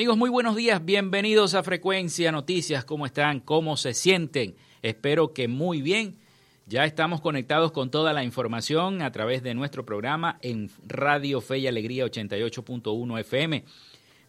Amigos, 0.00 0.16
muy 0.16 0.30
buenos 0.30 0.56
días, 0.56 0.82
bienvenidos 0.82 1.52
a 1.52 1.62
Frecuencia 1.62 2.32
Noticias, 2.32 2.86
¿cómo 2.86 3.04
están? 3.04 3.38
¿Cómo 3.38 3.76
se 3.76 3.92
sienten? 3.92 4.56
Espero 4.80 5.34
que 5.34 5.46
muy 5.46 5.82
bien. 5.82 6.16
Ya 6.64 6.86
estamos 6.86 7.20
conectados 7.20 7.70
con 7.70 7.90
toda 7.90 8.14
la 8.14 8.24
información 8.24 9.02
a 9.02 9.12
través 9.12 9.42
de 9.42 9.52
nuestro 9.52 9.84
programa 9.84 10.38
en 10.40 10.70
Radio 10.86 11.42
Fe 11.42 11.58
y 11.58 11.66
Alegría 11.66 12.06
88.1 12.06 13.20
FM. 13.20 13.62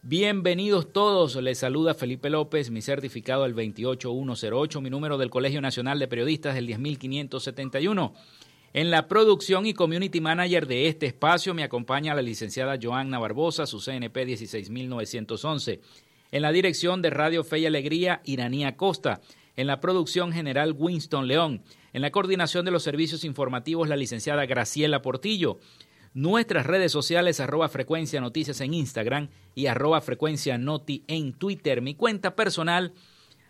Bienvenidos 0.02 0.91
todos, 0.91 1.38
les 1.38 1.59
saluda 1.59 1.94
Felipe 1.94 2.30
López, 2.30 2.69
mi 2.69 2.81
certificado 2.81 3.45
el 3.45 3.53
28108, 3.53 4.81
mi 4.81 4.89
número 4.89 5.17
del 5.17 5.30
Colegio 5.30 5.61
Nacional 5.61 5.99
de 5.99 6.09
Periodistas 6.09 6.58
el 6.58 6.66
10571. 6.66 8.14
En 8.73 8.89
la 8.89 9.09
producción 9.09 9.66
y 9.66 9.73
community 9.73 10.22
manager 10.22 10.66
de 10.66 10.88
este 10.88 11.05
espacio 11.05 11.53
me 11.53 11.64
acompaña 11.64 12.16
la 12.16 12.22
licenciada 12.22 12.80
Joanna 12.81 13.19
Barbosa, 13.19 13.66
su 13.66 13.81
CNP 13.81 14.25
16911. 14.25 15.81
En 16.31 16.41
la 16.41 16.53
dirección 16.53 17.02
de 17.02 17.09
Radio 17.09 17.44
Fe 17.44 17.59
y 17.59 17.66
Alegría, 17.66 18.22
Iranía 18.23 18.77
Costa. 18.77 19.19
En 19.58 19.67
la 19.67 19.81
producción 19.81 20.31
general, 20.31 20.73
Winston 20.77 21.27
León. 21.27 21.64
En 21.92 22.02
la 22.02 22.11
coordinación 22.11 22.64
de 22.64 22.72
los 22.72 22.83
servicios 22.83 23.25
informativos, 23.25 23.89
la 23.89 23.97
licenciada 23.97 24.45
Graciela 24.45 25.02
Portillo. 25.02 25.59
Nuestras 26.14 26.66
redes 26.66 26.94
sociales, 26.94 27.42
arroba 27.42 27.67
frecuencia 27.67 28.22
noticias 28.22 28.61
en 28.61 28.73
Instagram 28.73 29.27
y 29.53 29.66
arroba 29.66 29.99
frecuencia 29.99 30.58
noti 30.58 31.03
en 31.08 31.33
Twitter. 31.33 31.81
Mi 31.81 31.95
cuenta 31.95 32.38
personal, 32.38 32.94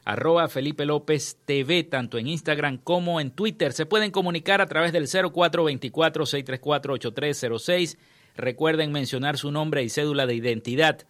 arroba 0.06 0.48
Felipe 0.48 0.86
López 0.86 1.38
TV, 1.46 1.84
tanto 1.84 2.18
en 2.18 2.28
Instagram 2.28 2.78
como 2.78 3.20
en 3.20 3.32
Twitter. 3.32 3.74
Se 3.74 3.86
pueden 3.86 4.12
comunicar 4.12 4.62
a 4.62 4.68
través 4.68 4.94
del 4.94 5.08
0424-634-8306. 5.08 7.98
Recuerden 8.36 8.92
mencionar 8.92 9.38
su 9.38 9.52
nombre 9.52 9.84
y 9.84 9.90
cédula 9.90 10.26
de 10.26 10.34
identidad. 10.36 11.06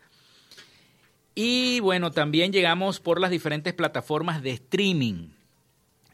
Y 1.35 1.79
bueno, 1.79 2.11
también 2.11 2.51
llegamos 2.51 2.99
por 2.99 3.21
las 3.21 3.31
diferentes 3.31 3.73
plataformas 3.73 4.43
de 4.43 4.51
streaming 4.51 5.29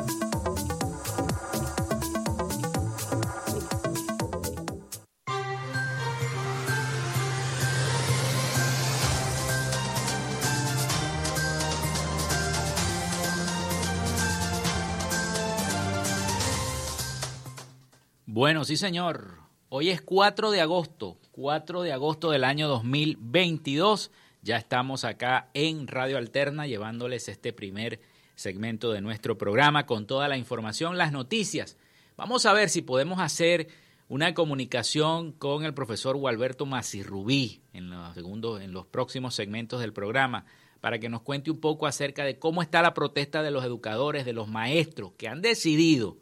Bueno, 18.41 18.65
sí, 18.65 18.75
señor. 18.75 19.35
Hoy 19.69 19.91
es 19.91 20.01
4 20.01 20.49
de 20.49 20.61
agosto, 20.61 21.19
4 21.31 21.83
de 21.83 21.93
agosto 21.93 22.31
del 22.31 22.43
año 22.43 22.67
2022. 22.67 24.09
Ya 24.41 24.57
estamos 24.57 25.05
acá 25.05 25.51
en 25.53 25.85
Radio 25.85 26.17
Alterna 26.17 26.65
llevándoles 26.65 27.29
este 27.29 27.53
primer 27.53 27.99
segmento 28.33 28.91
de 28.91 29.01
nuestro 29.01 29.37
programa 29.37 29.85
con 29.85 30.07
toda 30.07 30.27
la 30.27 30.37
información, 30.37 30.97
las 30.97 31.11
noticias. 31.11 31.77
Vamos 32.17 32.47
a 32.47 32.53
ver 32.53 32.69
si 32.69 32.81
podemos 32.81 33.19
hacer 33.19 33.67
una 34.09 34.33
comunicación 34.33 35.33
con 35.33 35.63
el 35.63 35.75
profesor 35.75 36.17
Gualberto 36.17 36.65
Macirrubí 36.65 37.61
en 37.73 37.91
los, 37.91 38.15
segundos, 38.15 38.59
en 38.59 38.73
los 38.73 38.87
próximos 38.87 39.35
segmentos 39.35 39.81
del 39.81 39.93
programa 39.93 40.45
para 40.79 40.97
que 40.97 41.09
nos 41.09 41.21
cuente 41.21 41.51
un 41.51 41.59
poco 41.59 41.85
acerca 41.85 42.23
de 42.23 42.39
cómo 42.39 42.63
está 42.63 42.81
la 42.81 42.95
protesta 42.95 43.43
de 43.43 43.51
los 43.51 43.63
educadores, 43.63 44.25
de 44.25 44.33
los 44.33 44.47
maestros 44.47 45.11
que 45.15 45.27
han 45.27 45.43
decidido 45.43 46.17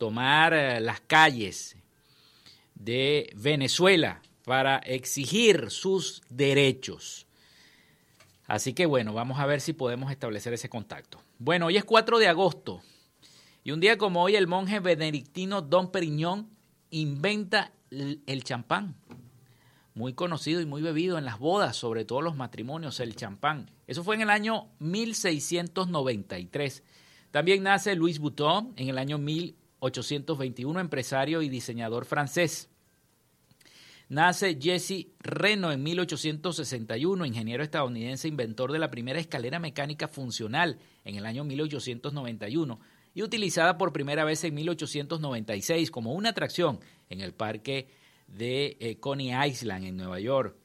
tomar 0.00 0.52
eh, 0.54 0.80
las 0.80 1.00
calles 1.02 1.76
de 2.74 3.30
Venezuela 3.36 4.22
para 4.46 4.78
exigir 4.78 5.70
sus 5.70 6.22
derechos. 6.30 7.26
Así 8.46 8.72
que 8.72 8.86
bueno, 8.86 9.12
vamos 9.12 9.38
a 9.38 9.44
ver 9.44 9.60
si 9.60 9.74
podemos 9.74 10.10
establecer 10.10 10.54
ese 10.54 10.70
contacto. 10.70 11.20
Bueno, 11.38 11.66
hoy 11.66 11.76
es 11.76 11.84
4 11.84 12.18
de 12.18 12.28
agosto 12.28 12.80
y 13.62 13.72
un 13.72 13.80
día 13.80 13.98
como 13.98 14.22
hoy 14.22 14.36
el 14.36 14.46
monje 14.46 14.80
benedictino 14.80 15.60
Don 15.60 15.92
Periñón 15.92 16.48
inventa 16.88 17.72
el 17.90 18.42
champán, 18.42 18.96
muy 19.92 20.14
conocido 20.14 20.62
y 20.62 20.66
muy 20.66 20.80
bebido 20.80 21.18
en 21.18 21.26
las 21.26 21.38
bodas, 21.38 21.76
sobre 21.76 22.06
todo 22.06 22.22
los 22.22 22.36
matrimonios, 22.36 23.00
el 23.00 23.16
champán. 23.16 23.70
Eso 23.86 24.02
fue 24.02 24.14
en 24.14 24.22
el 24.22 24.30
año 24.30 24.68
1693. 24.78 26.84
También 27.30 27.62
nace 27.62 27.94
Louis 27.94 28.18
Vuitton 28.18 28.72
en 28.76 28.88
el 28.88 28.96
año 28.96 29.18
1821, 29.80 30.80
empresario 30.80 31.42
y 31.42 31.48
diseñador 31.48 32.04
francés. 32.04 32.68
Nace 34.08 34.58
Jesse 34.60 35.06
Reno 35.20 35.70
en 35.70 35.82
1861, 35.84 37.24
ingeniero 37.24 37.62
estadounidense, 37.62 38.26
inventor 38.26 38.72
de 38.72 38.80
la 38.80 38.90
primera 38.90 39.20
escalera 39.20 39.60
mecánica 39.60 40.08
funcional 40.08 40.78
en 41.04 41.14
el 41.14 41.26
año 41.26 41.44
1891 41.44 42.80
y 43.14 43.22
utilizada 43.22 43.78
por 43.78 43.92
primera 43.92 44.24
vez 44.24 44.42
en 44.44 44.54
1896 44.54 45.90
como 45.90 46.12
una 46.12 46.30
atracción 46.30 46.80
en 47.08 47.20
el 47.20 47.32
parque 47.32 47.88
de 48.26 48.76
eh, 48.80 48.96
Coney 48.98 49.32
Island 49.48 49.84
en 49.84 49.96
Nueva 49.96 50.18
York. 50.18 50.56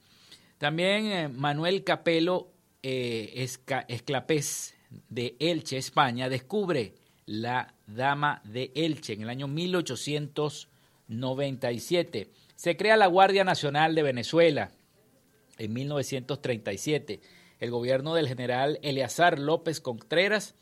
También 0.58 1.06
eh, 1.06 1.30
Manuel 1.30 1.84
Capelo 1.84 2.52
eh, 2.82 3.48
Esclapés 3.88 4.76
de 5.10 5.36
Elche, 5.40 5.78
España, 5.78 6.30
descubre 6.30 6.96
la 7.26 7.74
Dama 7.88 8.42
de 8.44 8.72
Elche 8.76 9.14
en 9.14 9.22
el 9.22 9.30
año 9.30 9.48
1897. 9.48 12.30
Se 12.56 12.78
crea 12.78 12.98
la 12.98 13.08
Guardia 13.08 13.44
Nacional 13.44 13.96
de 13.96 14.04
Venezuela 14.04 14.70
en 15.58 15.74
1937. 15.74 17.22
El 17.60 17.72
gobierno 17.72 18.14
del 18.14 18.28
general 18.28 18.78
Eleazar 18.82 19.40
López 19.40 19.82
Contreras 19.82 20.54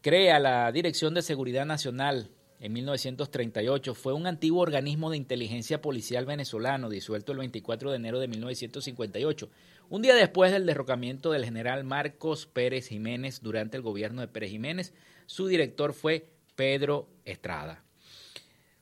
crea 0.00 0.40
la 0.40 0.72
Dirección 0.72 1.14
de 1.14 1.22
Seguridad 1.22 1.64
Nacional 1.66 2.30
en 2.58 2.72
1938. 2.72 3.94
Fue 3.94 4.12
un 4.12 4.26
antiguo 4.26 4.62
organismo 4.62 5.10
de 5.10 5.16
inteligencia 5.16 5.80
policial 5.80 6.26
venezolano 6.26 6.88
disuelto 6.88 7.30
el 7.32 7.38
24 7.38 7.90
de 7.90 7.96
enero 7.96 8.20
de 8.20 8.28
1958, 8.28 9.50
un 9.90 10.02
día 10.02 10.14
después 10.14 10.52
del 10.52 10.66
derrocamiento 10.66 11.32
del 11.32 11.44
general 11.44 11.82
Marcos 11.84 12.46
Pérez 12.46 12.86
Jiménez 12.88 13.40
durante 13.42 13.76
el 13.76 13.82
gobierno 13.82 14.20
de 14.20 14.28
Pérez 14.28 14.50
Jiménez. 14.50 14.94
Su 15.32 15.46
director 15.46 15.94
fue 15.94 16.28
Pedro 16.56 17.08
Estrada. 17.24 17.82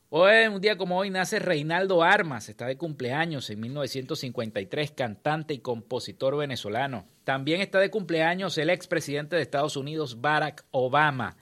Hoy, 0.09 0.49
un 0.53 0.61
día 0.61 0.77
como 0.77 0.99
hoy, 0.99 1.09
nace 1.09 1.39
Reinaldo 1.39 2.03
Armas, 2.03 2.49
está 2.49 2.67
de 2.67 2.77
cumpleaños 2.77 3.49
en 3.51 3.61
1953, 3.61 4.91
cantante 4.91 5.55
y 5.55 5.61
compositor 5.61 6.37
venezolano. 6.37 7.07
También 7.23 7.61
está 7.61 7.79
de 7.79 7.93
cumpleaños 7.93 8.59
el 8.59 8.71
expresidente 8.71 9.37
de 9.37 9.43
Estados 9.43 9.77
Unidos, 9.77 10.21
Barack 10.21 10.65
Obama. 10.73 11.37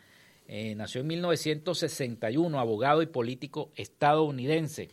Eh, 0.46 0.74
nació 0.74 1.00
en 1.00 1.06
1961, 1.06 2.60
abogado 2.60 3.00
y 3.00 3.06
político 3.06 3.72
estadounidense. 3.76 4.90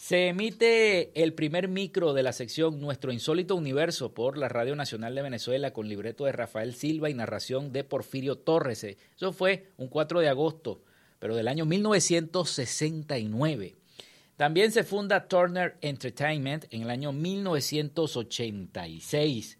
Se 0.00 0.28
emite 0.28 1.10
el 1.22 1.34
primer 1.34 1.68
micro 1.68 2.14
de 2.14 2.22
la 2.22 2.32
sección 2.32 2.80
Nuestro 2.80 3.12
Insólito 3.12 3.54
Universo 3.54 4.14
por 4.14 4.38
la 4.38 4.48
Radio 4.48 4.74
Nacional 4.74 5.14
de 5.14 5.20
Venezuela 5.20 5.74
con 5.74 5.90
libreto 5.90 6.24
de 6.24 6.32
Rafael 6.32 6.74
Silva 6.74 7.10
y 7.10 7.14
narración 7.14 7.70
de 7.70 7.84
Porfirio 7.84 8.38
Torres. 8.38 8.82
Eso 8.82 9.34
fue 9.34 9.72
un 9.76 9.88
4 9.88 10.20
de 10.20 10.30
agosto 10.30 10.80
pero 11.18 11.36
del 11.36 11.48
año 11.48 11.66
1969. 11.66 13.76
También 14.38 14.72
se 14.72 14.84
funda 14.84 15.28
Turner 15.28 15.76
Entertainment 15.82 16.64
en 16.70 16.80
el 16.80 16.88
año 16.88 17.12
1986. 17.12 19.58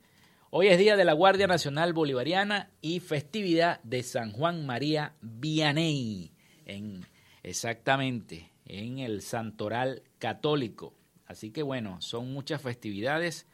Hoy 0.49 0.69
es 0.69 0.79
Día 0.79 0.97
de 0.97 1.05
la 1.05 1.13
Guardia 1.13 1.49
Nacional 1.49 1.93
Bolivariana 1.93 2.71
y 2.81 3.01
festividad 3.01 3.83
de 3.83 4.03
San 4.03 4.33
Juan 4.33 4.65
María 4.65 5.13
Vianney, 5.21 6.33
en, 6.65 7.05
exactamente 7.43 8.50
en 8.79 8.99
el 8.99 9.23
Santoral 9.23 10.03
Católico. 10.19 10.95
Así 11.27 11.51
que 11.51 11.63
bueno, 11.63 12.01
son 12.01 12.33
muchas 12.33 12.63
festividades 12.63 13.47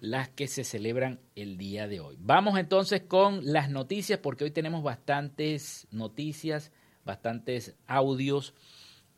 las 0.00 0.28
que 0.28 0.48
se 0.48 0.64
celebran 0.64 1.20
el 1.36 1.56
día 1.56 1.86
de 1.86 2.00
hoy. 2.00 2.16
Vamos 2.18 2.58
entonces 2.58 3.02
con 3.02 3.52
las 3.52 3.70
noticias 3.70 4.18
porque 4.18 4.44
hoy 4.44 4.50
tenemos 4.50 4.82
bastantes 4.82 5.86
noticias 5.90 6.72
bastantes 7.04 7.74
audios 7.86 8.54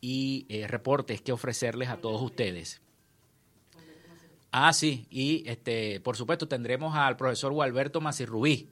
y 0.00 0.46
eh, 0.48 0.66
reportes 0.66 1.22
que 1.22 1.32
ofrecerles 1.32 1.88
a 1.88 1.98
todos 1.98 2.20
ustedes. 2.22 2.80
Ah, 4.50 4.72
sí, 4.72 5.06
y 5.10 5.42
este, 5.48 6.00
por 6.00 6.16
supuesto 6.16 6.46
tendremos 6.46 6.94
al 6.94 7.16
profesor 7.16 7.52
Gualberto 7.52 8.00
Macirrubí, 8.00 8.70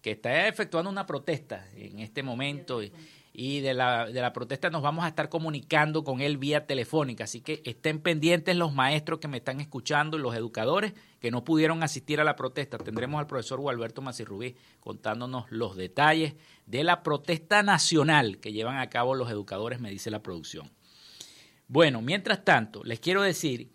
que 0.00 0.12
está 0.12 0.48
efectuando 0.48 0.88
una 0.88 1.06
protesta 1.06 1.66
en 1.74 1.98
este 1.98 2.22
momento 2.22 2.82
y, 2.82 2.92
y 3.32 3.60
de 3.60 3.74
la, 3.74 4.06
de 4.06 4.20
la 4.20 4.32
protesta 4.32 4.70
nos 4.70 4.82
vamos 4.82 5.04
a 5.04 5.08
estar 5.08 5.28
comunicando 5.28 6.02
con 6.02 6.20
él 6.20 6.36
vía 6.36 6.66
telefónica. 6.66 7.24
Así 7.24 7.40
que 7.40 7.62
estén 7.64 8.00
pendientes 8.00 8.56
los 8.56 8.74
maestros 8.74 9.20
que 9.20 9.28
me 9.28 9.36
están 9.36 9.60
escuchando 9.60 10.18
y 10.18 10.20
los 10.20 10.34
educadores 10.34 10.94
que 11.20 11.30
no 11.30 11.44
pudieron 11.44 11.82
asistir 11.82 12.20
a 12.20 12.24
la 12.24 12.34
protesta. 12.34 12.78
Tendremos 12.78 13.20
al 13.20 13.26
profesor 13.26 13.60
Gualberto 13.60 14.02
Macirrubí 14.02 14.56
contándonos 14.80 15.46
los 15.50 15.76
detalles 15.76 16.34
de 16.66 16.82
la 16.82 17.02
protesta 17.02 17.62
nacional 17.62 18.38
que 18.38 18.52
llevan 18.52 18.78
a 18.78 18.90
cabo 18.90 19.14
los 19.14 19.30
educadores, 19.30 19.80
me 19.80 19.90
dice 19.90 20.10
la 20.10 20.22
producción. 20.22 20.70
Bueno, 21.68 22.02
mientras 22.02 22.44
tanto, 22.44 22.82
les 22.82 22.98
quiero 22.98 23.22
decir 23.22 23.70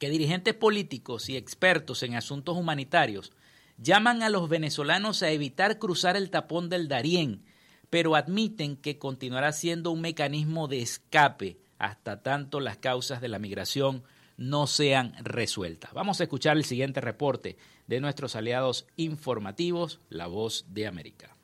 que 0.00 0.10
dirigentes 0.10 0.54
políticos 0.54 1.28
y 1.28 1.36
expertos 1.36 2.02
en 2.02 2.14
asuntos 2.14 2.56
humanitarios 2.56 3.32
llaman 3.76 4.22
a 4.22 4.30
los 4.30 4.48
venezolanos 4.48 5.22
a 5.22 5.30
evitar 5.30 5.78
cruzar 5.78 6.16
el 6.16 6.30
tapón 6.30 6.68
del 6.68 6.88
Darién 6.88 7.44
pero 7.90 8.14
admiten 8.16 8.76
que 8.76 8.98
continuará 8.98 9.52
siendo 9.52 9.90
un 9.90 10.00
mecanismo 10.00 10.68
de 10.68 10.80
escape 10.80 11.58
hasta 11.78 12.22
tanto 12.22 12.60
las 12.60 12.76
causas 12.76 13.20
de 13.20 13.28
la 13.28 13.38
migración 13.38 14.02
no 14.36 14.66
sean 14.66 15.14
resueltas. 15.22 15.92
Vamos 15.92 16.20
a 16.20 16.24
escuchar 16.24 16.56
el 16.56 16.64
siguiente 16.64 17.00
reporte 17.00 17.56
de 17.86 18.00
nuestros 18.00 18.36
aliados 18.36 18.86
informativos, 18.96 20.00
La 20.10 20.26
Voz 20.26 20.64
de 20.68 20.86
América. 20.86 21.37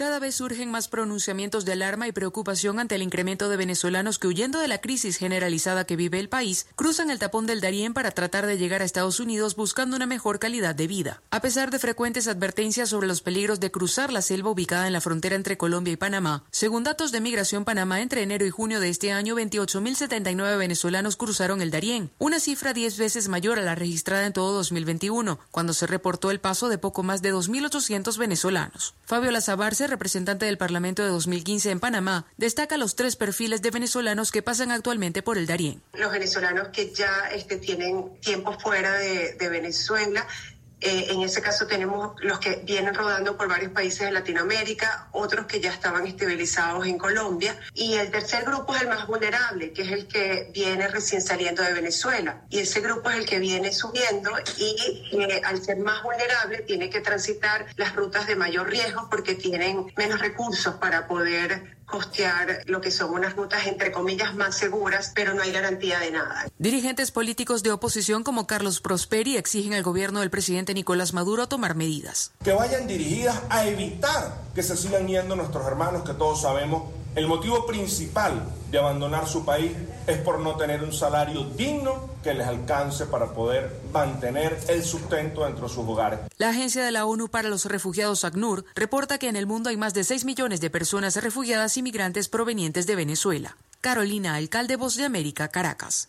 Cada 0.00 0.18
vez 0.18 0.36
surgen 0.36 0.70
más 0.70 0.88
pronunciamientos 0.88 1.66
de 1.66 1.72
alarma 1.72 2.08
y 2.08 2.12
preocupación 2.12 2.78
ante 2.78 2.94
el 2.94 3.02
incremento 3.02 3.50
de 3.50 3.58
venezolanos 3.58 4.18
que 4.18 4.28
huyendo 4.28 4.58
de 4.58 4.66
la 4.66 4.80
crisis 4.80 5.18
generalizada 5.18 5.84
que 5.84 5.94
vive 5.94 6.18
el 6.18 6.30
país, 6.30 6.66
cruzan 6.74 7.10
el 7.10 7.18
tapón 7.18 7.44
del 7.44 7.60
Darién 7.60 7.92
para 7.92 8.10
tratar 8.10 8.46
de 8.46 8.56
llegar 8.56 8.80
a 8.80 8.86
Estados 8.86 9.20
Unidos 9.20 9.56
buscando 9.56 9.96
una 9.96 10.06
mejor 10.06 10.38
calidad 10.38 10.74
de 10.74 10.86
vida. 10.86 11.20
A 11.30 11.42
pesar 11.42 11.70
de 11.70 11.78
frecuentes 11.78 12.28
advertencias 12.28 12.88
sobre 12.88 13.08
los 13.08 13.20
peligros 13.20 13.60
de 13.60 13.70
cruzar 13.70 14.10
la 14.10 14.22
selva 14.22 14.48
ubicada 14.48 14.86
en 14.86 14.94
la 14.94 15.02
frontera 15.02 15.36
entre 15.36 15.58
Colombia 15.58 15.92
y 15.92 15.96
Panamá, 15.98 16.44
según 16.50 16.82
datos 16.82 17.12
de 17.12 17.20
Migración 17.20 17.66
Panamá 17.66 18.00
entre 18.00 18.22
enero 18.22 18.46
y 18.46 18.50
junio 18.50 18.80
de 18.80 18.88
este 18.88 19.12
año, 19.12 19.36
28.079 19.36 20.56
venezolanos 20.56 21.16
cruzaron 21.16 21.60
el 21.60 21.70
Darién, 21.70 22.10
una 22.18 22.40
cifra 22.40 22.72
10 22.72 22.96
veces 22.96 23.28
mayor 23.28 23.58
a 23.58 23.62
la 23.62 23.74
registrada 23.74 24.24
en 24.24 24.32
todo 24.32 24.54
2021, 24.54 25.38
cuando 25.50 25.74
se 25.74 25.86
reportó 25.86 26.30
el 26.30 26.40
paso 26.40 26.70
de 26.70 26.78
poco 26.78 27.02
más 27.02 27.20
de 27.20 27.34
2.800 27.34 28.16
venezolanos. 28.16 28.94
Fabio 29.04 29.30
Lazabarce 29.30 29.89
representante 29.90 30.46
del 30.46 30.56
Parlamento 30.56 31.02
de 31.02 31.10
2015 31.10 31.70
en 31.70 31.80
Panamá, 31.80 32.26
destaca 32.36 32.76
los 32.76 32.96
tres 32.96 33.16
perfiles 33.16 33.60
de 33.62 33.70
venezolanos 33.70 34.32
que 34.32 34.42
pasan 34.42 34.70
actualmente 34.70 35.22
por 35.22 35.36
el 35.36 35.46
Darién. 35.46 35.82
Los 35.92 36.10
venezolanos 36.10 36.68
que 36.68 36.92
ya 36.92 37.28
este, 37.34 37.56
tienen 37.56 38.18
tiempo 38.20 38.58
fuera 38.58 38.92
de, 38.94 39.34
de 39.34 39.48
Venezuela 39.48 40.26
eh, 40.80 41.08
en 41.10 41.20
ese 41.22 41.42
caso 41.42 41.66
tenemos 41.66 42.14
los 42.20 42.38
que 42.38 42.62
vienen 42.64 42.94
rodando 42.94 43.36
por 43.36 43.48
varios 43.48 43.72
países 43.72 44.00
de 44.00 44.12
Latinoamérica, 44.12 45.08
otros 45.12 45.46
que 45.46 45.60
ya 45.60 45.72
estaban 45.72 46.06
estabilizados 46.06 46.86
en 46.86 46.98
Colombia. 46.98 47.58
Y 47.74 47.94
el 47.94 48.10
tercer 48.10 48.44
grupo 48.44 48.74
es 48.74 48.82
el 48.82 48.88
más 48.88 49.06
vulnerable, 49.06 49.72
que 49.72 49.82
es 49.82 49.92
el 49.92 50.08
que 50.08 50.50
viene 50.54 50.88
recién 50.88 51.20
saliendo 51.20 51.62
de 51.62 51.72
Venezuela. 51.72 52.42
Y 52.48 52.60
ese 52.60 52.80
grupo 52.80 53.10
es 53.10 53.16
el 53.16 53.26
que 53.26 53.38
viene 53.38 53.72
subiendo 53.72 54.30
y 54.56 54.76
eh, 55.12 55.42
al 55.44 55.62
ser 55.62 55.78
más 55.78 56.02
vulnerable 56.02 56.58
tiene 56.62 56.88
que 56.88 57.00
transitar 57.00 57.66
las 57.76 57.94
rutas 57.94 58.26
de 58.26 58.36
mayor 58.36 58.68
riesgo 58.68 59.08
porque 59.10 59.34
tienen 59.34 59.92
menos 59.96 60.20
recursos 60.20 60.74
para 60.76 61.06
poder 61.06 61.79
costear 61.90 62.62
lo 62.66 62.80
que 62.80 62.90
son 62.90 63.12
unas 63.12 63.36
rutas 63.36 63.66
entre 63.66 63.92
comillas 63.92 64.34
más 64.34 64.56
seguras, 64.56 65.12
pero 65.14 65.34
no 65.34 65.42
hay 65.42 65.52
garantía 65.52 65.98
de 65.98 66.10
nada. 66.10 66.46
Dirigentes 66.58 67.10
políticos 67.10 67.62
de 67.62 67.72
oposición 67.72 68.22
como 68.22 68.46
Carlos 68.46 68.80
Prosperi 68.80 69.36
exigen 69.36 69.74
al 69.74 69.82
gobierno 69.82 70.20
del 70.20 70.30
presidente 70.30 70.74
Nicolás 70.74 71.12
Maduro 71.12 71.48
tomar 71.48 71.74
medidas. 71.74 72.32
Que 72.44 72.52
vayan 72.52 72.86
dirigidas 72.86 73.40
a 73.48 73.66
evitar 73.66 74.36
que 74.54 74.62
se 74.62 74.76
sigan 74.76 75.06
yendo 75.08 75.36
nuestros 75.36 75.66
hermanos 75.66 76.04
que 76.04 76.14
todos 76.14 76.42
sabemos 76.42 76.84
el 77.14 77.26
motivo 77.26 77.66
principal 77.66 78.46
de 78.70 78.78
abandonar 78.78 79.26
su 79.26 79.44
país 79.44 79.72
es 80.06 80.18
por 80.18 80.38
no 80.38 80.56
tener 80.56 80.82
un 80.82 80.92
salario 80.92 81.44
digno 81.56 82.08
que 82.22 82.34
les 82.34 82.46
alcance 82.46 83.06
para 83.06 83.32
poder 83.32 83.80
mantener 83.92 84.58
el 84.68 84.84
sustento 84.84 85.44
dentro 85.44 85.68
de 85.68 85.74
sus 85.74 85.84
hogares. 85.86 86.20
La 86.38 86.50
Agencia 86.50 86.84
de 86.84 86.92
la 86.92 87.06
ONU 87.06 87.28
para 87.28 87.48
los 87.48 87.64
Refugiados 87.64 88.24
ACNUR 88.24 88.64
reporta 88.74 89.18
que 89.18 89.28
en 89.28 89.36
el 89.36 89.46
mundo 89.46 89.70
hay 89.70 89.76
más 89.76 89.94
de 89.94 90.04
6 90.04 90.24
millones 90.24 90.60
de 90.60 90.70
personas 90.70 91.16
refugiadas 91.16 91.76
y 91.76 91.82
migrantes 91.82 92.28
provenientes 92.28 92.86
de 92.86 92.96
Venezuela. 92.96 93.56
Carolina, 93.80 94.34
alcalde 94.34 94.76
Voz 94.76 94.96
de 94.96 95.04
América, 95.04 95.48
Caracas. 95.48 96.08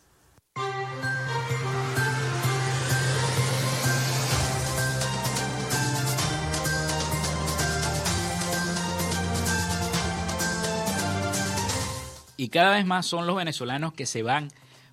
Y 12.42 12.50
cada 12.50 12.72
vez 12.72 12.88
más 12.88 13.06
son 13.06 13.28
los 13.28 13.36
venezolanos 13.36 13.94
que 13.94 14.08
se 14.08 14.24
van 14.24 14.48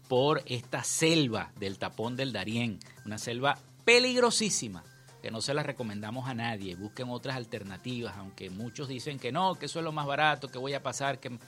por 0.06 0.42
esta 0.44 0.84
selva 0.84 1.50
del 1.58 1.78
tapón 1.78 2.14
del 2.14 2.30
Darién, 2.30 2.78
una 3.06 3.16
selva 3.16 3.56
peligrosísima, 3.86 4.84
que 5.22 5.30
no 5.30 5.40
se 5.40 5.54
la 5.54 5.62
recomendamos 5.62 6.28
a 6.28 6.34
nadie. 6.34 6.76
Busquen 6.76 7.08
otras 7.08 7.36
alternativas, 7.36 8.18
aunque 8.18 8.50
muchos 8.50 8.86
dicen 8.86 9.18
que 9.18 9.32
no, 9.32 9.54
que 9.54 9.64
eso 9.64 9.78
es 9.78 9.84
lo 9.86 9.92
más 9.92 10.04
barato, 10.04 10.48
que 10.48 10.58
voy 10.58 10.74
a 10.74 10.82
pasar, 10.82 11.20
que 11.20 11.38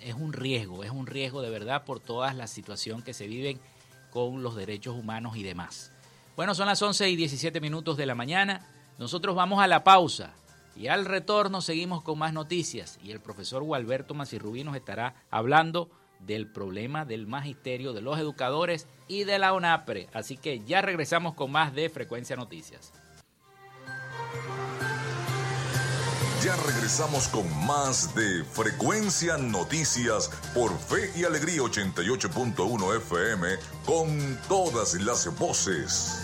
es, 0.00 0.14
un 0.14 0.32
riesgo, 0.32 0.82
es 0.82 0.90
un 0.90 1.06
riesgo 1.06 1.42
de 1.42 1.50
verdad 1.50 1.84
por 1.84 2.00
toda 2.00 2.34
la 2.34 2.48
situación 2.48 3.02
que 3.02 3.14
se 3.14 3.28
viven 3.28 3.60
con 4.10 4.42
los 4.42 4.56
derechos 4.56 4.96
humanos 4.96 5.36
y 5.36 5.44
demás. 5.44 5.92
Bueno, 6.34 6.56
son 6.56 6.66
las 6.66 6.82
11 6.82 7.08
y 7.08 7.14
17 7.14 7.60
minutos 7.60 7.96
de 7.96 8.06
la 8.06 8.16
mañana. 8.16 8.66
Nosotros 8.98 9.36
vamos 9.36 9.62
a 9.62 9.68
la 9.68 9.84
pausa. 9.84 10.34
Y 10.76 10.88
al 10.88 11.04
retorno 11.04 11.60
seguimos 11.60 12.02
con 12.02 12.18
más 12.18 12.32
noticias 12.32 12.98
y 13.02 13.10
el 13.10 13.20
profesor 13.20 13.62
Gualberto 13.62 14.14
Macirrubí 14.14 14.64
nos 14.64 14.76
estará 14.76 15.14
hablando 15.30 15.90
del 16.20 16.46
problema 16.46 17.04
del 17.04 17.26
magisterio, 17.26 17.92
de 17.92 18.02
los 18.02 18.18
educadores 18.18 18.86
y 19.08 19.24
de 19.24 19.38
la 19.38 19.52
ONAPRE. 19.52 20.08
Así 20.12 20.36
que 20.36 20.60
ya 20.60 20.82
regresamos 20.82 21.34
con 21.34 21.50
más 21.50 21.74
de 21.74 21.88
Frecuencia 21.88 22.36
Noticias. 22.36 22.92
Ya 26.42 26.56
regresamos 26.56 27.28
con 27.28 27.66
más 27.66 28.14
de 28.14 28.44
Frecuencia 28.44 29.36
Noticias 29.36 30.30
por 30.54 30.76
Fe 30.78 31.12
y 31.14 31.24
Alegría 31.24 31.60
88.1 31.60 32.96
FM 32.96 33.46
con 33.84 34.38
todas 34.48 34.94
las 34.94 35.38
voces. 35.38 36.22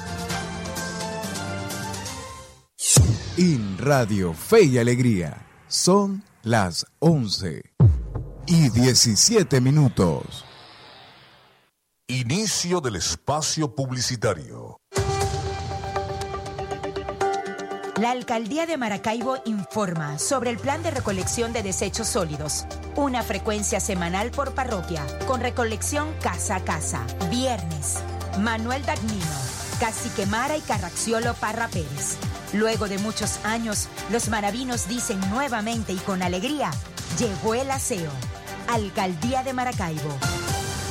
En 3.39 3.77
Radio 3.77 4.33
Fe 4.33 4.63
y 4.63 4.79
Alegría 4.79 5.47
son 5.69 6.25
las 6.43 6.87
11 7.01 7.61
y 8.47 8.71
17 8.71 9.61
minutos. 9.61 10.47
Inicio 12.09 12.81
del 12.81 12.97
espacio 12.97 13.75
publicitario. 13.75 14.81
La 18.01 18.13
Alcaldía 18.13 18.65
de 18.65 18.79
Maracaibo 18.79 19.37
informa 19.45 20.19
sobre 20.19 20.49
el 20.49 20.57
plan 20.57 20.83
de 20.83 20.93
recolección 20.93 21.53
de 21.53 21.63
desechos 21.63 22.09
sólidos. 22.09 22.65
Una 22.95 23.23
frecuencia 23.23 23.81
semanal 23.81 24.31
por 24.31 24.55
parroquia, 24.55 25.05
con 25.27 25.43
recolección 25.43 26.09
casa 26.23 26.57
a 26.57 26.65
casa. 26.65 27.07
Viernes. 27.31 27.99
Manuel 28.41 28.83
Dagnino, 28.87 29.27
Cacique 29.79 30.25
Mara 30.25 30.57
y 30.57 30.63
Carraxiolo 30.63 31.35
Parra 31.35 31.69
Pérez. 31.69 32.17
Luego 32.53 32.89
de 32.89 32.99
muchos 32.99 33.45
años, 33.45 33.89
los 34.11 34.29
maravinos 34.29 34.89
dicen 34.89 35.19
nuevamente 35.31 35.93
y 35.93 35.97
con 35.97 36.23
alegría, 36.23 36.71
llegó 37.19 37.55
el 37.55 37.71
aseo. 37.71 38.11
Alcaldía 38.69 39.43
de 39.43 39.53
Maracaibo. 39.53 40.17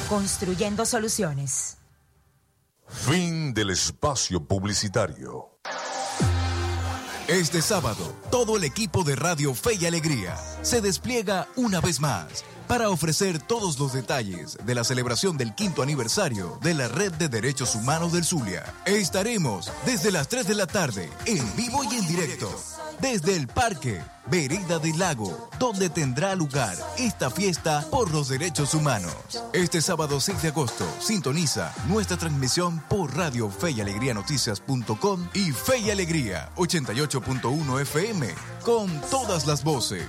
Construyendo 0.10 0.86
soluciones. 0.86 1.78
Fin 2.88 3.54
del 3.54 3.72
espacio 3.72 4.46
publicitario. 4.46 5.60
Este 7.28 7.62
sábado, 7.62 8.14
todo 8.30 8.58
el 8.58 8.64
equipo 8.64 9.04
de 9.04 9.16
Radio 9.16 9.56
Fe 9.56 9.74
y 9.80 9.86
Alegría 9.88 10.38
se 10.62 10.80
despliega 10.80 11.48
una 11.56 11.82
vez 11.82 12.00
más 12.00 12.46
para 12.68 12.90
ofrecer 12.90 13.40
todos 13.40 13.80
los 13.80 13.94
detalles 13.94 14.58
de 14.66 14.76
la 14.76 14.84
celebración 14.84 15.38
del 15.38 15.54
quinto 15.56 15.82
aniversario 15.82 16.60
de 16.62 16.74
la 16.74 16.88
Red 16.88 17.14
de 17.14 17.30
Derechos 17.30 17.76
Humanos 17.76 18.14
del 18.14 18.24
Zulia. 18.24 18.64
Estaremos 18.86 19.72
desde 19.86 20.12
las 20.12 20.28
3 20.28 20.48
de 20.48 20.56
la 20.56 20.68
tarde 20.68 21.10
en 21.26 21.56
vivo 21.56 21.84
y 21.84 21.96
en 21.96 22.08
directo 22.08 22.50
desde 23.00 23.36
el 23.36 23.48
Parque 23.48 24.02
Vereda 24.28 24.80
del 24.80 24.98
Lago, 24.98 25.50
donde 25.60 25.90
tendrá 25.90 26.36
lugar 26.36 26.76
esta 26.98 27.30
fiesta 27.30 27.86
por 27.92 28.12
los 28.12 28.30
derechos 28.30 28.74
humanos. 28.74 29.14
Este 29.54 29.82
sábado 29.82 30.20
6 30.20 30.42
de 30.42 30.48
agosto, 30.50 30.86
sintoniza 31.00 31.74
nuestra 31.88 32.18
transmisión 32.18 32.82
por 32.90 33.16
Radio 33.16 33.50
Fe 33.50 33.72
y 33.72 33.82
Alegría 33.82 34.14
Noticias.com 34.14 35.28
y 35.34 35.52
Fe 35.52 35.80
y 35.80 35.92
Alegría 35.92 36.50
88.1 36.56 37.82
FM 37.82 38.34
con 38.64 38.90
todas 39.12 39.46
las 39.46 39.64
voces. 39.64 40.06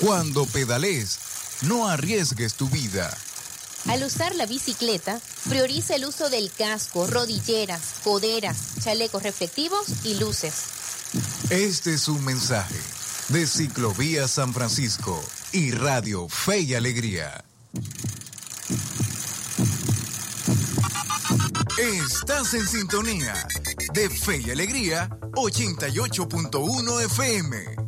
Cuando 0.00 0.46
pedales, 0.46 1.18
no 1.62 1.88
arriesgues 1.88 2.54
tu 2.54 2.68
vida. 2.68 3.16
Al 3.88 4.04
usar 4.04 4.34
la 4.36 4.46
bicicleta, 4.46 5.20
prioriza 5.48 5.96
el 5.96 6.04
uso 6.04 6.30
del 6.30 6.52
casco, 6.52 7.08
rodilleras, 7.08 7.94
coderas, 8.04 8.56
chalecos 8.80 9.24
reflectivos 9.24 9.86
y 10.04 10.14
luces. 10.14 10.54
Este 11.50 11.94
es 11.94 12.06
un 12.06 12.24
mensaje 12.24 12.76
de 13.30 13.46
Ciclovía 13.46 14.28
San 14.28 14.54
Francisco 14.54 15.20
y 15.50 15.72
Radio 15.72 16.28
Fe 16.28 16.60
y 16.60 16.74
Alegría. 16.74 17.44
Estás 21.78 22.54
en 22.54 22.66
sintonía 22.68 23.34
de 23.94 24.10
Fe 24.10 24.42
y 24.46 24.50
Alegría 24.50 25.08
88.1 25.32 27.04
FM. 27.04 27.87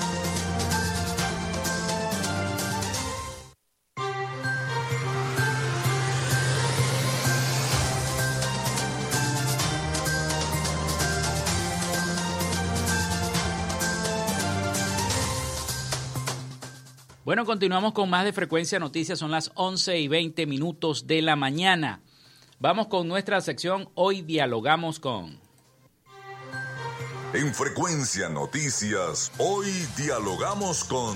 Bueno, 17.31 17.45
continuamos 17.45 17.93
con 17.93 18.09
más 18.09 18.25
de 18.25 18.33
Frecuencia 18.33 18.77
Noticias. 18.77 19.17
Son 19.17 19.31
las 19.31 19.53
11 19.55 19.97
y 19.99 20.09
20 20.09 20.45
minutos 20.47 21.07
de 21.07 21.21
la 21.21 21.37
mañana. 21.37 22.01
Vamos 22.59 22.87
con 22.87 23.07
nuestra 23.07 23.39
sección. 23.39 23.87
Hoy 23.95 24.21
dialogamos 24.21 24.99
con. 24.99 25.39
En 27.33 27.53
Frecuencia 27.53 28.27
Noticias, 28.27 29.31
hoy 29.37 29.67
dialogamos 29.95 30.83
con. 30.83 31.15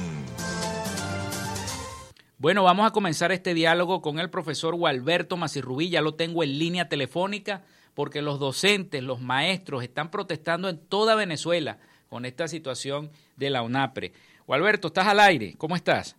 Bueno, 2.38 2.64
vamos 2.64 2.88
a 2.88 2.92
comenzar 2.92 3.34
este 3.34 3.54
diálogo 3.54 4.02
con 4.02 4.18
el 4.18 4.30
profesor 4.30 4.74
Gualberto 4.74 5.36
Macirrubí. 5.36 5.90
Ya 5.90 6.00
lo 6.00 6.16
tengo 6.16 6.46
en 6.46 6.58
línea 6.58 6.88
telefónica 6.88 7.64
porque 7.94 8.22
los 8.22 8.40
docentes, 8.40 9.04
los 9.04 9.20
maestros 9.20 9.84
están 9.84 10.12
protestando 10.12 10.70
en 10.70 10.78
toda 10.78 11.16
Venezuela 11.16 11.78
con 12.08 12.24
esta 12.24 12.48
situación 12.48 13.12
de 13.36 13.50
la 13.50 13.64
UNAPRE. 13.64 14.14
Alberto, 14.54 14.88
estás 14.88 15.08
al 15.08 15.20
aire. 15.20 15.56
¿Cómo 15.58 15.76
estás? 15.76 16.16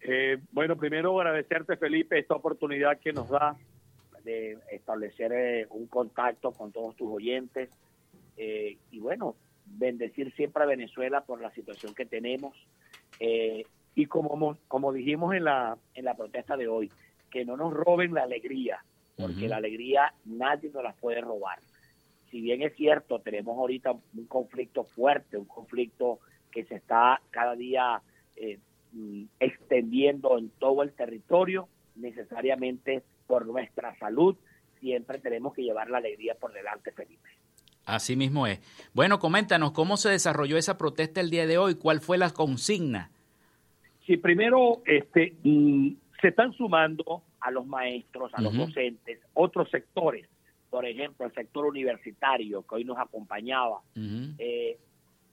Eh, 0.00 0.38
bueno, 0.52 0.76
primero 0.76 1.18
agradecerte, 1.20 1.76
Felipe, 1.76 2.18
esta 2.18 2.34
oportunidad 2.34 2.98
que 2.98 3.12
nos 3.12 3.28
da 3.28 3.56
de 4.24 4.58
establecer 4.70 5.32
eh, 5.32 5.66
un 5.70 5.86
contacto 5.86 6.52
con 6.52 6.72
todos 6.72 6.96
tus 6.96 7.08
oyentes 7.10 7.70
eh, 8.36 8.76
y 8.90 8.98
bueno, 9.00 9.36
bendecir 9.64 10.32
siempre 10.34 10.62
a 10.62 10.66
Venezuela 10.66 11.22
por 11.22 11.40
la 11.40 11.50
situación 11.52 11.94
que 11.94 12.06
tenemos 12.06 12.54
y 13.94 14.06
como, 14.06 14.58
como 14.68 14.92
dijimos 14.92 15.34
en 15.34 15.44
la, 15.44 15.78
en 15.94 16.04
la 16.04 16.14
protesta 16.14 16.56
de 16.56 16.68
hoy, 16.68 16.92
que 17.30 17.46
no 17.46 17.56
nos 17.56 17.72
roben 17.72 18.12
la 18.12 18.24
alegría, 18.24 18.84
porque 19.16 19.48
la 19.48 19.56
alegría 19.56 20.12
nadie 20.26 20.70
nos 20.70 20.82
la 20.82 20.92
puede 20.92 21.22
robar. 21.22 21.58
Si 22.30 22.42
bien 22.42 22.62
es 22.62 22.74
cierto, 22.76 23.20
tenemos 23.20 23.56
ahorita 23.56 23.92
un 23.92 24.26
conflicto 24.26 24.84
fuerte, 24.84 25.38
un 25.38 25.46
conflicto 25.46 26.20
que 26.56 26.64
se 26.64 26.76
está 26.76 27.20
cada 27.30 27.54
día 27.54 28.00
eh, 28.34 28.58
mm, 28.92 29.24
extendiendo 29.40 30.38
en 30.38 30.48
todo 30.58 30.82
el 30.82 30.90
territorio, 30.92 31.68
necesariamente 31.96 33.02
por 33.26 33.44
nuestra 33.44 33.94
salud, 33.98 34.36
siempre 34.80 35.18
tenemos 35.18 35.52
que 35.52 35.62
llevar 35.62 35.90
la 35.90 35.98
alegría 35.98 36.34
por 36.34 36.54
delante, 36.54 36.92
Felipe. 36.92 37.28
Así 37.84 38.16
mismo 38.16 38.46
es. 38.46 38.58
Bueno, 38.94 39.18
coméntanos 39.18 39.72
cómo 39.72 39.98
se 39.98 40.08
desarrolló 40.08 40.56
esa 40.56 40.78
protesta 40.78 41.20
el 41.20 41.28
día 41.28 41.46
de 41.46 41.58
hoy, 41.58 41.74
cuál 41.74 42.00
fue 42.00 42.16
la 42.16 42.30
consigna. 42.30 43.10
Sí, 44.06 44.16
primero, 44.16 44.80
este, 44.86 45.34
mm, 45.42 45.90
se 46.22 46.28
están 46.28 46.54
sumando 46.54 47.22
a 47.40 47.50
los 47.50 47.66
maestros, 47.66 48.32
a 48.32 48.40
los 48.40 48.56
docentes, 48.56 49.20
otros 49.34 49.68
sectores, 49.68 50.26
por 50.70 50.86
ejemplo, 50.86 51.26
el 51.26 51.34
sector 51.34 51.66
universitario 51.66 52.62
que 52.66 52.76
hoy 52.76 52.84
nos 52.84 52.98
acompañaba, 52.98 53.82
eh, 54.38 54.78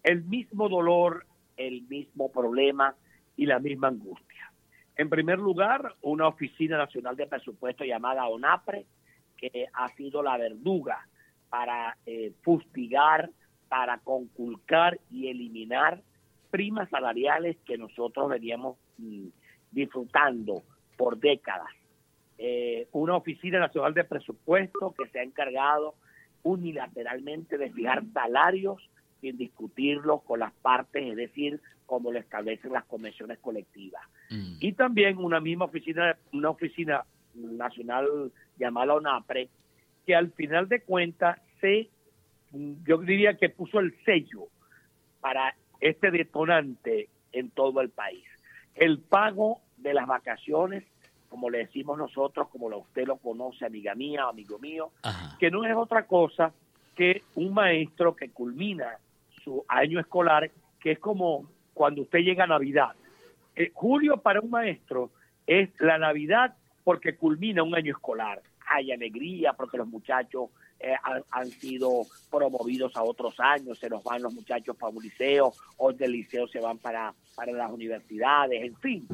el 0.03 0.23
mismo 0.23 0.69
dolor, 0.69 1.25
el 1.57 1.83
mismo 1.83 2.31
problema 2.31 2.95
y 3.35 3.45
la 3.45 3.59
misma 3.59 3.87
angustia. 3.87 4.51
En 4.95 5.09
primer 5.09 5.39
lugar, 5.39 5.95
una 6.01 6.27
oficina 6.27 6.77
nacional 6.77 7.15
de 7.15 7.27
presupuesto 7.27 7.83
llamada 7.83 8.27
ONAPRE, 8.27 8.85
que 9.37 9.67
ha 9.73 9.89
sido 9.95 10.21
la 10.21 10.37
verduga 10.37 11.07
para 11.49 11.97
eh, 12.05 12.33
fustigar, 12.41 13.29
para 13.67 13.97
conculcar 13.99 14.99
y 15.09 15.29
eliminar 15.29 16.01
primas 16.51 16.89
salariales 16.89 17.57
que 17.65 17.77
nosotros 17.77 18.29
veníamos 18.29 18.77
mm, 18.99 19.27
disfrutando 19.71 20.63
por 20.95 21.17
décadas. 21.17 21.71
Eh, 22.37 22.87
una 22.91 23.15
oficina 23.15 23.59
nacional 23.59 23.93
de 23.93 24.03
presupuesto 24.03 24.93
que 24.97 25.07
se 25.09 25.19
ha 25.19 25.23
encargado 25.23 25.95
unilateralmente 26.43 27.57
de 27.57 27.71
fijar 27.71 28.03
salarios 28.13 28.87
sin 29.23 29.37
discutirlos 29.37 30.21
con 30.23 30.41
las 30.41 30.51
partes, 30.51 31.01
es 31.01 31.15
decir, 31.15 31.61
como 31.85 32.11
lo 32.11 32.19
establecen 32.19 32.73
las 32.73 32.83
convenciones 32.83 33.39
colectivas. 33.39 34.03
Mm. 34.29 34.55
Y 34.59 34.73
también 34.73 35.17
una 35.17 35.39
misma 35.39 35.63
oficina, 35.63 36.17
una 36.33 36.49
oficina 36.49 37.05
nacional 37.33 38.33
llamada 38.57 38.95
ONAPRE, 38.95 39.47
que 40.05 40.13
al 40.13 40.31
final 40.33 40.67
de 40.67 40.81
cuentas 40.81 41.39
se, 41.61 41.89
yo 42.51 42.97
diría 42.97 43.37
que 43.37 43.47
puso 43.47 43.79
el 43.79 43.95
sello 44.03 44.47
para 45.21 45.55
este 45.79 46.11
detonante 46.11 47.07
en 47.31 47.49
todo 47.49 47.79
el 47.79 47.91
país. 47.91 48.25
El 48.75 48.99
pago 48.99 49.61
de 49.77 49.93
las 49.93 50.05
vacaciones, 50.05 50.83
como 51.29 51.49
le 51.49 51.59
decimos 51.59 51.97
nosotros, 51.97 52.49
como 52.49 52.67
usted 52.75 53.07
lo 53.07 53.15
conoce, 53.15 53.65
amiga 53.65 53.95
mía, 53.95 54.25
amigo 54.25 54.59
mío, 54.59 54.91
que 55.39 55.49
no 55.49 55.63
es 55.63 55.73
otra 55.73 56.07
cosa 56.07 56.51
que 56.93 57.23
un 57.35 57.53
maestro 57.53 58.17
que 58.17 58.29
culmina 58.29 58.99
su 59.43 59.65
año 59.67 59.99
escolar, 59.99 60.51
que 60.79 60.91
es 60.91 60.99
como 60.99 61.49
cuando 61.73 62.01
usted 62.01 62.19
llega 62.19 62.43
a 62.43 62.47
Navidad. 62.47 62.91
Eh, 63.55 63.71
julio 63.73 64.17
para 64.17 64.39
un 64.41 64.49
maestro 64.49 65.11
es 65.45 65.69
la 65.79 65.97
Navidad 65.97 66.55
porque 66.83 67.15
culmina 67.15 67.63
un 67.63 67.75
año 67.75 67.91
escolar. 67.91 68.41
Hay 68.67 68.91
alegría 68.91 69.53
porque 69.53 69.77
los 69.77 69.87
muchachos 69.87 70.49
eh, 70.79 70.95
han, 71.31 71.47
sido 71.47 72.03
promovidos 72.31 72.95
a 72.95 73.03
otros 73.03 73.39
años, 73.39 73.79
se 73.79 73.89
nos 73.89 74.03
van 74.03 74.21
los 74.21 74.33
muchachos 74.33 74.75
para 74.75 74.93
un 74.93 75.03
liceo, 75.03 75.53
o 75.77 75.93
del 75.93 76.11
liceo 76.11 76.47
se 76.47 76.59
van 76.59 76.77
para, 76.77 77.13
para 77.35 77.51
las 77.51 77.71
universidades, 77.71 78.63
en 78.63 78.75
fin. 78.77 79.07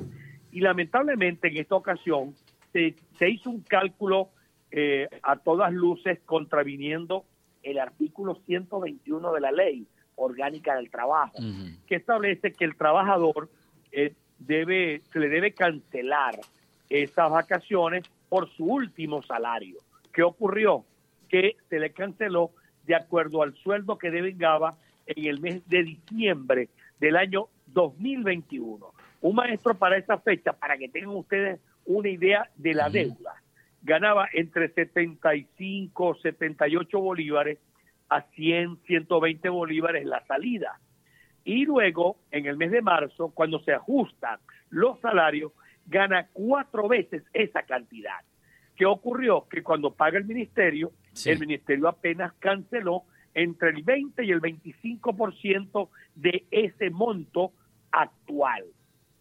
Y 0.51 0.61
lamentablemente 0.61 1.47
en 1.47 1.57
esta 1.57 1.75
ocasión 1.75 2.33
se, 2.71 2.95
se 3.17 3.29
hizo 3.29 3.49
un 3.49 3.61
cálculo 3.61 4.29
eh, 4.71 5.07
a 5.23 5.35
todas 5.37 5.73
luces 5.73 6.19
contraviniendo 6.25 7.25
el 7.63 7.79
artículo 7.79 8.35
121 8.45 9.33
de 9.33 9.41
la 9.41 9.51
ley 9.51 9.87
orgánica 10.19 10.75
del 10.75 10.89
trabajo, 10.89 11.39
que 11.87 11.95
establece 11.95 12.51
que 12.51 12.65
el 12.65 12.75
trabajador 12.75 13.49
eh, 13.91 14.13
debe, 14.37 15.01
se 15.11 15.19
le 15.19 15.29
debe 15.29 15.53
cancelar 15.53 16.39
esas 16.89 17.29
vacaciones 17.29 18.03
por 18.29 18.49
su 18.51 18.65
último 18.65 19.21
salario. 19.23 19.77
¿Qué 20.13 20.23
ocurrió? 20.23 20.85
que 21.29 21.55
se 21.69 21.79
le 21.79 21.91
canceló 21.91 22.51
de 22.85 22.95
acuerdo 22.95 23.43
al 23.43 23.55
sueldo 23.55 23.97
que 23.97 24.11
devengaba 24.11 24.75
en 25.05 25.25
el 25.25 25.39
mes 25.39 25.67
de 25.69 25.83
diciembre 25.83 26.69
del 26.99 27.15
año 27.15 27.47
2021. 27.67 28.93
Un 29.21 29.35
maestro 29.35 29.75
para 29.75 29.97
esa 29.97 30.17
fecha, 30.17 30.53
para 30.53 30.77
que 30.77 30.89
tengan 30.89 31.15
ustedes 31.15 31.59
una 31.85 32.09
idea 32.09 32.49
de 32.55 32.73
la 32.73 32.89
deuda, 32.89 33.41
ganaba 33.83 34.27
entre 34.33 34.69
75, 34.69 36.15
78 36.15 36.99
bolívares 36.99 37.59
a 38.09 38.21
100, 38.21 38.79
120 38.85 39.49
bolívares 39.49 40.05
la 40.05 40.25
salida. 40.25 40.79
Y 41.43 41.65
luego, 41.65 42.17
en 42.31 42.45
el 42.45 42.57
mes 42.57 42.71
de 42.71 42.81
marzo, 42.81 43.31
cuando 43.33 43.59
se 43.59 43.73
ajustan 43.73 44.39
los 44.69 44.99
salarios, 44.99 45.51
gana 45.85 46.27
cuatro 46.33 46.87
veces 46.87 47.23
esa 47.33 47.63
cantidad. 47.63 48.19
¿Qué 48.75 48.85
ocurrió? 48.85 49.47
Que 49.49 49.63
cuando 49.63 49.93
paga 49.93 50.17
el 50.17 50.25
ministerio, 50.25 50.91
el 51.25 51.39
ministerio 51.39 51.87
apenas 51.87 52.33
canceló 52.39 53.03
entre 53.33 53.69
el 53.69 53.83
20 53.83 54.23
y 54.23 54.31
el 54.31 54.41
25% 54.41 55.89
de 56.15 56.45
ese 56.51 56.89
monto 56.89 57.51
actual. 57.91 58.63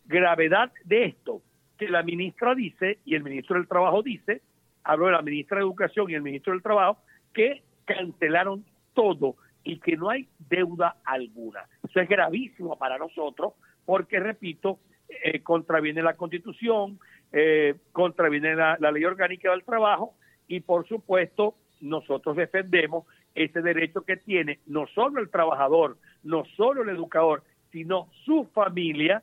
Gravedad 0.07 0.73
de 0.85 1.07
esto, 1.07 1.43
que 1.77 1.89
la 1.89 2.03
ministra 2.03 2.55
dice 2.55 2.99
y 3.05 3.15
el 3.15 3.23
ministro 3.23 3.57
del 3.57 3.69
Trabajo 3.69 4.03
dice, 4.03 4.43
hablo 4.85 5.07
de 5.07 5.13
la 5.13 5.23
ministra 5.23 5.59
de 5.59 5.65
Educación 5.65 6.11
y 6.11 6.15
el 6.15 6.23
ministro 6.23 6.53
del 6.53 6.63
Trabajo, 6.63 6.99
que 7.33 7.63
cancelaron 7.85 8.65
todo 8.99 9.37
y 9.63 9.79
que 9.79 9.97
no 9.97 10.11
hay 10.11 10.29
deuda 10.41 10.97
alguna. 11.05 11.61
Eso 11.89 12.01
es 12.01 12.09
gravísimo 12.09 12.77
para 12.77 12.99
nosotros 12.99 13.53
porque, 13.85 14.19
repito, 14.19 14.81
eh, 15.23 15.41
contraviene 15.41 16.03
la 16.03 16.17
Constitución, 16.17 16.99
eh, 17.31 17.77
contraviene 17.93 18.57
la 18.57 18.91
ley 18.91 19.05
orgánica 19.05 19.53
del 19.53 19.63
trabajo 19.63 20.15
y, 20.49 20.61
por 20.61 20.89
supuesto, 20.89 21.55
nosotros 21.81 22.37
defendemos 22.37 23.05
ese 23.37 23.63
derecho 23.63 24.01
que 24.01 24.17
tiene 24.17 24.59
no 24.67 24.89
solo 24.89 25.21
el 25.21 25.31
trabajador, 25.31 25.97
no 26.25 26.45
solo 26.57 26.83
el 26.83 26.89
educador, 26.89 27.45
sino 27.71 28.09
su 28.25 28.47
familia 28.53 29.23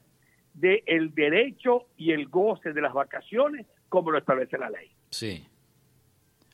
del 0.54 0.84
el 0.86 1.14
derecho 1.14 1.88
y 1.98 2.14
el 2.14 2.30
goce 2.30 2.72
de 2.72 2.80
las 2.80 2.94
vacaciones 2.94 3.66
como 3.90 4.12
lo 4.12 4.20
establece 4.20 4.58
la 4.58 4.70
ley. 4.70 4.90
Sí. 5.10 5.46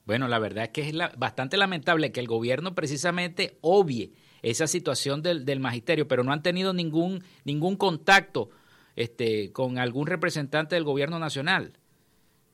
Bueno, 0.06 0.28
la 0.28 0.40
verdad 0.40 0.66
es 0.66 0.70
que 0.70 0.82
es 0.82 0.96
bastante 1.18 1.58
lamentable 1.58 2.12
que 2.12 2.20
el 2.20 2.28
gobierno 2.28 2.74
precisamente 2.74 3.58
obvie 3.62 4.12
esa 4.42 4.68
situación 4.68 5.22
del, 5.22 5.46
del, 5.46 5.60
magisterio, 5.60 6.08
pero 6.08 6.24
no 6.24 6.32
han 6.32 6.42
tenido 6.42 6.74
ningún, 6.74 7.24
ningún 7.46 7.76
contacto 7.76 8.50
este, 8.96 9.52
con 9.52 9.78
algún 9.78 10.08
representante 10.08 10.76
del 10.76 10.84
gobierno 10.84 11.20
nacional. 11.20 11.74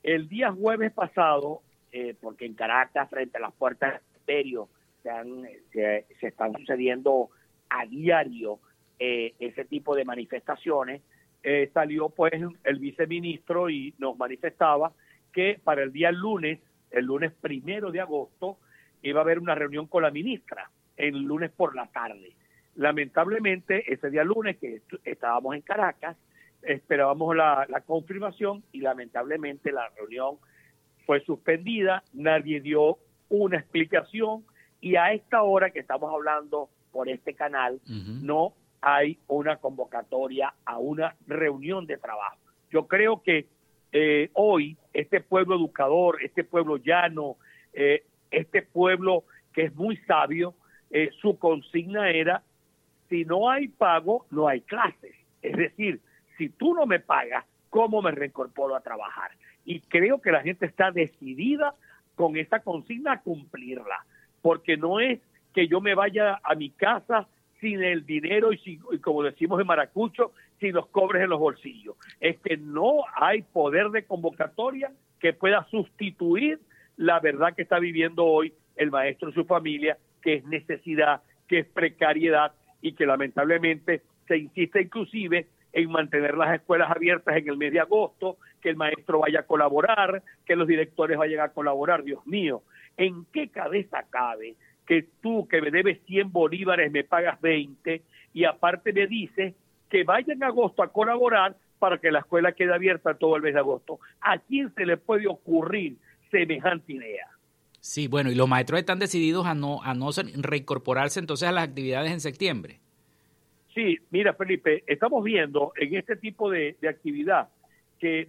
El 0.02 0.28
día 0.28 0.52
jueves 0.52 0.92
pasado, 0.92 1.62
eh, 1.92 2.14
porque 2.20 2.46
en 2.46 2.54
Caracas, 2.54 3.08
frente 3.08 3.38
a 3.38 3.40
las 3.40 3.52
puertas 3.54 3.94
del 3.94 4.20
imperio, 4.20 4.68
se, 5.72 6.06
se, 6.20 6.26
están 6.26 6.52
sucediendo 6.52 7.30
a 7.70 7.86
diario 7.86 8.58
eh, 8.98 9.34
ese 9.38 9.64
tipo 9.64 9.94
de 9.94 10.04
manifestaciones, 10.04 11.02
eh, 11.42 11.70
salió 11.72 12.08
pues 12.08 12.34
el 12.64 12.78
viceministro 12.78 13.70
y 13.70 13.94
nos 13.98 14.18
manifestaba 14.18 14.92
que 15.32 15.60
para 15.62 15.82
el 15.82 15.92
día 15.92 16.10
lunes, 16.10 16.58
el 16.90 17.04
lunes 17.04 17.32
primero 17.32 17.90
de 17.90 18.00
agosto, 18.00 18.58
iba 19.02 19.20
a 19.20 19.22
haber 19.22 19.38
una 19.38 19.54
reunión 19.54 19.86
con 19.86 20.02
la 20.02 20.10
ministra, 20.10 20.70
el 20.96 21.22
lunes 21.22 21.50
por 21.50 21.74
la 21.74 21.86
tarde. 21.86 22.32
Lamentablemente, 22.76 23.92
ese 23.92 24.10
día 24.10 24.24
lunes 24.24 24.56
que 24.58 24.82
estábamos 25.04 25.54
en 25.54 25.62
Caracas, 25.62 26.16
esperábamos 26.62 27.36
la, 27.36 27.66
la 27.68 27.80
confirmación 27.80 28.62
y 28.72 28.80
lamentablemente 28.80 29.72
la 29.72 29.88
reunión 29.96 30.36
fue 31.06 31.20
suspendida, 31.24 32.02
nadie 32.12 32.60
dio 32.60 32.98
una 33.28 33.58
explicación 33.58 34.44
y 34.80 34.96
a 34.96 35.12
esta 35.12 35.42
hora 35.42 35.70
que 35.70 35.80
estamos 35.80 36.12
hablando 36.12 36.68
por 36.92 37.08
este 37.08 37.34
canal 37.34 37.80
no 37.86 38.54
hay 38.80 39.18
una 39.26 39.56
convocatoria 39.56 40.54
a 40.64 40.78
una 40.78 41.16
reunión 41.26 41.86
de 41.86 41.96
trabajo. 41.96 42.38
Yo 42.70 42.86
creo 42.86 43.22
que 43.22 43.46
eh, 43.92 44.30
hoy 44.34 44.76
este 44.92 45.20
pueblo 45.20 45.56
educador, 45.56 46.22
este 46.22 46.44
pueblo 46.44 46.76
llano, 46.76 47.36
eh, 47.72 48.04
este 48.30 48.62
pueblo 48.62 49.24
que 49.52 49.64
es 49.64 49.74
muy 49.74 49.96
sabio, 49.98 50.54
eh, 50.90 51.10
su 51.20 51.38
consigna 51.38 52.10
era, 52.10 52.42
si 53.08 53.24
no 53.24 53.50
hay 53.50 53.68
pago, 53.68 54.26
no 54.30 54.48
hay 54.48 54.60
clases. 54.60 55.14
Es 55.42 55.56
decir, 55.56 56.00
si 56.36 56.48
tú 56.48 56.74
no 56.74 56.86
me 56.86 57.00
pagas, 57.00 57.44
¿cómo 57.70 58.02
me 58.02 58.10
reincorporo 58.10 58.76
a 58.76 58.80
trabajar? 58.80 59.30
y 59.68 59.80
creo 59.80 60.18
que 60.22 60.32
la 60.32 60.40
gente 60.40 60.64
está 60.64 60.90
decidida 60.90 61.74
con 62.14 62.38
esa 62.38 62.60
consigna 62.60 63.12
a 63.12 63.20
cumplirla, 63.20 64.06
porque 64.40 64.78
no 64.78 64.98
es 64.98 65.20
que 65.52 65.68
yo 65.68 65.82
me 65.82 65.94
vaya 65.94 66.40
a 66.42 66.54
mi 66.54 66.70
casa 66.70 67.28
sin 67.60 67.82
el 67.82 68.06
dinero 68.06 68.50
y, 68.54 68.78
como 69.02 69.22
decimos 69.22 69.60
en 69.60 69.66
Maracucho, 69.66 70.32
sin 70.60 70.74
los 70.74 70.86
cobres 70.88 71.22
en 71.22 71.30
los 71.30 71.38
bolsillos. 71.38 71.96
Es 72.20 72.38
que 72.40 72.56
no 72.56 73.02
hay 73.14 73.42
poder 73.42 73.90
de 73.90 74.04
convocatoria 74.04 74.92
que 75.20 75.32
pueda 75.32 75.66
sustituir 75.70 76.60
la 76.96 77.20
verdad 77.20 77.54
que 77.54 77.62
está 77.62 77.78
viviendo 77.78 78.24
hoy 78.24 78.52
el 78.76 78.90
maestro 78.90 79.30
y 79.30 79.32
su 79.32 79.44
familia, 79.44 79.98
que 80.22 80.34
es 80.34 80.44
necesidad, 80.44 81.22
que 81.46 81.60
es 81.60 81.66
precariedad 81.66 82.52
y 82.80 82.92
que 82.92 83.06
lamentablemente 83.06 84.02
se 84.26 84.38
insiste 84.38 84.82
inclusive 84.82 85.46
en 85.72 85.90
mantener 85.90 86.36
las 86.36 86.54
escuelas 86.54 86.90
abiertas 86.90 87.36
en 87.36 87.48
el 87.48 87.56
mes 87.56 87.72
de 87.72 87.80
agosto, 87.80 88.38
que 88.60 88.70
el 88.70 88.76
maestro 88.76 89.20
vaya 89.20 89.40
a 89.40 89.46
colaborar, 89.46 90.22
que 90.44 90.56
los 90.56 90.66
directores 90.66 91.18
vayan 91.18 91.40
a 91.40 91.50
colaborar. 91.50 92.02
Dios 92.02 92.26
mío, 92.26 92.62
¿en 92.96 93.26
qué 93.32 93.48
cabeza 93.48 94.04
cabe 94.10 94.56
que 94.86 95.06
tú 95.20 95.46
que 95.46 95.60
me 95.60 95.70
debes 95.70 96.00
100 96.06 96.32
bolívares 96.32 96.90
me 96.90 97.04
pagas 97.04 97.40
20 97.40 98.02
y 98.32 98.44
aparte 98.44 98.92
me 98.92 99.06
dices 99.06 99.54
que 99.88 100.04
vayan 100.04 100.36
en 100.36 100.44
agosto 100.44 100.82
a 100.82 100.92
colaborar 100.92 101.56
para 101.78 101.98
que 101.98 102.10
la 102.10 102.20
escuela 102.20 102.52
quede 102.52 102.74
abierta 102.74 103.14
todo 103.14 103.36
el 103.36 103.42
mes 103.42 103.54
de 103.54 103.60
agosto? 103.60 104.00
¿A 104.20 104.38
quién 104.38 104.72
se 104.74 104.84
le 104.84 104.96
puede 104.96 105.26
ocurrir 105.26 105.96
semejante 106.30 106.92
idea? 106.92 107.26
Sí, 107.80 108.08
bueno, 108.08 108.30
y 108.30 108.34
los 108.34 108.48
maestros 108.48 108.80
están 108.80 108.98
decididos 108.98 109.46
a 109.46 109.54
no, 109.54 109.82
a 109.82 109.94
no 109.94 110.10
reincorporarse 110.36 111.20
entonces 111.20 111.48
a 111.48 111.52
las 111.52 111.64
actividades 111.64 112.12
en 112.12 112.20
septiembre. 112.20 112.80
Sí, 113.74 113.98
mira 114.10 114.34
Felipe, 114.34 114.82
estamos 114.86 115.22
viendo 115.22 115.72
en 115.76 115.94
este 115.94 116.16
tipo 116.16 116.50
de, 116.50 116.76
actividad 116.88 117.48
que 118.00 118.28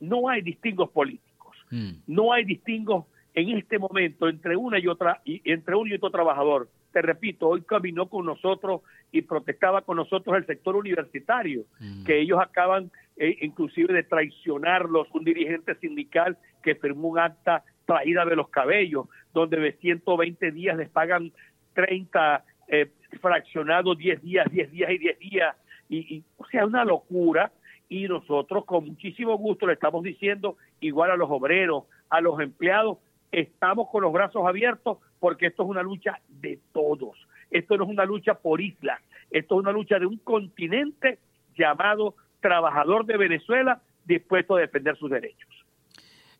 no 0.00 0.28
hay 0.28 0.42
distingos 0.42 0.90
políticos, 0.90 1.56
mm. 1.70 1.90
no 2.06 2.32
hay 2.32 2.44
distingos 2.44 3.06
en 3.34 3.50
este 3.56 3.78
momento 3.78 4.28
entre 4.28 4.56
una 4.56 4.78
y 4.78 4.86
otra, 4.86 5.20
y 5.24 5.42
entre 5.44 5.74
uno 5.74 5.90
y 5.90 5.94
otro 5.94 6.10
trabajador. 6.10 6.68
Te 6.96 7.02
repito, 7.02 7.48
hoy 7.48 7.60
caminó 7.60 8.08
con 8.08 8.24
nosotros 8.24 8.80
y 9.12 9.20
protestaba 9.20 9.82
con 9.82 9.98
nosotros 9.98 10.34
el 10.34 10.46
sector 10.46 10.76
universitario, 10.76 11.64
mm. 11.78 12.04
que 12.04 12.18
ellos 12.20 12.38
acaban 12.40 12.90
eh, 13.18 13.36
inclusive 13.42 13.92
de 13.92 14.02
traicionarlos, 14.02 15.06
un 15.12 15.22
dirigente 15.22 15.74
sindical 15.74 16.38
que 16.62 16.74
firmó 16.74 17.08
un 17.08 17.18
acta 17.18 17.64
traída 17.84 18.24
de 18.24 18.34
los 18.34 18.48
cabellos, 18.48 19.08
donde 19.34 19.58
de 19.58 19.72
120 19.72 20.52
días 20.52 20.78
les 20.78 20.88
pagan 20.88 21.32
30 21.74 22.42
eh, 22.68 22.90
fraccionados, 23.20 23.98
10 23.98 24.22
días, 24.22 24.46
10 24.50 24.72
días 24.72 24.90
y 24.90 24.96
10 24.96 25.18
días, 25.18 25.56
y, 25.90 26.24
o 26.38 26.46
sea, 26.46 26.64
una 26.64 26.82
locura, 26.82 27.52
y 27.90 28.08
nosotros 28.08 28.64
con 28.64 28.86
muchísimo 28.86 29.36
gusto 29.36 29.66
le 29.66 29.74
estamos 29.74 30.02
diciendo, 30.02 30.56
igual 30.80 31.10
a 31.10 31.16
los 31.16 31.30
obreros, 31.30 31.84
a 32.08 32.22
los 32.22 32.40
empleados, 32.40 32.96
estamos 33.32 33.88
con 33.90 34.02
los 34.02 34.12
brazos 34.12 34.46
abiertos 34.46 34.98
porque 35.18 35.46
esto 35.46 35.64
es 35.64 35.68
una 35.68 35.82
lucha 35.82 36.20
de 36.28 36.60
todos, 36.72 37.16
esto 37.50 37.76
no 37.76 37.84
es 37.84 37.90
una 37.90 38.04
lucha 38.04 38.34
por 38.34 38.60
islas, 38.60 39.00
esto 39.30 39.56
es 39.56 39.60
una 39.60 39.72
lucha 39.72 39.98
de 39.98 40.06
un 40.06 40.18
continente 40.18 41.18
llamado 41.56 42.14
trabajador 42.40 43.06
de 43.06 43.16
Venezuela 43.16 43.80
dispuesto 44.04 44.56
a 44.56 44.60
defender 44.60 44.96
sus 44.96 45.10
derechos. 45.10 45.48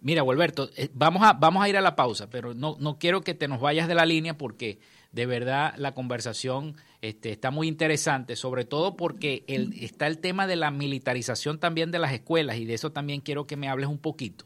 Mira, 0.00 0.22
Gualberto, 0.22 0.68
eh, 0.76 0.88
vamos 0.92 1.22
a, 1.22 1.32
vamos 1.32 1.62
a 1.62 1.68
ir 1.68 1.76
a 1.76 1.80
la 1.80 1.96
pausa, 1.96 2.28
pero 2.30 2.54
no, 2.54 2.76
no 2.78 2.98
quiero 2.98 3.22
que 3.22 3.34
te 3.34 3.48
nos 3.48 3.60
vayas 3.60 3.88
de 3.88 3.94
la 3.94 4.06
línea 4.06 4.36
porque 4.36 4.78
de 5.12 5.26
verdad 5.26 5.74
la 5.78 5.94
conversación 5.94 6.76
este, 7.00 7.32
está 7.32 7.50
muy 7.50 7.68
interesante, 7.68 8.36
sobre 8.36 8.64
todo 8.64 8.96
porque 8.96 9.44
el, 9.48 9.72
está 9.82 10.06
el 10.06 10.18
tema 10.18 10.46
de 10.46 10.56
la 10.56 10.70
militarización 10.70 11.58
también 11.58 11.90
de 11.90 11.98
las 11.98 12.12
escuelas 12.12 12.58
y 12.58 12.66
de 12.66 12.74
eso 12.74 12.92
también 12.92 13.20
quiero 13.20 13.46
que 13.46 13.56
me 13.56 13.68
hables 13.68 13.88
un 13.88 13.98
poquito. 13.98 14.44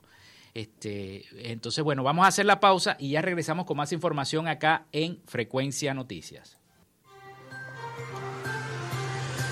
Este, 0.54 1.24
entonces, 1.50 1.84
bueno, 1.84 2.02
vamos 2.02 2.24
a 2.24 2.28
hacer 2.28 2.46
la 2.46 2.60
pausa 2.60 2.96
y 2.98 3.10
ya 3.10 3.22
regresamos 3.22 3.66
con 3.66 3.76
más 3.76 3.92
información 3.92 4.48
acá 4.48 4.86
en 4.92 5.20
Frecuencia 5.26 5.94
Noticias. 5.94 6.60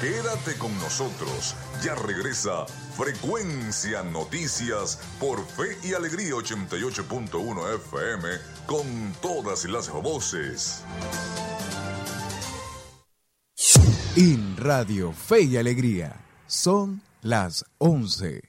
Quédate 0.01 0.57
con 0.59 0.73
nosotros. 0.79 1.57
Ya 1.83 1.97
regresa 1.97 2.67
Frecuencia 2.97 4.05
Noticias 4.05 5.01
por 5.19 5.45
Fe 5.45 5.77
y 5.83 5.93
Alegría 5.93 6.35
88.1 6.35 7.75
FM 7.75 8.29
con 8.67 9.13
todas 9.21 9.65
las 9.65 9.91
voces. 9.91 10.85
En 14.17 14.57
Radio 14.57 15.13
Fe 15.13 15.43
y 15.43 15.57
Alegría 15.57 16.15
son 16.47 17.03
las 17.23 17.65
11 17.79 18.41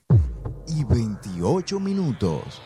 y 0.79 0.83
28 0.85 1.79
minutos. 1.79 2.61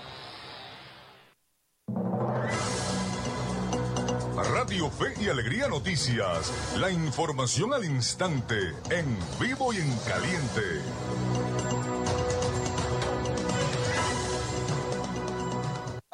Radio 4.36 4.89
Fe 4.91 5.13
y 5.19 5.30
Alegría 5.30 5.67
Noticias. 5.67 6.78
La 6.80 6.91
información 6.91 7.73
al 7.73 7.86
instante, 7.86 8.56
en 8.91 9.17
vivo 9.39 9.73
y 9.73 9.78
en 9.78 9.97
caliente. 10.08 11.53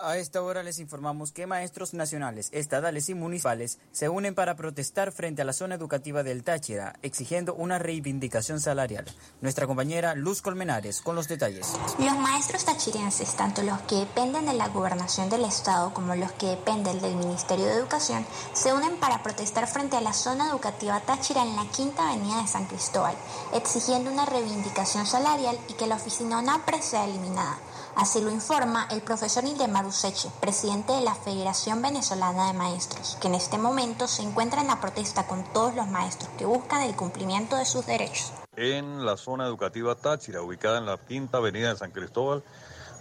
A 0.02 0.18
esta 0.18 0.42
hora 0.42 0.64
les 0.64 0.80
informamos 0.80 1.34
que 1.34 1.46
maestros 1.46 1.94
nacionales, 1.94 2.50
estadales 2.54 3.10
y 3.10 3.16
municipales 3.16 3.80
se 3.92 4.08
unen 4.08 4.34
para 4.34 4.56
protestar 4.56 5.12
frente 5.12 5.42
a 5.42 5.46
la 5.46 5.52
zona 5.52 5.76
educativa 5.76 6.24
del 6.24 6.44
Táchira, 6.44 6.96
exigiendo 7.02 7.54
una 7.54 7.80
reivindicación 7.80 8.62
salarial. 8.62 9.06
Nuestra 9.42 9.68
compañera 9.68 10.16
Luz 10.16 10.42
Colmenares 10.42 11.02
con 11.02 11.16
los 11.16 11.28
detalles. 11.28 11.74
Los 11.98 12.18
maestros 12.18 12.64
tachirenses, 12.64 13.36
tanto 13.36 13.62
los 13.62 13.82
que 13.82 13.96
dependen 13.96 14.46
de 14.46 14.54
la 14.54 14.70
gobernación 14.70 15.30
del 15.30 15.44
Estado 15.44 15.94
como 15.94 16.16
los 16.16 16.32
que 16.34 16.48
dependen 16.48 17.02
del 17.02 17.16
Ministerio 17.16 17.66
de 17.66 17.74
Educación, 17.74 18.26
se 18.54 18.72
unen 18.72 18.96
para 18.98 19.22
protestar 19.22 19.68
frente 19.68 19.98
a 19.98 20.02
la 20.02 20.14
zona 20.14 20.50
educativa 20.50 21.02
Táchira 21.02 21.44
en 21.44 21.58
la 21.58 21.70
Quinta 21.72 22.10
Avenida 22.10 22.42
de 22.42 22.48
San 22.48 22.68
Cristóbal, 22.68 23.16
exigiendo 23.54 24.12
una 24.12 24.26
reivindicación 24.26 25.06
salarial 25.06 25.60
y 25.68 25.74
que 25.74 25.88
la 25.88 25.96
oficina 25.96 26.40
ONAPRE 26.40 26.82
sea 26.82 27.04
eliminada. 27.04 27.58
Así 28.00 28.22
lo 28.22 28.32
informa 28.32 28.88
el 28.92 29.02
profesor 29.02 29.44
Ildemar 29.44 29.86
Useche, 29.86 30.30
presidente 30.40 30.94
de 30.94 31.02
la 31.02 31.16
Federación 31.16 31.82
Venezolana 31.82 32.48
de 32.48 32.54
Maestros, 32.54 33.18
que 33.20 33.28
en 33.28 33.36
este 33.36 33.58
momento 33.58 34.08
se 34.08 34.22
encuentra 34.22 34.62
en 34.62 34.68
la 34.68 34.80
protesta 34.80 35.28
con 35.28 35.44
todos 35.52 35.76
los 35.76 35.86
maestros 35.90 36.30
que 36.38 36.46
buscan 36.46 36.84
el 36.84 36.96
cumplimiento 36.96 37.58
de 37.58 37.66
sus 37.66 37.86
derechos. 37.86 38.32
En 38.56 39.06
la 39.06 39.18
zona 39.18 39.46
educativa 39.46 39.96
Táchira, 39.96 40.42
ubicada 40.42 40.78
en 40.78 40.86
la 40.86 40.98
quinta 40.98 41.40
avenida 41.40 41.74
de 41.74 41.76
San 41.78 41.92
Cristóbal, 41.92 42.42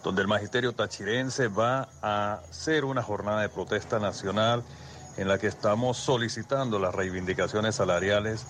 donde 0.03 0.23
el 0.23 0.27
magisterio 0.27 0.73
tachirense 0.73 1.47
va 1.47 1.89
a 2.03 2.41
hacer 2.51 2.85
una 2.85 3.05
jornada 3.05 3.43
de 3.43 3.51
protesta 3.51 4.01
nacional 4.01 4.65
en 5.17 5.29
la 5.29 5.39
que 5.39 5.47
estamos 5.47 5.97
solicitando 5.97 6.81
las 6.81 6.93
reivindicaciones 6.93 7.77
salariales 7.77 8.47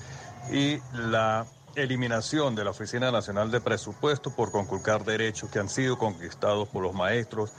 y 0.51 0.79
la 0.95 1.45
eliminación 1.79 2.55
de 2.55 2.65
la 2.65 2.71
Oficina 2.71 3.11
Nacional 3.11 3.51
de 3.51 3.61
Presupuesto 3.61 4.31
por 4.31 4.51
conculcar 4.51 5.05
derechos 5.05 5.51
que 5.51 5.59
han 5.59 5.69
sido 5.69 5.97
conquistados 5.97 6.69
por 6.69 6.83
los 6.83 6.95
maestros 6.95 7.53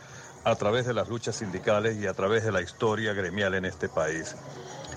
a 0.43 0.55
través 0.55 0.85
de 0.85 0.93
las 0.93 1.09
luchas 1.09 1.37
sindicales 1.37 1.97
y 1.97 2.07
a 2.07 2.13
través 2.13 2.43
de 2.43 2.51
la 2.51 2.61
historia 2.61 3.13
gremial 3.13 3.55
en 3.55 3.65
este 3.65 3.87
país. 3.87 4.35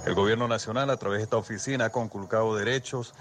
El 0.07 0.15
gobierno 0.15 0.49
nacional 0.49 0.91
a 0.91 0.97
través 0.97 1.19
de 1.19 1.25
esta 1.25 1.37
oficina 1.37 1.87
ha 1.87 1.91
conculcado 1.91 2.57
derechos 2.57 3.15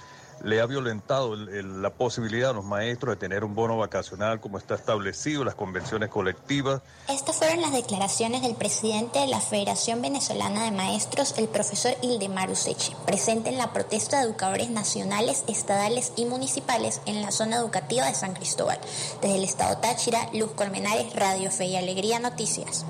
le 0.43 0.61
ha 0.61 0.65
violentado 0.65 1.35
la 1.35 1.89
posibilidad 1.91 2.51
a 2.51 2.53
los 2.53 2.65
maestros 2.65 3.15
de 3.15 3.19
tener 3.19 3.43
un 3.43 3.55
bono 3.55 3.77
vacacional 3.77 4.39
como 4.39 4.57
está 4.57 4.75
establecido 4.75 5.43
las 5.43 5.55
convenciones 5.55 6.09
colectivas. 6.09 6.81
Estas 7.07 7.37
fueron 7.37 7.61
las 7.61 7.73
declaraciones 7.73 8.41
del 8.41 8.55
presidente 8.55 9.19
de 9.19 9.27
la 9.27 9.39
Federación 9.39 10.01
Venezolana 10.01 10.65
de 10.65 10.71
Maestros, 10.71 11.35
el 11.37 11.47
profesor 11.47 11.93
Ildemar 12.01 12.49
Useche, 12.49 12.95
presente 13.05 13.49
en 13.49 13.57
la 13.57 13.73
protesta 13.73 14.19
de 14.19 14.25
educadores 14.25 14.69
nacionales, 14.69 15.43
estadales 15.47 16.13
y 16.15 16.25
municipales 16.25 17.01
en 17.05 17.21
la 17.21 17.31
zona 17.31 17.57
educativa 17.57 18.05
de 18.05 18.15
San 18.15 18.33
Cristóbal. 18.33 18.79
Desde 19.21 19.35
el 19.35 19.43
estado 19.43 19.77
Táchira, 19.77 20.29
Luz 20.33 20.51
Colmenares, 20.51 21.13
Radio 21.15 21.51
Fe 21.51 21.65
y 21.65 21.75
Alegría 21.75 22.19
Noticias. 22.19 22.85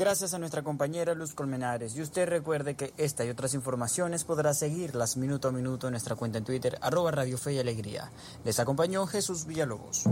Gracias 0.00 0.32
a 0.32 0.38
nuestra 0.38 0.62
compañera 0.62 1.12
Luz 1.12 1.34
Colmenares. 1.34 1.94
Y 1.94 2.00
usted 2.00 2.26
recuerde 2.26 2.74
que 2.74 2.94
esta 2.96 3.22
y 3.26 3.28
otras 3.28 3.52
informaciones 3.52 4.24
podrá 4.24 4.54
seguirlas 4.54 5.18
minuto 5.18 5.48
a 5.48 5.52
minuto 5.52 5.88
en 5.88 5.90
nuestra 5.90 6.16
cuenta 6.16 6.38
en 6.38 6.44
Twitter, 6.44 6.78
arroba 6.80 7.10
Radio 7.10 7.36
Fe 7.36 7.52
y 7.52 7.58
Alegría. 7.58 8.10
Les 8.42 8.58
acompañó 8.58 9.06
Jesús 9.06 9.44
Villalobos. 9.44 10.04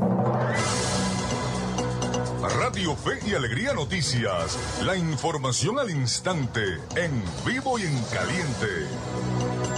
Radio 2.61 2.95
Fe 2.97 3.19
y 3.27 3.33
Alegría 3.33 3.73
Noticias. 3.73 4.59
La 4.85 4.95
información 4.95 5.79
al 5.79 5.89
instante, 5.89 6.61
en 6.95 7.23
vivo 7.47 7.79
y 7.79 7.85
en 7.85 7.99
caliente. 8.13 9.78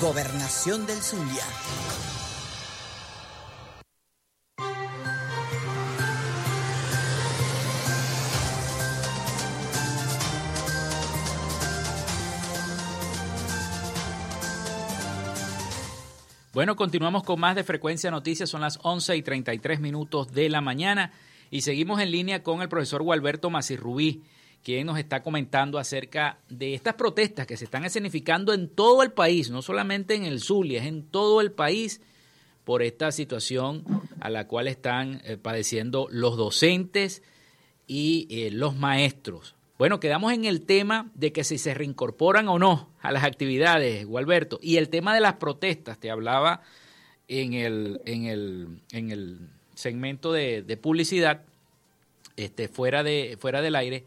Gobernación 0.00 0.84
del 0.84 0.98
Zulia. 0.98 1.42
Bueno, 16.52 16.76
continuamos 16.76 17.22
con 17.22 17.40
más 17.40 17.56
de 17.56 17.64
Frecuencia 17.64 18.10
Noticias, 18.10 18.50
son 18.50 18.60
las 18.60 18.78
11 18.82 19.16
y 19.16 19.22
33 19.22 19.80
minutos 19.80 20.30
de 20.30 20.50
la 20.50 20.60
mañana 20.60 21.12
y 21.50 21.62
seguimos 21.62 22.02
en 22.02 22.10
línea 22.10 22.42
con 22.42 22.60
el 22.60 22.68
profesor 22.68 23.02
Gualberto 23.02 23.48
Macirrubí 23.48 24.24
quien 24.66 24.84
nos 24.84 24.98
está 24.98 25.22
comentando 25.22 25.78
acerca 25.78 26.40
de 26.48 26.74
estas 26.74 26.94
protestas 26.94 27.46
que 27.46 27.56
se 27.56 27.66
están 27.66 27.84
escenificando 27.84 28.52
en 28.52 28.68
todo 28.68 29.04
el 29.04 29.12
país, 29.12 29.48
no 29.48 29.62
solamente 29.62 30.16
en 30.16 30.24
el 30.24 30.40
Zulia, 30.40 30.80
es 30.80 30.86
en 30.88 31.04
todo 31.04 31.40
el 31.40 31.52
país 31.52 32.00
por 32.64 32.82
esta 32.82 33.12
situación 33.12 33.84
a 34.18 34.28
la 34.28 34.48
cual 34.48 34.66
están 34.66 35.22
eh, 35.22 35.36
padeciendo 35.36 36.08
los 36.10 36.36
docentes 36.36 37.22
y 37.86 38.26
eh, 38.28 38.50
los 38.50 38.74
maestros. 38.74 39.54
Bueno, 39.78 40.00
quedamos 40.00 40.32
en 40.32 40.44
el 40.44 40.62
tema 40.62 41.12
de 41.14 41.32
que 41.32 41.44
si 41.44 41.58
se 41.58 41.72
reincorporan 41.72 42.48
o 42.48 42.58
no 42.58 42.90
a 43.00 43.12
las 43.12 43.22
actividades, 43.22 44.04
Gualberto, 44.04 44.58
y 44.60 44.78
el 44.78 44.88
tema 44.88 45.14
de 45.14 45.20
las 45.20 45.34
protestas, 45.34 46.00
te 46.00 46.10
hablaba 46.10 46.62
en 47.28 47.52
el, 47.52 48.00
en 48.04 48.24
el, 48.24 48.80
en 48.90 49.12
el 49.12 49.48
segmento 49.76 50.32
de, 50.32 50.62
de 50.62 50.76
publicidad, 50.76 51.44
este, 52.36 52.66
fuera, 52.66 53.04
de, 53.04 53.36
fuera 53.38 53.62
del 53.62 53.76
aire, 53.76 54.04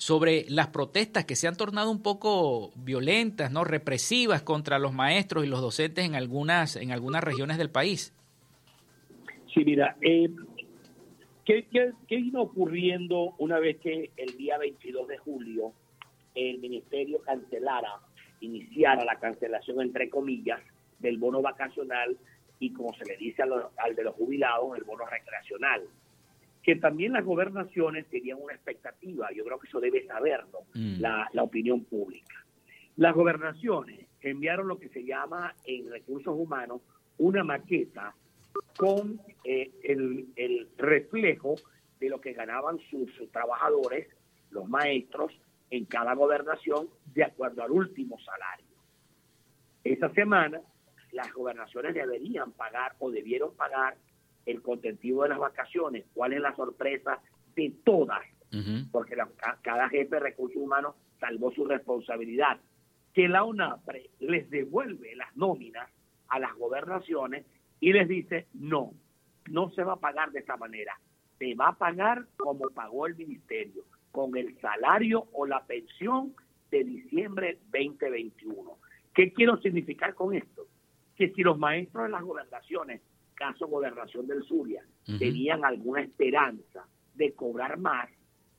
sobre 0.00 0.46
las 0.48 0.68
protestas 0.68 1.26
que 1.26 1.36
se 1.36 1.46
han 1.46 1.58
tornado 1.58 1.90
un 1.90 2.02
poco 2.02 2.72
violentas, 2.74 3.52
no 3.52 3.64
represivas 3.64 4.40
contra 4.40 4.78
los 4.78 4.94
maestros 4.94 5.44
y 5.44 5.46
los 5.46 5.60
docentes 5.60 6.06
en 6.06 6.14
algunas 6.14 6.76
en 6.76 6.90
algunas 6.90 7.22
regiones 7.22 7.58
del 7.58 7.68
país. 7.68 8.14
Sí, 9.52 9.62
mira, 9.62 9.98
eh, 10.00 10.30
¿qué, 11.44 11.66
qué, 11.70 11.92
qué 12.08 12.16
vino 12.16 12.40
ocurriendo 12.40 13.34
una 13.36 13.58
vez 13.58 13.76
que 13.80 14.10
el 14.16 14.38
día 14.38 14.56
22 14.56 15.06
de 15.06 15.18
julio 15.18 15.74
el 16.34 16.60
ministerio 16.60 17.20
cancelara, 17.20 18.00
iniciara 18.40 19.04
la 19.04 19.16
cancelación 19.16 19.82
entre 19.82 20.08
comillas 20.08 20.60
del 20.98 21.18
bono 21.18 21.42
vacacional 21.42 22.16
y 22.58 22.72
como 22.72 22.94
se 22.94 23.04
le 23.04 23.18
dice 23.18 23.42
al, 23.42 23.52
al 23.76 23.94
de 23.94 24.04
los 24.04 24.14
jubilados, 24.14 24.78
el 24.78 24.84
bono 24.84 25.04
recreacional? 25.04 25.82
Que 26.62 26.76
también 26.76 27.12
las 27.12 27.24
gobernaciones 27.24 28.06
tenían 28.08 28.38
una 28.40 28.54
expectativa, 28.54 29.28
yo 29.34 29.44
creo 29.44 29.58
que 29.58 29.66
eso 29.68 29.80
debe 29.80 30.06
saberlo 30.06 30.60
Mm. 30.74 31.00
la, 31.00 31.28
la 31.32 31.42
opinión 31.42 31.84
pública. 31.84 32.34
Las 32.96 33.14
gobernaciones 33.14 34.06
enviaron 34.20 34.68
lo 34.68 34.78
que 34.78 34.88
se 34.90 35.04
llama 35.04 35.54
en 35.64 35.90
recursos 35.90 36.34
humanos 36.36 36.82
una 37.18 37.42
maqueta 37.44 38.14
con 38.76 39.20
eh, 39.44 39.70
el, 39.82 40.26
el 40.36 40.68
reflejo 40.76 41.54
de 41.98 42.08
lo 42.08 42.20
que 42.20 42.32
ganaban 42.32 42.78
sus, 42.90 43.10
sus 43.14 43.30
trabajadores, 43.30 44.08
los 44.50 44.68
maestros, 44.68 45.32
en 45.70 45.84
cada 45.84 46.14
gobernación 46.14 46.88
de 47.14 47.24
acuerdo 47.24 47.62
al 47.62 47.70
último 47.70 48.18
salario. 48.18 48.66
Esa 49.84 50.10
semana 50.14 50.60
las 51.12 51.32
gobernaciones 51.32 51.94
deberían 51.94 52.52
pagar 52.52 52.94
o 52.98 53.10
debieron 53.10 53.54
pagar 53.54 53.96
el 54.46 54.62
contentivo 54.62 55.22
de 55.22 55.30
las 55.30 55.38
vacaciones. 55.38 56.04
¿Cuál 56.14 56.32
es 56.32 56.40
la 56.40 56.54
sorpresa 56.56 57.20
de 57.56 57.72
todas? 57.84 58.20
Porque 58.90 59.14
la- 59.16 59.28
ca- 59.36 59.58
cada 59.62 59.88
jefe 59.88 60.16
de 60.16 60.20
recursos 60.20 60.60
humanos 60.60 60.94
salvó 61.20 61.52
su 61.52 61.64
responsabilidad. 61.66 62.58
Que 63.14 63.28
la 63.28 63.44
UNAPRE 63.44 64.10
les 64.20 64.48
devuelve 64.50 65.14
las 65.16 65.34
nóminas 65.36 65.88
a 66.28 66.38
las 66.38 66.54
gobernaciones 66.56 67.44
y 67.80 67.92
les 67.92 68.08
dice, 68.08 68.46
no, 68.54 68.92
no 69.50 69.70
se 69.70 69.82
va 69.84 69.94
a 69.94 70.00
pagar 70.00 70.30
de 70.32 70.40
esta 70.40 70.56
manera. 70.56 70.98
Se 71.38 71.54
va 71.54 71.68
a 71.68 71.78
pagar 71.78 72.26
como 72.36 72.68
pagó 72.70 73.06
el 73.06 73.16
ministerio, 73.16 73.84
con 74.12 74.36
el 74.36 74.58
salario 74.60 75.26
o 75.32 75.46
la 75.46 75.64
pensión 75.64 76.34
de 76.70 76.84
diciembre 76.84 77.58
2021. 77.72 78.78
¿Qué 79.14 79.32
quiero 79.32 79.56
significar 79.60 80.14
con 80.14 80.34
esto? 80.34 80.66
Que 81.16 81.30
si 81.30 81.42
los 81.42 81.58
maestros 81.58 82.04
de 82.04 82.10
las 82.10 82.22
gobernaciones, 82.22 83.00
caso 83.40 83.66
gobernación 83.66 84.26
del 84.26 84.44
Zulia, 84.44 84.84
tenían 85.18 85.64
alguna 85.64 86.02
esperanza 86.02 86.86
de 87.14 87.32
cobrar 87.32 87.78
más 87.78 88.06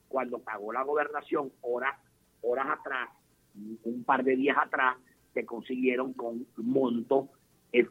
cuando 0.07 0.39
pagó 0.39 0.73
la 0.73 0.81
gobernación 0.81 1.51
horas, 1.61 1.95
horas 2.41 2.65
atrás, 2.79 3.09
un 3.83 4.03
par 4.03 4.23
de 4.23 4.35
días 4.35 4.57
atrás, 4.57 4.97
se 5.35 5.45
consiguieron 5.45 6.13
con 6.13 6.47
montos, 6.57 7.29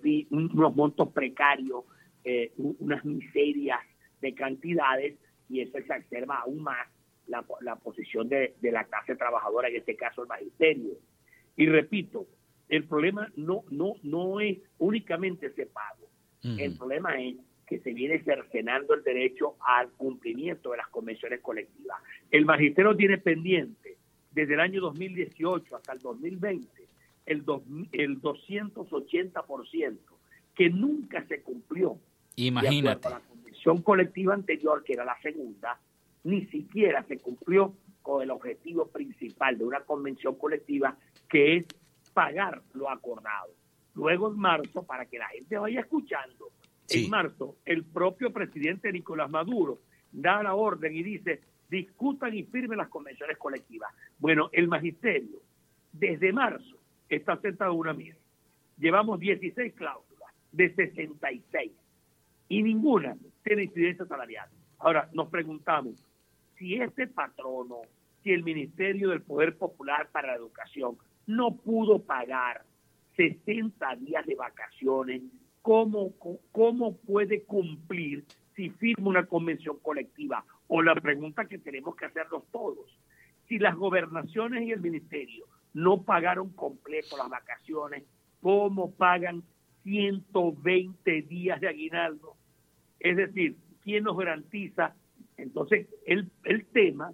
fin, 0.02 0.26
unos 0.32 0.74
montos 0.74 1.08
precarios, 1.12 1.84
eh, 2.24 2.52
unas 2.56 3.04
miserias 3.04 3.80
de 4.20 4.34
cantidades, 4.34 5.16
y 5.48 5.60
eso 5.60 5.78
exacerba 5.78 6.40
aún 6.40 6.60
más 6.64 6.88
la, 7.28 7.44
la 7.60 7.76
posición 7.76 8.28
de, 8.28 8.56
de 8.60 8.72
la 8.72 8.84
clase 8.84 9.14
trabajadora, 9.14 9.68
en 9.68 9.76
este 9.76 9.94
caso 9.94 10.22
el 10.22 10.28
magisterio. 10.28 10.94
Y 11.56 11.66
repito, 11.66 12.26
el 12.68 12.84
problema 12.84 13.30
no, 13.36 13.62
no, 13.70 13.94
no 14.02 14.40
es 14.40 14.58
únicamente 14.78 15.46
ese 15.46 15.66
pago. 15.66 16.10
El 16.42 16.76
problema 16.76 17.20
es 17.20 17.36
que 17.66 17.78
se 17.80 17.92
viene 17.92 18.22
cercenando 18.22 18.94
el 18.94 19.02
derecho 19.02 19.56
al 19.60 19.90
cumplimiento 19.92 20.70
de 20.70 20.78
las 20.78 20.88
convenciones 20.88 21.40
colectivas. 21.40 21.98
El 22.30 22.44
magisterio 22.44 22.96
tiene 22.96 23.18
pendiente 23.18 23.96
desde 24.32 24.54
el 24.54 24.60
año 24.60 24.80
2018 24.80 25.76
hasta 25.76 25.92
el 25.92 25.98
2020 26.00 26.88
el, 27.26 27.44
dos, 27.44 27.62
el 27.92 28.20
280% 28.20 29.98
que 30.54 30.70
nunca 30.70 31.24
se 31.26 31.42
cumplió. 31.42 31.98
Imagínate. 32.36 33.08
La 33.08 33.20
convención 33.20 33.82
colectiva 33.82 34.34
anterior, 34.34 34.82
que 34.82 34.94
era 34.94 35.04
la 35.04 35.20
segunda, 35.20 35.78
ni 36.24 36.46
siquiera 36.46 37.04
se 37.04 37.18
cumplió 37.18 37.74
con 38.02 38.22
el 38.22 38.30
objetivo 38.30 38.86
principal 38.86 39.58
de 39.58 39.64
una 39.64 39.80
convención 39.80 40.34
colectiva 40.36 40.96
que 41.28 41.56
es 41.56 41.66
pagar 42.12 42.62
lo 42.74 42.90
acordado. 42.90 43.54
Luego 43.94 44.28
en 44.28 44.38
marzo, 44.38 44.84
para 44.84 45.06
que 45.06 45.18
la 45.18 45.28
gente 45.28 45.58
vaya 45.58 45.80
escuchando, 45.80 46.50
en 46.88 47.10
marzo 47.10 47.56
el 47.64 47.84
propio 47.84 48.32
presidente 48.32 48.92
Nicolás 48.92 49.30
Maduro 49.30 49.80
da 50.12 50.42
la 50.42 50.54
orden 50.54 50.94
y 50.94 51.02
dice, 51.02 51.40
discutan 51.68 52.34
y 52.34 52.42
firmen 52.44 52.78
las 52.78 52.88
convenciones 52.88 53.38
colectivas. 53.38 53.92
Bueno, 54.18 54.50
el 54.52 54.68
magisterio 54.68 55.40
desde 55.92 56.32
marzo 56.32 56.76
está 57.08 57.36
sentado 57.36 57.72
en 57.72 57.78
una 57.78 57.92
mesa. 57.92 58.18
Llevamos 58.78 59.20
16 59.20 59.74
cláusulas 59.74 60.30
de 60.52 60.74
66 60.74 61.72
y 62.48 62.62
ninguna 62.62 63.16
tiene 63.44 63.64
incidencia 63.64 64.04
salarial. 64.06 64.48
Ahora, 64.78 65.08
nos 65.12 65.28
preguntamos, 65.28 66.04
si 66.56 66.74
este 66.74 67.06
patrono, 67.06 67.82
si 68.22 68.32
el 68.32 68.42
Ministerio 68.42 69.10
del 69.10 69.22
Poder 69.22 69.56
Popular 69.56 70.08
para 70.10 70.28
la 70.28 70.36
Educación 70.36 70.96
no 71.26 71.56
pudo 71.56 72.02
pagar 72.02 72.64
60 73.16 73.96
días 73.96 74.26
de 74.26 74.34
vacaciones, 74.34 75.22
¿cómo, 75.62 76.14
cómo 76.52 76.96
puede 76.96 77.42
cumplir 77.42 78.24
si 78.54 78.70
firma 78.70 79.08
una 79.08 79.26
convención 79.26 79.78
colectiva? 79.80 80.44
O 80.68 80.82
la 80.82 80.94
pregunta 80.94 81.46
que 81.46 81.58
tenemos 81.58 81.96
que 81.96 82.06
hacernos 82.06 82.44
todos, 82.50 82.98
si 83.48 83.58
las 83.58 83.76
gobernaciones 83.76 84.62
y 84.62 84.72
el 84.72 84.80
ministerio 84.80 85.46
no 85.74 86.02
pagaron 86.02 86.50
completo 86.50 87.16
las 87.16 87.28
vacaciones, 87.28 88.04
¿cómo 88.40 88.92
pagan 88.92 89.42
120 89.82 91.22
días 91.22 91.60
de 91.60 91.68
aguinaldo? 91.68 92.36
Es 92.98 93.16
decir, 93.16 93.56
¿quién 93.82 94.04
nos 94.04 94.16
garantiza? 94.16 94.94
Entonces, 95.36 95.88
el, 96.06 96.30
el 96.44 96.66
tema, 96.66 97.12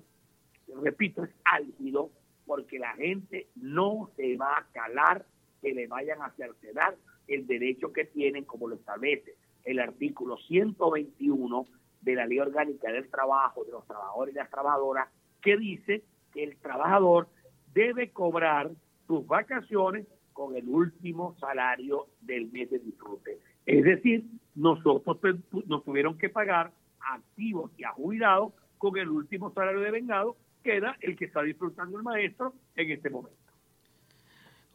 repito, 0.82 1.24
es 1.24 1.30
álgido 1.44 2.10
porque 2.44 2.78
la 2.78 2.94
gente 2.94 3.48
no 3.56 4.10
se 4.16 4.36
va 4.36 4.58
a 4.58 4.66
calar 4.72 5.24
que 5.60 5.72
le 5.72 5.86
vayan 5.86 6.22
a 6.22 6.30
cercenar 6.32 6.96
el 7.28 7.46
derecho 7.46 7.92
que 7.92 8.04
tienen, 8.04 8.44
como 8.44 8.68
lo 8.68 8.76
establece 8.76 9.34
el 9.64 9.80
artículo 9.80 10.38
121 10.38 11.66
de 12.00 12.14
la 12.14 12.26
Ley 12.26 12.38
Orgánica 12.38 12.90
del 12.90 13.10
Trabajo, 13.10 13.64
de 13.64 13.72
los 13.72 13.86
trabajadores 13.86 14.32
y 14.34 14.38
las 14.38 14.48
trabajadoras, 14.48 15.08
que 15.42 15.56
dice 15.56 16.04
que 16.32 16.44
el 16.44 16.56
trabajador 16.58 17.28
debe 17.74 18.10
cobrar 18.10 18.70
sus 19.06 19.26
vacaciones 19.26 20.06
con 20.32 20.56
el 20.56 20.68
último 20.68 21.36
salario 21.40 22.06
del 22.20 22.50
mes 22.52 22.70
de 22.70 22.78
disfrute. 22.78 23.38
Es 23.64 23.84
decir, 23.84 24.24
nosotros 24.54 25.18
nos 25.66 25.84
tuvieron 25.84 26.16
que 26.16 26.28
pagar 26.28 26.72
activos 27.00 27.72
y 27.76 27.84
a 27.84 27.90
jubilados 27.90 28.52
con 28.78 28.96
el 28.96 29.08
último 29.08 29.52
salario 29.52 29.80
de 29.80 29.90
vengado, 29.90 30.36
que 30.62 30.76
era 30.76 30.96
el 31.00 31.16
que 31.16 31.24
está 31.24 31.42
disfrutando 31.42 31.96
el 31.96 32.04
maestro 32.04 32.54
en 32.76 32.90
este 32.90 33.10
momento. 33.10 33.45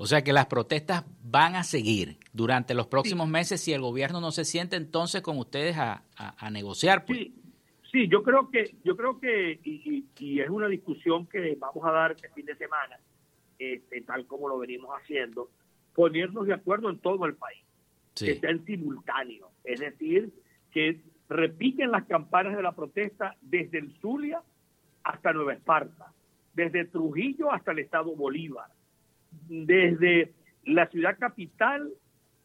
O 0.01 0.07
sea 0.07 0.23
que 0.23 0.33
las 0.33 0.47
protestas 0.47 1.05
van 1.23 1.53
a 1.53 1.61
seguir 1.61 2.17
durante 2.33 2.73
los 2.73 2.87
próximos 2.87 3.27
meses 3.27 3.61
si 3.61 3.71
el 3.71 3.81
gobierno 3.81 4.19
no 4.19 4.31
se 4.31 4.45
siente 4.45 4.75
entonces 4.75 5.21
con 5.21 5.37
ustedes 5.37 5.77
a, 5.77 6.01
negociar. 6.51 7.05
Pues. 7.05 7.27
Sí, 7.91 8.07
yo 8.07 8.23
creo 8.23 8.49
que, 8.49 8.77
yo 8.83 8.97
creo 8.97 9.19
que 9.19 9.59
y, 9.63 10.39
es 10.39 10.49
una 10.49 10.67
discusión 10.69 11.27
que 11.27 11.55
vamos 11.59 11.85
a 11.85 11.91
dar 11.91 12.13
este 12.13 12.29
fin 12.29 12.47
de 12.47 12.55
semana, 12.55 12.97
este, 13.59 14.01
tal 14.01 14.25
como 14.25 14.49
lo 14.49 14.57
venimos 14.57 14.89
haciendo, 14.89 15.51
ponernos 15.93 16.47
de 16.47 16.55
acuerdo 16.55 16.89
en 16.89 16.97
todo 16.97 17.27
el 17.27 17.35
país, 17.35 17.63
que 18.15 18.39
sea 18.39 18.49
en 18.49 18.65
simultáneo, 18.65 19.51
es 19.63 19.81
decir, 19.81 20.33
que 20.71 20.99
repiquen 21.29 21.91
las 21.91 22.05
campanas 22.05 22.55
de 22.55 22.63
la 22.63 22.71
protesta 22.71 23.35
desde 23.39 23.77
el 23.77 23.95
Zulia 24.01 24.41
hasta 25.03 25.31
Nueva 25.31 25.53
Esparta, 25.53 26.11
desde 26.55 26.85
Trujillo 26.85 27.51
hasta 27.51 27.71
el 27.71 27.77
estado 27.77 28.15
Bolívar 28.15 28.71
desde 29.47 30.33
la 30.63 30.87
ciudad 30.87 31.17
capital 31.17 31.91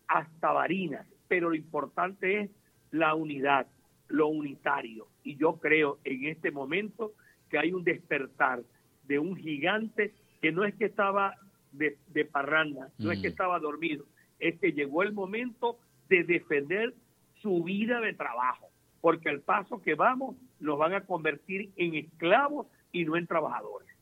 hasta 0.09 0.53
Barinas, 0.53 1.07
pero 1.29 1.51
lo 1.51 1.55
importante 1.55 2.41
es 2.41 2.51
la 2.91 3.15
unidad, 3.15 3.67
lo 4.09 4.29
unitario. 4.29 5.09
Y 5.23 5.37
yo 5.37 5.59
creo 5.59 5.99
en 6.05 6.27
este 6.27 6.51
momento 6.51 7.13
que 7.51 7.59
hay 7.59 7.73
un 7.73 7.85
despertar 7.85 8.63
de 9.05 9.19
un 9.19 9.37
gigante 9.37 10.15
que 10.41 10.53
no 10.53 10.65
es 10.65 10.75
que 10.75 10.87
estaba 10.87 11.35
de, 11.73 12.25
parranda, 12.25 12.91
no 12.99 13.13
es 13.13 13.21
que 13.21 13.29
estaba 13.29 13.59
dormido, 13.59 14.07
es 14.39 14.59
que 14.59 14.73
llegó 14.73 15.03
el 15.03 15.13
momento 15.13 15.79
de 16.09 16.25
defender 16.25 16.95
su 17.43 17.63
vida 17.63 18.01
de 18.01 18.15
trabajo, 18.15 18.69
porque 19.01 19.29
al 19.29 19.41
paso 19.41 19.83
que 19.83 19.95
vamos 19.95 20.37
nos 20.59 20.79
van 20.79 20.95
a 20.95 21.03
convertir 21.03 21.71
en 21.77 21.95
esclavos 21.95 22.67
y 22.93 23.05
no 23.05 23.17
en 23.17 23.27
trabajadores. 23.27 23.96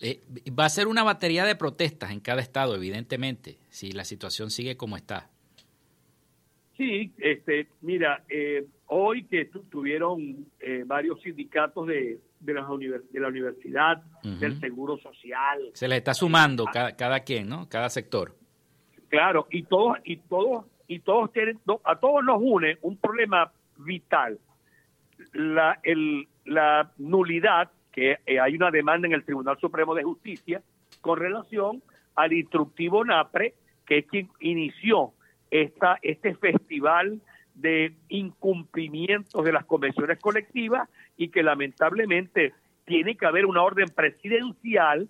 Eh, 0.00 0.20
va 0.58 0.66
a 0.66 0.68
ser 0.68 0.88
una 0.88 1.02
batería 1.02 1.44
de 1.44 1.56
protestas 1.56 2.10
en 2.10 2.20
cada 2.20 2.42
estado, 2.42 2.74
evidentemente, 2.74 3.58
si 3.70 3.92
la 3.92 4.04
situación 4.04 4.50
sigue 4.50 4.76
como 4.76 4.96
está. 4.96 5.30
Sí, 6.76 7.12
este, 7.16 7.68
mira, 7.80 8.22
eh, 8.28 8.66
hoy 8.86 9.24
que 9.24 9.46
tuvieron 9.70 10.46
eh, 10.60 10.82
varios 10.84 11.22
sindicatos 11.22 11.86
de, 11.86 12.20
de, 12.40 12.54
la, 12.54 12.66
de 13.10 13.20
la 13.20 13.28
universidad, 13.28 14.02
del 14.22 14.60
Seguro 14.60 14.98
Social. 14.98 15.70
Se 15.72 15.88
les 15.88 15.98
está 15.98 16.12
sumando 16.12 16.66
cada, 16.66 16.94
cada 16.94 17.20
quien, 17.20 17.48
¿no? 17.48 17.66
Cada 17.68 17.88
sector. 17.88 18.36
Claro, 19.08 19.46
y 19.50 19.62
todos, 19.62 19.96
y 20.04 20.16
todos, 20.18 20.66
y 20.86 20.98
todos 20.98 21.32
tienen, 21.32 21.58
a 21.84 21.96
todos 21.98 22.22
nos 22.22 22.38
une 22.42 22.76
un 22.82 22.98
problema 22.98 23.50
vital. 23.78 24.38
La, 25.32 25.80
el, 25.82 26.28
la 26.44 26.92
nulidad 26.98 27.70
que 27.96 28.18
eh, 28.26 28.38
hay 28.38 28.54
una 28.54 28.70
demanda 28.70 29.08
en 29.08 29.14
el 29.14 29.24
Tribunal 29.24 29.58
Supremo 29.58 29.94
de 29.94 30.04
Justicia 30.04 30.62
con 31.00 31.18
relación 31.18 31.82
al 32.14 32.34
instructivo 32.34 33.02
NAPRE, 33.02 33.54
que 33.86 33.98
es 33.98 34.06
quien 34.06 34.28
inició 34.38 35.14
esta, 35.50 35.98
este 36.02 36.34
festival 36.34 37.22
de 37.54 37.94
incumplimientos 38.10 39.42
de 39.42 39.50
las 39.50 39.64
convenciones 39.64 40.18
colectivas 40.20 40.90
y 41.16 41.28
que 41.30 41.42
lamentablemente 41.42 42.52
tiene 42.84 43.16
que 43.16 43.24
haber 43.24 43.46
una 43.46 43.62
orden 43.62 43.88
presidencial 43.88 45.08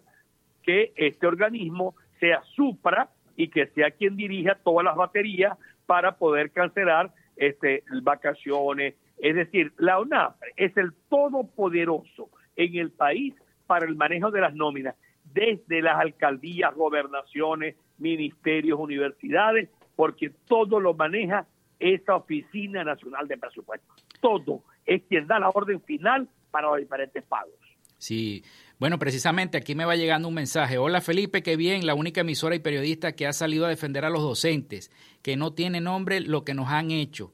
que 0.63 0.93
este 0.95 1.27
organismo 1.27 1.97
sea 2.21 2.41
supra 2.55 3.11
y 3.35 3.49
que 3.49 3.67
sea 3.69 3.91
quien 3.91 4.17
dirija 4.17 4.55
todas 4.63 4.85
las 4.85 4.95
baterías 4.95 5.59
para 5.87 6.19
poder 6.19 6.53
cancelar 6.53 7.13
este, 7.35 7.83
vacaciones. 8.03 8.95
Es 9.19 9.35
decir, 9.35 9.73
la 9.77 9.99
ONAPRE 9.99 10.53
es 10.57 10.77
el 10.77 10.93
todopoderoso 11.09 12.31
en 12.57 12.77
el 12.77 12.91
país 12.91 13.35
para 13.67 13.87
el 13.87 13.97
manejo 13.97 14.31
de 14.31 14.41
las 14.41 14.55
nóminas, 14.55 14.97
desde 15.25 15.83
las 15.83 15.99
alcaldías, 15.99 16.75
gobernaciones, 16.75 17.77
ministerios, 17.99 18.79
universidades, 18.79 19.69
porque 19.95 20.31
todo 20.47 20.81
lo 20.81 20.95
maneja 20.95 21.47
esa 21.79 22.17
Oficina 22.17 22.85
Nacional 22.85 23.29
de 23.29 23.37
Presupuestos. 23.37 24.05
Todo 24.21 24.63
es 24.85 25.03
quien 25.09 25.27
da 25.27 25.39
la 25.39 25.51
orden 25.51 25.81
final 25.83 26.29
para 26.51 26.69
los 26.69 26.79
diferentes 26.79 27.23
pagos. 27.25 27.55
Sí, 27.99 28.45
bueno, 28.79 28.99
precisamente 28.99 29.57
aquí 29.57 29.75
me 29.75 29.87
va 29.87 29.97
llegando 29.97 30.29
un 30.29 30.35
mensaje. 30.35 30.77
Hola 30.77 31.01
Felipe, 31.01 31.43
qué 31.43 31.57
bien, 31.57 31.87
la 31.87 31.95
única 31.95 32.21
emisora 32.21 32.55
y 32.55 32.61
periodista 32.61 33.13
que 33.13 33.27
ha 33.27 33.33
salido 33.33 33.65
a 33.65 33.71
defender 33.71 34.05
a 34.05 34.11
los 34.11 34.23
docentes, 34.23 34.91
que 35.23 35.37
no 35.37 35.55
tiene 35.55 35.81
nombre 35.81 36.21
lo 36.21 36.45
que 36.45 36.55
nos 36.55 36.69
han 36.69 36.91
hecho. 36.91 37.33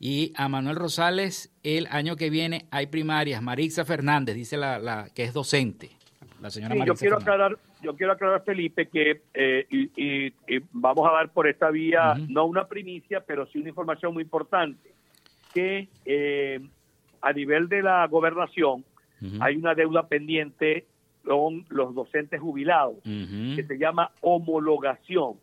Y 0.00 0.32
a 0.36 0.48
Manuel 0.48 0.76
Rosales, 0.76 1.52
el 1.62 1.88
año 1.90 2.16
que 2.16 2.30
viene 2.30 2.66
hay 2.70 2.86
primarias. 2.86 3.42
Marixa 3.42 3.84
Fernández, 3.84 4.36
dice 4.36 4.56
la, 4.56 4.78
la 4.78 5.08
que 5.14 5.24
es 5.24 5.32
docente. 5.32 5.90
La 6.40 6.50
señora 6.50 6.76
yo 6.84 6.94
quiero 6.94 7.16
aclarar, 7.16 7.58
yo 7.82 7.96
quiero 7.96 8.12
aclarar, 8.12 8.44
Felipe, 8.44 8.86
que 8.86 9.22
eh, 9.34 9.66
y, 9.70 10.32
vamos 10.72 11.08
a 11.08 11.12
dar 11.12 11.30
por 11.30 11.48
esta 11.48 11.70
vía, 11.70 12.14
no 12.28 12.44
una 12.44 12.68
primicia, 12.68 13.20
pero 13.26 13.46
sí 13.46 13.58
una 13.58 13.70
información 13.70 14.14
muy 14.14 14.22
importante, 14.22 14.92
que 15.52 15.88
eh, 16.04 16.60
a 17.20 17.32
nivel 17.32 17.68
de 17.68 17.82
la 17.82 18.06
gobernación 18.06 18.84
hay 19.40 19.56
una 19.56 19.74
deuda 19.74 20.06
pendiente 20.06 20.86
con 21.24 21.66
los 21.70 21.92
docentes 21.92 22.40
jubilados, 22.40 22.96
que 23.02 23.64
se 23.66 23.78
llama 23.78 24.12
homologación. 24.20 25.34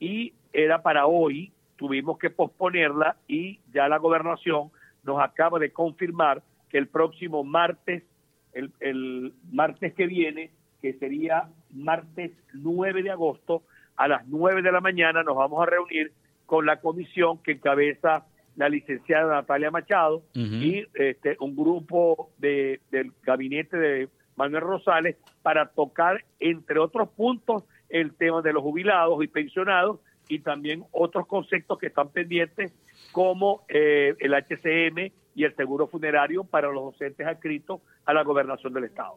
Y 0.00 0.32
era 0.52 0.82
para 0.82 1.06
hoy, 1.06 1.52
tuvimos 1.84 2.16
que 2.18 2.30
posponerla 2.30 3.16
y 3.28 3.60
ya 3.74 3.90
la 3.90 3.98
gobernación 3.98 4.70
nos 5.02 5.20
acaba 5.20 5.58
de 5.58 5.70
confirmar 5.70 6.42
que 6.70 6.78
el 6.78 6.88
próximo 6.88 7.44
martes, 7.44 8.02
el, 8.54 9.34
martes 9.52 9.92
que 9.92 10.06
viene, 10.06 10.50
que 10.80 10.94
sería 10.94 11.50
martes 11.74 12.30
9 12.54 13.02
de 13.02 13.10
agosto, 13.10 13.64
a 13.96 14.08
las 14.08 14.26
9 14.26 14.62
de 14.62 14.72
la 14.72 14.80
mañana 14.80 15.22
nos 15.22 15.36
vamos 15.36 15.62
a 15.62 15.66
reunir 15.66 16.10
con 16.46 16.64
la 16.64 16.80
comisión 16.80 17.36
que 17.42 17.52
encabeza 17.52 18.24
la 18.56 18.70
licenciada 18.70 19.34
Natalia 19.34 19.70
Machado 19.70 20.22
y 20.32 20.86
este, 20.94 21.36
un 21.38 21.54
grupo 21.54 22.30
de, 22.38 22.80
del 22.90 23.12
gabinete 23.24 23.76
de 23.76 24.08
Manuel 24.36 24.62
Rosales 24.62 25.16
para 25.42 25.66
tocar, 25.66 26.24
entre 26.40 26.78
otros 26.78 27.10
puntos, 27.10 27.64
el 27.90 28.14
tema 28.14 28.40
de 28.40 28.54
los 28.54 28.62
jubilados 28.62 29.22
y 29.22 29.26
pensionados 29.26 30.00
y 30.28 30.40
también 30.40 30.84
otros 30.92 31.26
conceptos 31.26 31.78
que 31.78 31.88
están 31.88 32.10
pendientes 32.10 32.72
como 33.12 33.64
eh, 33.68 34.14
el 34.18 34.34
HCM 34.34 35.12
y 35.34 35.44
el 35.44 35.54
seguro 35.56 35.86
funerario 35.86 36.44
para 36.44 36.70
los 36.70 36.84
docentes 36.84 37.26
adscritos 37.26 37.80
a 38.04 38.14
la 38.14 38.22
gobernación 38.22 38.72
del 38.72 38.84
Estado. 38.84 39.16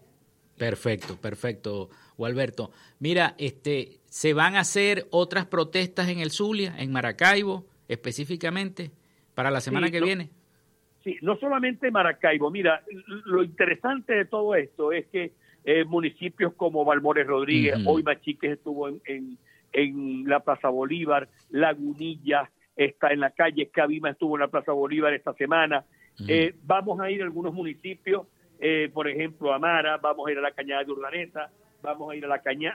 Perfecto, 0.58 1.18
perfecto, 1.22 1.90
Gualberto. 2.18 2.72
Mira, 3.00 3.36
este, 3.38 4.00
¿se 4.06 4.34
van 4.34 4.56
a 4.56 4.62
hacer 4.62 5.06
otras 5.12 5.46
protestas 5.46 6.10
en 6.10 6.20
el 6.20 6.32
Zulia, 6.32 6.74
en 6.80 6.92
Maracaibo, 6.92 7.66
específicamente, 7.88 8.92
para 9.36 9.52
la 9.52 9.62
semana 9.62 9.92
que 9.92 10.02
viene? 10.02 10.32
Sí, 11.04 11.16
no 11.22 11.38
solamente 11.38 11.92
Maracaibo. 11.92 12.50
Mira, 12.50 12.84
lo 13.26 13.44
interesante 13.44 14.14
de 14.14 14.26
todo 14.26 14.56
esto 14.56 14.92
es 14.92 15.06
que 15.08 15.32
eh, 15.64 15.86
municipios 15.86 16.54
como 16.56 16.84
Balmores 16.84 17.28
Rodríguez, 17.28 17.76
hoy 17.86 18.02
Machiques 18.02 18.54
estuvo 18.54 18.88
en, 18.88 19.02
en, 19.06 19.38
la 19.74 20.40
Plaza 20.40 20.70
Bolívar, 20.70 21.28
Lagunilla 21.50 22.50
está 22.76 23.12
en 23.12 23.20
la 23.20 23.32
calle, 23.32 23.70
Cabima 23.70 24.12
estuvo 24.12 24.36
en 24.36 24.42
la 24.42 24.48
Plaza 24.48 24.72
Bolívar 24.72 25.14
esta 25.14 25.34
semana. 25.34 25.86
Eh, 26.28 26.56
vamos 26.64 27.00
a 27.00 27.12
ir 27.12 27.22
a 27.22 27.26
algunos 27.26 27.54
municipios 27.54 28.26
eh, 28.60 28.90
por 28.94 29.08
ejemplo, 29.08 29.54
Amara, 29.54 29.98
vamos 29.98 30.28
a 30.28 30.32
ir 30.32 30.38
a 30.38 30.42
la 30.42 30.52
Cañada 30.52 30.84
de 30.84 30.92
Urdaneta, 30.92 31.50
vamos 31.82 32.12
a 32.12 32.16
ir 32.16 32.26
a 32.26 32.28
la 32.28 32.40
caña, 32.40 32.74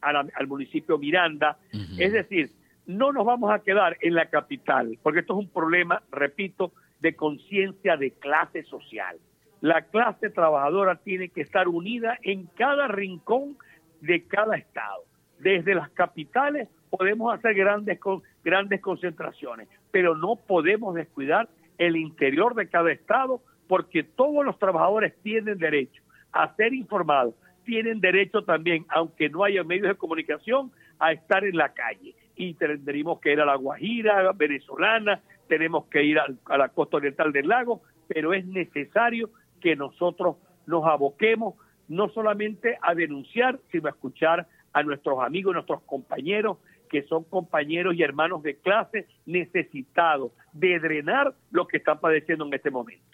al 0.00 0.46
municipio 0.46 0.98
Miranda. 0.98 1.58
Es 1.98 2.12
decir, 2.12 2.50
no 2.86 3.12
nos 3.12 3.24
vamos 3.24 3.52
a 3.52 3.60
quedar 3.60 3.96
en 4.00 4.14
la 4.14 4.26
capital, 4.26 4.98
porque 5.02 5.20
esto 5.20 5.34
es 5.34 5.40
un 5.40 5.50
problema, 5.50 6.02
repito, 6.10 6.72
de 7.00 7.14
conciencia 7.14 7.96
de 7.96 8.12
clase 8.12 8.62
social. 8.64 9.18
La 9.60 9.82
clase 9.82 10.30
trabajadora 10.30 10.96
tiene 10.96 11.28
que 11.28 11.42
estar 11.42 11.68
unida 11.68 12.18
en 12.22 12.46
cada 12.46 12.88
rincón 12.88 13.56
de 14.00 14.24
cada 14.26 14.56
estado. 14.56 15.04
Desde 15.44 15.74
las 15.74 15.90
capitales 15.90 16.70
podemos 16.88 17.34
hacer 17.34 17.52
grandes, 17.52 18.00
grandes 18.42 18.80
concentraciones, 18.80 19.68
pero 19.90 20.16
no 20.16 20.36
podemos 20.36 20.94
descuidar 20.94 21.50
el 21.76 21.96
interior 21.96 22.54
de 22.54 22.66
cada 22.66 22.90
estado 22.90 23.42
porque 23.68 24.04
todos 24.04 24.42
los 24.42 24.58
trabajadores 24.58 25.12
tienen 25.22 25.58
derecho 25.58 26.02
a 26.32 26.54
ser 26.54 26.72
informados, 26.72 27.34
tienen 27.66 28.00
derecho 28.00 28.42
también, 28.44 28.86
aunque 28.88 29.28
no 29.28 29.44
haya 29.44 29.62
medios 29.64 29.88
de 29.88 29.96
comunicación, 29.96 30.72
a 30.98 31.12
estar 31.12 31.44
en 31.44 31.58
la 31.58 31.74
calle. 31.74 32.14
Y 32.36 32.54
tendríamos 32.54 33.20
que 33.20 33.34
ir 33.34 33.40
a 33.42 33.44
la 33.44 33.56
Guajira 33.56 34.32
venezolana, 34.32 35.20
tenemos 35.46 35.84
que 35.88 36.04
ir 36.04 36.18
a, 36.18 36.56
la 36.56 36.70
costa 36.70 36.96
oriental 36.96 37.32
del 37.32 37.48
lago, 37.48 37.82
pero 38.08 38.32
es 38.32 38.46
necesario 38.46 39.28
que 39.60 39.76
nosotros 39.76 40.36
nos 40.66 40.86
aboquemos 40.86 41.56
no 41.88 42.08
solamente 42.08 42.78
a 42.80 42.94
denunciar, 42.94 43.58
sino 43.70 43.88
a 43.88 43.90
escuchar 43.90 44.46
a 44.74 44.82
nuestros 44.82 45.20
amigos, 45.20 45.54
nuestros 45.54 45.82
compañeros, 45.82 46.58
que 46.90 47.02
son 47.04 47.24
compañeros 47.24 47.94
y 47.94 48.02
hermanos 48.02 48.42
de 48.42 48.56
clase 48.56 49.06
necesitados 49.24 50.32
de 50.52 50.78
drenar 50.78 51.34
lo 51.50 51.66
que 51.66 51.78
están 51.78 51.98
padeciendo 51.98 52.44
en 52.44 52.54
este 52.54 52.70
momento. 52.70 53.04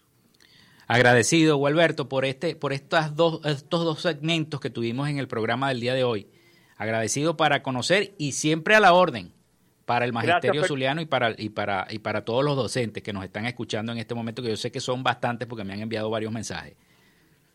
Agradecido, 0.88 1.56
Gualberto, 1.56 2.08
por, 2.08 2.24
este, 2.24 2.56
por 2.56 2.72
estas 2.72 3.14
dos, 3.14 3.40
estos 3.44 3.84
dos 3.84 4.00
segmentos 4.00 4.61
que 4.61 4.70
tuvimos 4.70 5.08
en 5.08 5.18
el 5.18 5.28
programa 5.28 5.68
del 5.68 5.78
día 5.78 5.94
de 5.94 6.02
hoy. 6.02 6.26
Agradecido 6.76 7.36
para 7.36 7.62
conocer 7.62 8.14
y 8.18 8.32
siempre 8.32 8.74
a 8.74 8.80
la 8.80 8.92
orden 8.92 9.32
para 9.84 10.04
el 10.04 10.12
Magisterio 10.12 10.64
Zuliano 10.64 11.00
y 11.00 11.06
para, 11.06 11.34
y, 11.36 11.48
para, 11.50 11.86
y 11.90 11.98
para 11.98 12.24
todos 12.24 12.44
los 12.44 12.56
docentes 12.56 13.02
que 13.02 13.12
nos 13.12 13.24
están 13.24 13.46
escuchando 13.46 13.92
en 13.92 13.98
este 13.98 14.14
momento, 14.14 14.42
que 14.42 14.48
yo 14.48 14.56
sé 14.56 14.70
que 14.70 14.80
son 14.80 15.02
bastantes 15.02 15.48
porque 15.48 15.64
me 15.64 15.72
han 15.72 15.80
enviado 15.80 16.08
varios 16.11 16.32
mensajes. 16.32 16.76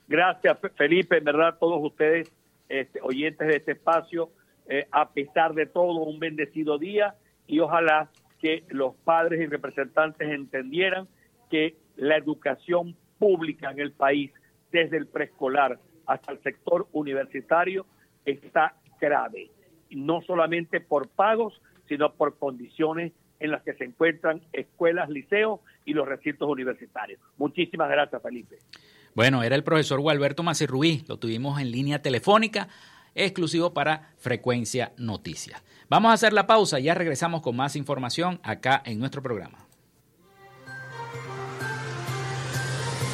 Gracias, 0.08 0.58
Felipe. 0.76 1.18
En 1.18 1.24
verdad, 1.24 1.56
todos 1.60 1.80
ustedes, 1.84 2.32
este, 2.70 3.00
oyentes 3.02 3.48
de 3.48 3.58
este 3.58 3.72
espacio, 3.74 4.32
eh, 4.68 4.88
a 4.92 5.12
pesar 5.12 5.54
de 5.54 5.66
todo, 5.66 6.04
un 6.04 6.20
bendecido 6.20 6.78
día 6.78 7.16
y 7.48 7.60
ojalá 7.60 8.10
que 8.40 8.64
los 8.70 8.96
padres 8.96 9.42
y 9.42 9.46
representantes 9.46 10.30
entendieran 10.30 11.08
que 11.50 11.76
la 11.96 12.18
educación 12.18 12.96
pública 13.20 13.72
en 13.72 13.80
el 13.80 13.92
país, 13.92 14.32
desde 14.72 14.98
el 14.98 15.08
preescolar 15.08 15.80
hasta 16.06 16.32
el 16.32 16.42
sector 16.42 16.88
universitario, 16.92 17.86
está 18.26 18.76
grave. 19.00 19.52
No 19.90 20.22
solamente 20.22 20.82
por 20.82 21.10
pagos, 21.10 21.62
sino 21.88 22.14
por 22.14 22.38
condiciones 22.38 23.14
en 23.40 23.52
las 23.52 23.64
que 23.64 23.74
se 23.74 23.84
encuentran 23.84 24.42
escuelas, 24.54 25.10
liceos 25.10 25.60
y 25.86 25.94
los 25.94 26.08
recintos 26.08 26.50
universitarios. 26.50 27.20
Muchísimas 27.38 27.90
gracias, 27.90 28.22
Felipe. 28.22 28.58
Bueno, 29.16 29.44
era 29.44 29.56
el 29.56 29.64
profesor 29.64 30.02
Gualberto 30.02 30.44
Macirruí, 30.44 31.06
lo 31.08 31.18
tuvimos 31.18 31.62
en 31.62 31.72
línea 31.72 32.02
telefónica, 32.02 32.68
exclusivo 33.16 33.74
para 33.74 34.14
Frecuencia 34.18 34.92
Noticias. 34.98 35.64
Vamos 35.90 36.12
a 36.12 36.16
hacer 36.16 36.34
la 36.34 36.48
pausa, 36.48 36.80
ya 36.80 36.94
regresamos 36.94 37.42
con 37.42 37.56
más 37.56 37.78
información 37.78 38.42
acá 38.44 38.84
en 38.86 39.00
nuestro 39.00 39.24
programa. 39.24 39.60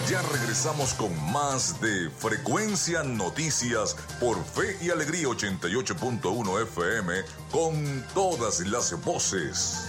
Ya 0.10 0.24
regresamos 0.24 0.96
con 0.96 1.12
más 1.32 1.80
de 1.80 2.10
Frecuencia 2.10 3.04
Noticias 3.04 3.96
por 4.20 4.44
Fe 4.44 4.84
y 4.84 4.90
Alegría 4.90 5.28
88.1 5.28 6.64
FM 6.64 7.14
con 7.52 8.04
todas 8.16 8.60
las 8.62 9.06
voces. 9.06 9.88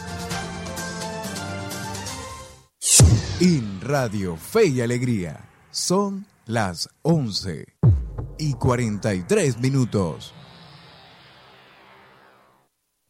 En 3.40 3.80
Radio 3.80 4.36
Fe 4.36 4.66
y 4.66 4.80
Alegría 4.82 5.51
son 5.72 6.24
las 6.46 6.88
11 7.00 7.64
y 8.38 8.54
43 8.54 9.58
minutos. 9.58 10.32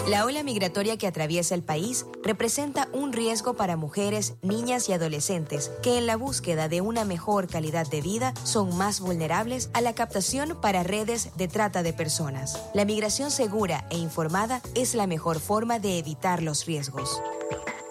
La 0.07 0.23
ola 0.23 0.43
migratoria 0.43 0.97
que 0.97 1.07
atraviesa 1.07 1.55
el 1.55 1.63
país 1.63 2.05
representa 2.21 2.87
un 2.93 3.11
riesgo 3.11 3.55
para 3.55 3.75
mujeres, 3.75 4.35
niñas 4.43 4.87
y 4.87 4.93
adolescentes 4.93 5.71
que 5.81 5.97
en 5.97 6.05
la 6.05 6.15
búsqueda 6.15 6.69
de 6.69 6.81
una 6.81 7.05
mejor 7.05 7.47
calidad 7.47 7.87
de 7.87 8.01
vida 8.01 8.31
son 8.43 8.77
más 8.77 8.99
vulnerables 8.99 9.71
a 9.73 9.81
la 9.81 9.95
captación 9.95 10.61
para 10.61 10.83
redes 10.83 11.35
de 11.37 11.47
trata 11.47 11.81
de 11.81 11.91
personas. 11.91 12.61
La 12.75 12.85
migración 12.85 13.31
segura 13.31 13.87
e 13.89 13.97
informada 13.97 14.61
es 14.75 14.93
la 14.93 15.07
mejor 15.07 15.39
forma 15.39 15.79
de 15.79 15.97
evitar 15.97 16.43
los 16.43 16.67
riesgos. 16.67 17.19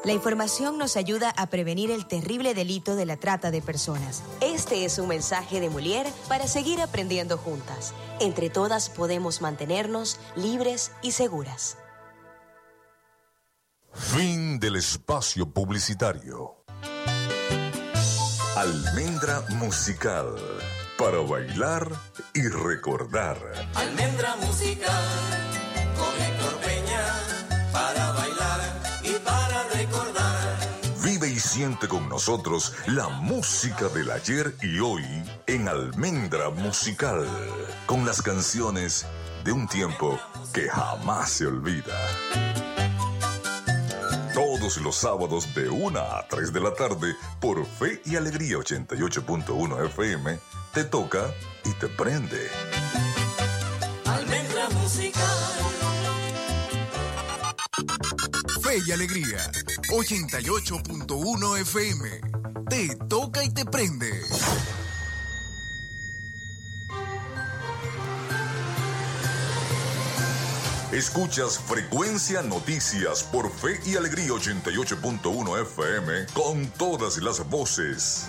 La 0.04 0.12
información 0.12 0.78
nos 0.78 0.96
ayuda 0.96 1.30
a 1.30 1.46
prevenir 1.46 1.90
el 1.90 2.06
terrible 2.06 2.54
delito 2.54 2.94
de 2.94 3.06
la 3.06 3.16
trata 3.16 3.50
de 3.50 3.60
personas. 3.60 4.22
Este 4.40 4.84
es 4.84 4.98
un 4.98 5.08
mensaje 5.08 5.58
de 5.58 5.68
Molière 5.68 6.12
para 6.28 6.46
seguir 6.46 6.80
aprendiendo 6.80 7.38
juntas. 7.38 7.92
Entre 8.20 8.50
todas 8.50 8.88
podemos 8.88 9.40
mantenernos 9.40 10.20
libres 10.36 10.92
y 11.02 11.10
seguras. 11.10 11.78
Fin 13.94 14.58
del 14.58 14.76
espacio 14.76 15.48
publicitario. 15.50 16.64
Almendra 18.56 19.42
musical 19.50 20.34
para 20.98 21.18
bailar 21.18 21.88
y 22.34 22.46
recordar. 22.48 23.36
Almendra 23.74 24.34
musical 24.36 25.04
con 25.96 26.22
Héctor 26.22 26.60
Peña 26.60 27.70
para 27.72 28.12
bailar 28.12 28.82
y 29.04 29.12
para 29.24 29.68
recordar. 29.68 30.58
Vive 31.04 31.28
y 31.28 31.38
siente 31.38 31.86
con 31.86 32.08
nosotros 32.08 32.74
la 32.88 33.08
música 33.08 33.88
del 33.88 34.10
ayer 34.10 34.56
y 34.60 34.80
hoy 34.80 35.04
en 35.46 35.68
Almendra 35.68 36.50
Musical, 36.50 37.26
con 37.86 38.04
las 38.04 38.22
canciones 38.22 39.06
de 39.44 39.52
un 39.52 39.68
tiempo 39.68 40.18
que 40.52 40.68
jamás 40.68 41.30
se 41.30 41.46
olvida. 41.46 42.53
Todos 44.64 44.78
los 44.78 44.96
sábados 44.96 45.54
de 45.54 45.68
1 45.68 46.00
a 46.00 46.26
3 46.26 46.50
de 46.50 46.58
la 46.58 46.72
tarde 46.72 47.14
por 47.38 47.66
Fe 47.66 48.00
y 48.06 48.16
Alegría 48.16 48.56
88.1 48.56 49.84
FM, 49.88 50.38
te 50.72 50.84
toca 50.84 51.34
y 51.66 51.72
te 51.72 51.86
prende. 51.88 52.48
Almendra 54.06 54.70
musical. 54.70 55.26
Fe 58.62 58.78
y 58.86 58.92
Alegría, 58.92 59.36
88.1 59.90 61.58
FM. 61.60 62.20
te 62.70 62.96
toca 63.06 63.44
y 63.44 63.50
te 63.50 63.66
prende. 63.66 64.22
Escuchas 70.94 71.58
Frecuencia 71.58 72.40
Noticias 72.42 73.24
por 73.24 73.50
Fe 73.50 73.80
y 73.84 73.96
Alegría 73.96 74.28
88.1 74.28 75.62
FM 75.62 76.26
con 76.32 76.68
todas 76.78 77.20
las 77.20 77.50
voces. 77.50 78.28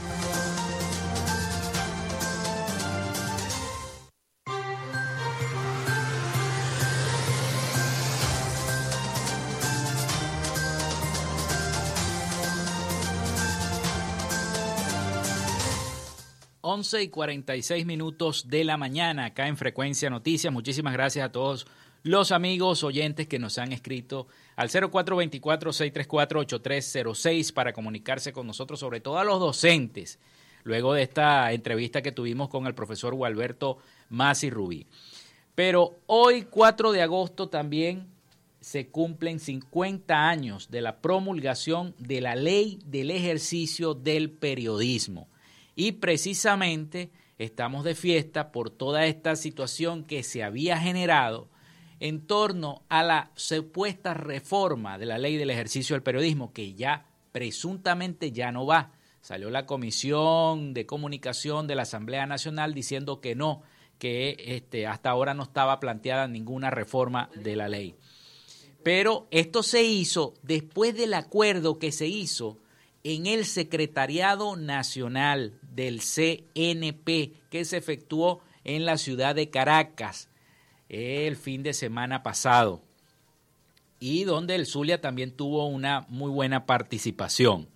Once 16.62 17.04
y 17.04 17.10
46 17.10 17.86
minutos 17.86 18.48
de 18.50 18.64
la 18.64 18.76
mañana 18.76 19.26
acá 19.26 19.48
en 19.48 19.56
Frecuencia 19.56 20.10
Noticias. 20.10 20.52
Muchísimas 20.52 20.94
gracias 20.94 21.24
a 21.24 21.32
todos 21.32 21.68
los 22.06 22.32
amigos 22.32 22.84
oyentes 22.84 23.28
que 23.28 23.40
nos 23.40 23.58
han 23.58 23.74
escrito 23.74 24.28
al 24.56 24.70
0424-634-8306 24.70 27.52
para 27.52 27.74
comunicarse 27.74 28.32
con 28.32 28.46
nosotros, 28.46 28.80
sobre 28.80 29.02
todo 29.02 29.18
a 29.18 29.24
los 29.24 29.40
docentes, 29.40 30.20
luego 30.64 30.94
de 30.94 31.02
esta 31.02 31.52
entrevista 31.52 32.04
que 32.04 32.12
tuvimos 32.12 32.50
con 32.50 32.68
el 32.68 32.76
profesor 32.76 33.16
Gualberto 33.16 33.80
Masi 34.10 34.52
Rubí. 34.52 34.86
Pero 35.56 35.96
hoy, 36.06 36.44
4 36.44 36.92
de 36.92 37.02
agosto, 37.02 37.50
también 37.50 38.06
se 38.60 38.90
cumplen 38.90 39.40
50 39.40 40.30
años 40.30 40.70
de 40.70 40.82
la 40.82 41.02
promulgación 41.02 41.96
de 41.98 42.22
la 42.22 42.36
ley 42.36 42.78
del 42.86 43.10
ejercicio 43.10 43.96
del 43.96 44.30
periodismo. 44.30 45.28
Y 45.76 45.94
precisamente 45.94 47.10
estamos 47.40 47.84
de 47.84 47.96
fiesta 47.96 48.52
por 48.52 48.70
toda 48.70 49.08
esta 49.08 49.36
situación 49.36 50.04
que 50.04 50.22
se 50.22 50.44
había 50.44 50.78
generado 50.78 51.50
en 52.00 52.28
torno 52.28 52.84
a 52.90 53.04
la 53.04 53.32
supuesta 53.36 54.14
reforma 54.14 54.98
de 54.98 55.06
la 55.06 55.18
ley 55.18 55.38
del 55.38 55.50
ejercicio 55.50 55.96
del 55.96 56.04
periodismo, 56.04 56.52
que 56.54 56.74
ya 56.74 57.06
presuntamente 57.32 58.32
ya 58.32 58.52
no 58.52 58.66
va. 58.66 58.92
Salió 59.22 59.50
la 59.50 59.66
Comisión 59.66 60.74
de 60.74 60.86
Comunicación 60.86 61.68
de 61.68 61.76
la 61.76 61.84
Asamblea 61.84 62.26
Nacional 62.26 62.74
diciendo 62.74 63.22
que 63.22 63.36
no, 63.36 63.64
que 63.98 64.36
este, 64.40 64.88
hasta 64.88 65.10
ahora 65.10 65.34
no 65.34 65.44
estaba 65.44 65.80
planteada 65.80 66.28
ninguna 66.28 66.70
reforma 66.70 67.30
de 67.36 67.56
la 67.56 67.70
ley. 67.70 67.96
Pero 68.84 69.28
esto 69.32 69.64
se 69.64 69.84
hizo 69.84 70.36
después 70.44 70.96
del 70.96 71.16
acuerdo 71.16 71.80
que 71.80 71.92
se 71.92 72.08
hizo 72.08 72.60
en 73.04 73.26
el 73.26 73.46
Secretariado 73.46 74.56
Nacional 74.56 75.60
del 75.62 76.02
CNP, 76.02 77.34
que 77.50 77.66
se 77.66 77.78
efectuó 77.78 78.42
en 78.64 78.86
la 78.86 78.98
ciudad 78.98 79.34
de 79.34 79.50
Caracas 79.50 80.30
el 80.90 81.36
fin 81.36 81.64
de 81.64 81.74
semana 81.74 82.24
pasado 82.24 82.82
y 84.00 84.24
donde 84.24 84.56
el 84.56 84.66
Zulia 84.66 85.02
también 85.02 85.32
tuvo 85.32 85.68
una 85.68 86.06
muy 86.10 86.30
buena 86.30 86.66
participación. 86.66 87.68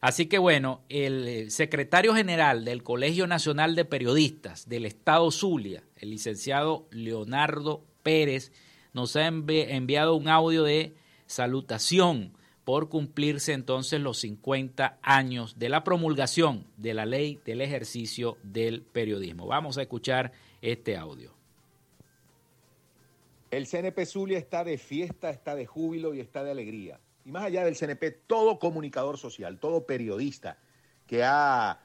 Así 0.00 0.26
que 0.26 0.38
bueno, 0.38 0.80
el 0.88 1.28
eh, 1.28 1.50
secretario 1.50 2.14
general 2.14 2.64
del 2.64 2.82
Colegio 2.82 3.28
Nacional 3.28 3.76
de 3.76 3.84
Periodistas 3.84 4.68
del 4.68 4.86
Estado 4.86 5.30
Zulia, 5.30 5.84
el 5.96 6.10
licenciado 6.10 6.88
Leonardo 6.90 7.84
Pérez, 8.02 8.50
nos 8.92 9.14
ha 9.14 9.26
enviado 9.26 10.16
un 10.16 10.28
audio 10.28 10.64
de 10.64 10.94
salutación 11.26 12.32
por 12.64 12.88
cumplirse 12.88 13.52
entonces 13.52 14.00
los 14.00 14.18
50 14.18 14.98
años 15.02 15.58
de 15.58 15.68
la 15.68 15.84
promulgación 15.84 16.66
de 16.76 16.94
la 16.94 17.06
ley 17.06 17.40
del 17.44 17.60
ejercicio 17.60 18.38
del 18.42 18.82
periodismo. 18.82 19.46
Vamos 19.46 19.78
a 19.78 19.82
escuchar 19.82 20.32
este 20.60 20.96
audio. 20.96 21.41
El 23.52 23.66
CNP 23.66 24.06
Zulia 24.06 24.38
está 24.38 24.64
de 24.64 24.78
fiesta, 24.78 25.28
está 25.28 25.54
de 25.54 25.66
júbilo 25.66 26.14
y 26.14 26.20
está 26.20 26.42
de 26.42 26.52
alegría. 26.52 26.98
Y 27.22 27.32
más 27.32 27.44
allá 27.44 27.66
del 27.66 27.76
CNP, 27.76 28.10
todo 28.26 28.58
comunicador 28.58 29.18
social, 29.18 29.58
todo 29.58 29.84
periodista 29.84 30.56
que 31.06 31.22
ha 31.22 31.78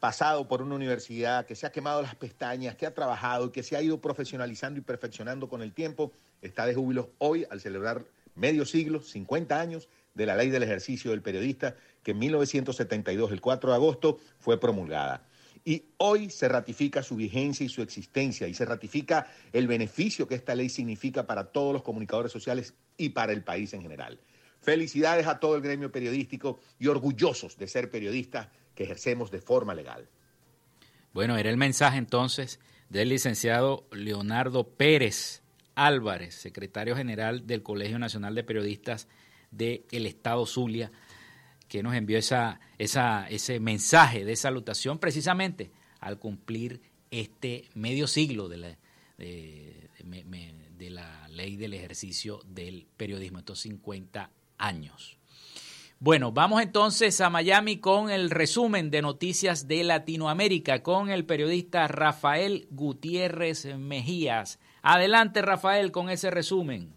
pasado 0.00 0.48
por 0.48 0.62
una 0.62 0.74
universidad, 0.74 1.44
que 1.44 1.54
se 1.54 1.66
ha 1.66 1.70
quemado 1.70 2.00
las 2.00 2.14
pestañas, 2.14 2.76
que 2.76 2.86
ha 2.86 2.94
trabajado 2.94 3.44
y 3.44 3.50
que 3.50 3.62
se 3.62 3.76
ha 3.76 3.82
ido 3.82 4.00
profesionalizando 4.00 4.80
y 4.80 4.82
perfeccionando 4.82 5.50
con 5.50 5.60
el 5.60 5.74
tiempo, 5.74 6.12
está 6.40 6.64
de 6.64 6.74
júbilo 6.74 7.10
hoy 7.18 7.46
al 7.50 7.60
celebrar 7.60 8.06
medio 8.34 8.64
siglo, 8.64 9.02
50 9.02 9.60
años 9.60 9.90
de 10.14 10.24
la 10.24 10.34
ley 10.34 10.48
del 10.48 10.62
ejercicio 10.62 11.10
del 11.10 11.20
periodista, 11.20 11.76
que 12.02 12.12
en 12.12 12.20
1972, 12.20 13.32
el 13.32 13.42
4 13.42 13.68
de 13.68 13.76
agosto, 13.76 14.18
fue 14.38 14.58
promulgada. 14.58 15.26
Y 15.64 15.84
hoy 15.98 16.30
se 16.30 16.48
ratifica 16.48 17.02
su 17.02 17.16
vigencia 17.16 17.64
y 17.64 17.68
su 17.68 17.82
existencia 17.82 18.48
y 18.48 18.54
se 18.54 18.64
ratifica 18.64 19.32
el 19.52 19.66
beneficio 19.66 20.26
que 20.26 20.34
esta 20.34 20.54
ley 20.54 20.68
significa 20.68 21.26
para 21.26 21.52
todos 21.52 21.72
los 21.72 21.82
comunicadores 21.82 22.32
sociales 22.32 22.74
y 22.96 23.10
para 23.10 23.32
el 23.32 23.44
país 23.44 23.72
en 23.72 23.82
general. 23.82 24.18
Felicidades 24.60 25.26
a 25.26 25.38
todo 25.38 25.56
el 25.56 25.62
gremio 25.62 25.90
periodístico 25.90 26.60
y 26.78 26.88
orgullosos 26.88 27.56
de 27.58 27.68
ser 27.68 27.90
periodistas 27.90 28.48
que 28.74 28.84
ejercemos 28.84 29.30
de 29.30 29.40
forma 29.40 29.74
legal. 29.74 30.08
Bueno, 31.12 31.36
era 31.36 31.50
el 31.50 31.56
mensaje 31.56 31.98
entonces 31.98 32.58
del 32.88 33.10
licenciado 33.10 33.86
Leonardo 33.92 34.68
Pérez 34.68 35.42
Álvarez, 35.74 36.34
secretario 36.34 36.96
general 36.96 37.46
del 37.46 37.62
Colegio 37.62 37.98
Nacional 37.98 38.34
de 38.34 38.44
Periodistas 38.44 39.08
del 39.50 40.06
Estado 40.06 40.46
Zulia, 40.46 40.90
que 41.72 41.82
nos 41.82 41.94
envió 41.94 42.18
esa, 42.18 42.60
esa, 42.76 43.26
ese 43.30 43.58
mensaje 43.58 44.26
de 44.26 44.36
salutación 44.36 44.98
precisamente 44.98 45.70
al 46.00 46.18
cumplir 46.18 46.82
este 47.10 47.64
medio 47.72 48.06
siglo 48.06 48.50
de 48.50 48.56
la, 48.58 48.78
de, 49.16 49.88
de 50.76 50.90
la 50.90 51.26
ley 51.28 51.56
del 51.56 51.72
ejercicio 51.72 52.40
del 52.44 52.86
periodismo, 52.98 53.38
estos 53.38 53.60
50 53.60 54.30
años. 54.58 55.16
Bueno, 55.98 56.30
vamos 56.30 56.60
entonces 56.60 57.18
a 57.22 57.30
Miami 57.30 57.78
con 57.78 58.10
el 58.10 58.28
resumen 58.28 58.90
de 58.90 59.00
noticias 59.00 59.66
de 59.66 59.82
Latinoamérica 59.82 60.82
con 60.82 61.08
el 61.08 61.24
periodista 61.24 61.88
Rafael 61.88 62.66
Gutiérrez 62.70 63.64
Mejías. 63.78 64.58
Adelante, 64.82 65.40
Rafael, 65.40 65.90
con 65.90 66.10
ese 66.10 66.30
resumen. 66.30 66.92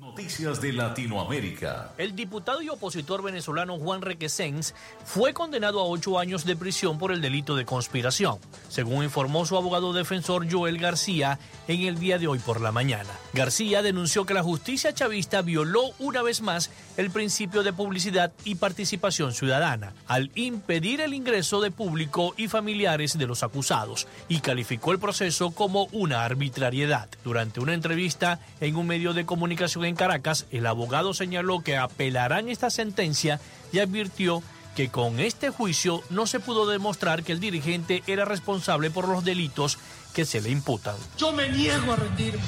Noticias 0.00 0.60
de 0.60 0.72
Latinoamérica. 0.72 1.92
El 1.98 2.14
diputado 2.14 2.62
y 2.62 2.68
opositor 2.68 3.20
venezolano 3.20 3.78
Juan 3.78 4.00
Requesens 4.00 4.72
fue 5.04 5.34
condenado 5.34 5.80
a 5.80 5.84
ocho 5.84 6.20
años 6.20 6.44
de 6.44 6.54
prisión 6.54 6.98
por 6.98 7.10
el 7.10 7.20
delito 7.20 7.56
de 7.56 7.64
conspiración, 7.64 8.38
según 8.68 9.02
informó 9.02 9.44
su 9.44 9.56
abogado 9.56 9.92
defensor 9.92 10.46
Joel 10.48 10.78
García 10.78 11.40
en 11.66 11.82
el 11.82 11.98
día 11.98 12.18
de 12.18 12.28
hoy 12.28 12.38
por 12.38 12.60
la 12.60 12.70
mañana. 12.70 13.10
García 13.32 13.82
denunció 13.82 14.24
que 14.24 14.34
la 14.34 14.44
justicia 14.44 14.94
chavista 14.94 15.42
violó 15.42 15.90
una 15.98 16.22
vez 16.22 16.42
más 16.42 16.70
el 16.98 17.10
principio 17.12 17.62
de 17.62 17.72
publicidad 17.72 18.32
y 18.44 18.56
participación 18.56 19.32
ciudadana 19.32 19.94
al 20.08 20.32
impedir 20.34 21.00
el 21.00 21.14
ingreso 21.14 21.60
de 21.60 21.70
público 21.70 22.34
y 22.36 22.48
familiares 22.48 23.16
de 23.16 23.26
los 23.26 23.44
acusados 23.44 24.08
y 24.28 24.40
calificó 24.40 24.90
el 24.90 24.98
proceso 24.98 25.52
como 25.52 25.84
una 25.92 26.24
arbitrariedad. 26.24 27.08
Durante 27.22 27.60
una 27.60 27.74
entrevista 27.74 28.40
en 28.60 28.74
un 28.74 28.88
medio 28.88 29.14
de 29.14 29.24
comunicación 29.24 29.84
en 29.84 29.94
Caracas, 29.94 30.46
el 30.50 30.66
abogado 30.66 31.14
señaló 31.14 31.62
que 31.62 31.76
apelarán 31.76 32.48
esta 32.48 32.68
sentencia 32.68 33.40
y 33.72 33.78
advirtió 33.78 34.42
que 34.74 34.88
con 34.88 35.20
este 35.20 35.50
juicio 35.50 36.02
no 36.10 36.26
se 36.26 36.40
pudo 36.40 36.66
demostrar 36.66 37.22
que 37.22 37.30
el 37.30 37.38
dirigente 37.38 38.02
era 38.08 38.24
responsable 38.24 38.90
por 38.90 39.06
los 39.06 39.24
delitos 39.24 39.78
que 40.14 40.24
se 40.24 40.40
le 40.40 40.50
imputan. 40.50 40.96
Yo 41.16 41.32
me 41.32 41.48
niego 41.48 41.92
a 41.92 41.96
rendirme. 41.96 42.42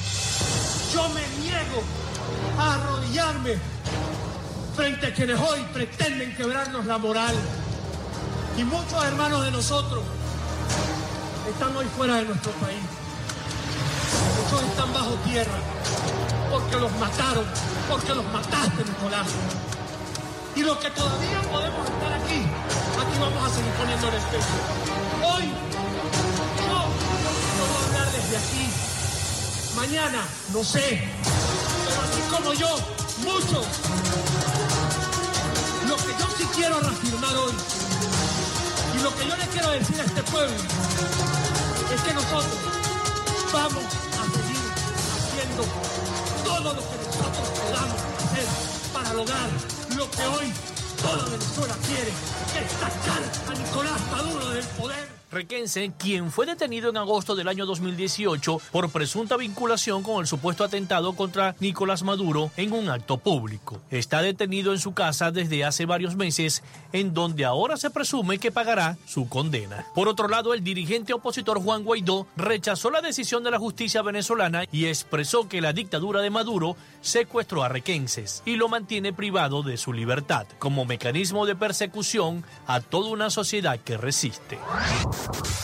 Yo 0.93 1.09
me 1.11 1.21
niego 1.41 1.85
a 2.59 2.75
arrodillarme 2.75 3.80
frente 4.81 5.09
a 5.09 5.13
quienes 5.13 5.39
hoy 5.39 5.61
pretenden 5.75 6.35
quebrarnos 6.35 6.87
la 6.87 6.97
moral. 6.97 7.35
Y 8.57 8.65
muchos 8.65 9.05
hermanos 9.05 9.45
de 9.45 9.51
nosotros 9.51 10.03
están 11.51 11.77
hoy 11.77 11.85
fuera 11.99 12.15
de 12.15 12.25
nuestro 12.25 12.51
país. 12.53 12.81
Muchos 14.39 14.63
están 14.71 14.91
bajo 14.95 15.11
tierra 15.29 15.59
porque 16.51 16.77
los 16.77 16.91
mataron, 16.93 17.45
porque 17.91 18.15
los 18.15 18.25
mataste, 18.33 18.83
Nicolás. 18.85 19.27
Y 20.57 20.63
los 20.63 20.79
que 20.79 20.91
todavía 20.93 21.43
podemos 21.43 21.85
estar 21.85 22.13
aquí, 22.15 22.41
aquí 22.41 23.19
vamos 23.21 23.45
a 23.45 23.55
seguir 23.55 23.73
poniendo 23.73 24.09
el. 24.09 24.15
Hoy, 25.31 25.45
yo 26.57 26.79
no 26.79 27.65
puedo 27.69 27.87
hablar 27.87 28.13
desde 28.13 28.37
aquí. 28.39 28.71
Mañana, 29.77 30.25
no 30.55 30.65
sé. 30.65 31.07
Pero 31.85 32.01
así 32.01 32.23
como 32.31 32.55
yo, 32.55 32.77
muchos. 33.27 34.70
Quiero 36.61 36.79
reafirmar 36.79 37.37
hoy, 37.37 37.53
y 38.95 39.03
lo 39.03 39.17
que 39.17 39.27
yo 39.27 39.35
le 39.35 39.47
quiero 39.47 39.71
decir 39.71 39.99
a 39.99 40.05
este 40.05 40.23
pueblo, 40.25 40.57
es 41.95 42.01
que 42.03 42.13
nosotros 42.13 42.59
vamos 43.51 43.85
a 43.85 44.25
seguir 44.37 44.67
haciendo 45.17 45.65
todo 46.45 46.75
lo 46.75 46.81
que 46.81 46.97
nosotros 47.07 47.49
podamos 47.65 48.01
hacer 48.21 48.47
para 48.93 49.15
lograr 49.15 49.49
lo 49.97 50.11
que 50.11 50.27
hoy 50.27 50.53
Toda 51.01 51.25
Venezuela 51.31 51.75
quiere 51.87 52.13
sacar 52.79 53.23
a 53.49 53.59
Nicolás 53.59 54.01
Maduro 54.11 54.51
del 54.51 54.67
poder. 54.67 55.20
Requense, 55.31 55.93
quien 55.97 56.33
fue 56.33 56.45
detenido 56.45 56.91
en 56.91 56.97
agosto 56.97 57.37
del 57.37 57.47
año 57.47 57.65
2018 57.65 58.61
por 58.73 58.91
presunta 58.91 59.37
vinculación 59.37 60.03
con 60.03 60.21
el 60.21 60.27
supuesto 60.27 60.65
atentado 60.65 61.15
contra 61.15 61.55
Nicolás 61.61 62.03
Maduro 62.03 62.51
en 62.57 62.73
un 62.73 62.89
acto 62.89 63.17
público. 63.19 63.81
Está 63.91 64.23
detenido 64.23 64.73
en 64.73 64.81
su 64.81 64.93
casa 64.93 65.31
desde 65.31 65.65
hace 65.65 65.87
varios 65.87 66.17
meses, 66.17 66.65
en 66.93 67.15
donde 67.15 67.45
ahora 67.45 67.77
se 67.77 67.91
presume 67.91 68.39
que 68.39 68.51
pagará 68.51 68.99
su 69.07 69.29
condena. 69.29 69.87
Por 69.95 70.09
otro 70.09 70.27
lado, 70.27 70.53
el 70.53 70.65
dirigente 70.65 71.13
opositor 71.13 71.63
Juan 71.63 71.85
Guaidó 71.85 72.27
rechazó 72.37 72.91
la 72.91 73.01
decisión 73.01 73.45
de 73.45 73.53
la 73.53 73.59
justicia 73.61 74.03
venezolana 74.03 74.65
y 74.73 74.87
expresó 74.87 75.49
que 75.49 75.61
la 75.61 75.73
dictadura 75.73 76.23
de 76.23 76.31
Maduro 76.31 76.77
secuestró 77.03 77.63
a 77.63 77.69
requenses 77.69 78.43
y 78.45 78.57
lo 78.57 78.69
mantiene 78.69 79.13
privado 79.13 79.63
de 79.63 79.77
su 79.77 79.93
libertad 79.93 80.47
como 80.59 80.85
mecanismo 80.85 81.47
de 81.47 81.55
persecución 81.55 82.45
a 82.67 82.81
toda 82.81 83.11
una 83.11 83.31
sociedad 83.31 83.79
que 83.79 83.97
resiste. 83.97 84.59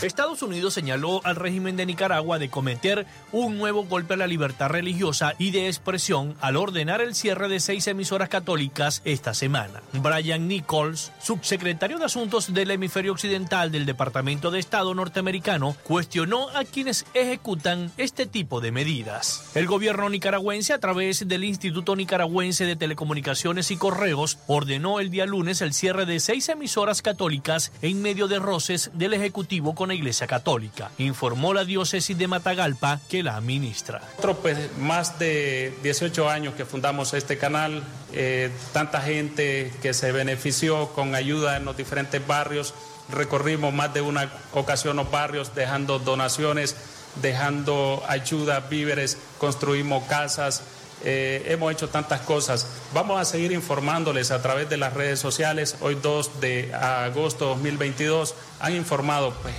Estados 0.01 0.43
Unidos 0.43 0.75
señaló 0.75 1.21
al 1.23 1.35
régimen 1.35 1.75
de 1.75 1.87
Nicaragua 1.87 2.37
de 2.37 2.49
cometer 2.49 3.07
un 3.31 3.57
nuevo 3.57 3.83
golpe 3.85 4.13
a 4.13 4.17
la 4.17 4.27
libertad 4.27 4.69
religiosa 4.69 5.33
y 5.39 5.49
de 5.49 5.65
expresión 5.65 6.35
al 6.39 6.55
ordenar 6.55 7.01
el 7.01 7.15
cierre 7.15 7.47
de 7.49 7.59
seis 7.59 7.87
emisoras 7.87 8.29
católicas 8.29 9.01
esta 9.05 9.33
semana. 9.33 9.81
Brian 9.93 10.47
Nichols, 10.47 11.11
subsecretario 11.19 11.97
de 11.97 12.05
Asuntos 12.05 12.53
del 12.53 12.69
Hemisferio 12.69 13.11
Occidental 13.11 13.71
del 13.71 13.87
Departamento 13.87 14.51
de 14.51 14.59
Estado 14.59 14.93
norteamericano, 14.93 15.75
cuestionó 15.83 16.49
a 16.49 16.63
quienes 16.63 17.07
ejecutan 17.15 17.91
este 17.97 18.27
tipo 18.27 18.61
de 18.61 18.71
medidas. 18.71 19.49
El 19.55 19.65
gobierno 19.65 20.09
nicaragüense, 20.09 20.73
a 20.73 20.79
través 20.79 21.27
del 21.27 21.43
Instituto 21.43 21.95
Nicaragüense 21.95 22.65
de 22.65 22.75
Telecomunicaciones 22.75 23.71
y 23.71 23.77
Correos, 23.77 24.37
ordenó 24.45 24.99
el 24.99 25.09
día 25.09 25.25
lunes 25.25 25.61
el 25.61 25.73
cierre 25.73 26.05
de 26.05 26.19
seis 26.19 26.49
emisoras 26.49 27.01
católicas 27.01 27.71
en 27.81 28.03
medio 28.03 28.27
de 28.27 28.37
roces 28.37 28.91
del 28.93 29.15
Ejecutivo 29.15 29.46
con 29.75 29.87
la 29.87 29.95
Iglesia 29.95 30.27
Católica, 30.27 30.91
informó 30.97 31.53
la 31.53 31.63
diócesis 31.63 32.17
de 32.17 32.27
Matagalpa 32.27 32.99
que 33.07 33.23
la 33.23 33.37
administra. 33.37 34.01
Pues, 34.41 34.57
más 34.77 35.19
de 35.19 35.73
18 35.83 36.29
años 36.29 36.53
que 36.55 36.65
fundamos 36.65 37.13
este 37.13 37.37
canal, 37.37 37.81
eh, 38.11 38.51
tanta 38.73 39.01
gente 39.01 39.71
que 39.81 39.93
se 39.93 40.11
benefició 40.11 40.89
con 40.89 41.15
ayuda 41.15 41.55
en 41.55 41.63
los 41.63 41.77
diferentes 41.77 42.25
barrios, 42.27 42.73
recorrimos 43.09 43.73
más 43.73 43.93
de 43.93 44.01
una 44.01 44.29
ocasión 44.53 44.97
los 44.97 45.09
barrios 45.09 45.55
dejando 45.55 45.97
donaciones, 45.99 46.75
dejando 47.21 48.03
ayuda, 48.07 48.59
víveres, 48.59 49.17
construimos 49.37 50.03
casas, 50.05 50.61
eh, 51.03 51.43
hemos 51.47 51.71
hecho 51.71 51.89
tantas 51.89 52.21
cosas. 52.21 52.67
Vamos 52.93 53.19
a 53.21 53.25
seguir 53.25 53.51
informándoles 53.51 54.31
a 54.31 54.41
través 54.41 54.69
de 54.69 54.77
las 54.77 54.93
redes 54.93 55.19
sociales. 55.19 55.77
Hoy 55.81 55.95
2 55.95 56.41
de 56.41 56.73
agosto 56.73 57.45
de 57.45 57.51
2022 57.51 58.33
han 58.59 58.75
informado 58.75 59.33
pues, 59.41 59.55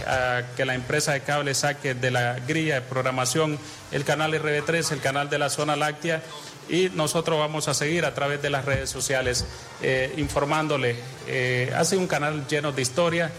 que 0.57 0.65
la 0.65 0.75
empresa 0.75 1.13
de 1.13 1.21
cable 1.21 1.55
saque 1.55 1.95
de 1.95 2.11
la 2.11 2.39
grilla 2.41 2.77
de 2.77 2.81
programación 2.83 3.59
el 3.93 4.05
canal 4.05 4.33
RB3, 4.33 4.93
el 4.93 5.01
canal 5.01 5.31
de 5.31 5.39
la 5.39 5.51
zona 5.51 5.77
láctea. 5.77 6.23
Y 6.69 6.91
nosotros 6.91 7.39
vamos 7.39 7.67
a 7.69 7.75
seguir 7.75 8.05
a 8.05 8.15
través 8.15 8.43
de 8.43 8.51
las 8.51 8.65
redes 8.65 8.91
sociales 8.91 9.47
eh, 9.83 10.13
informándole. 10.19 10.97
Eh, 11.27 11.73
hace 11.75 11.97
un 11.97 12.07
canal 12.07 12.47
lleno 12.47 12.73
de 12.73 12.83
historia, 12.83 13.31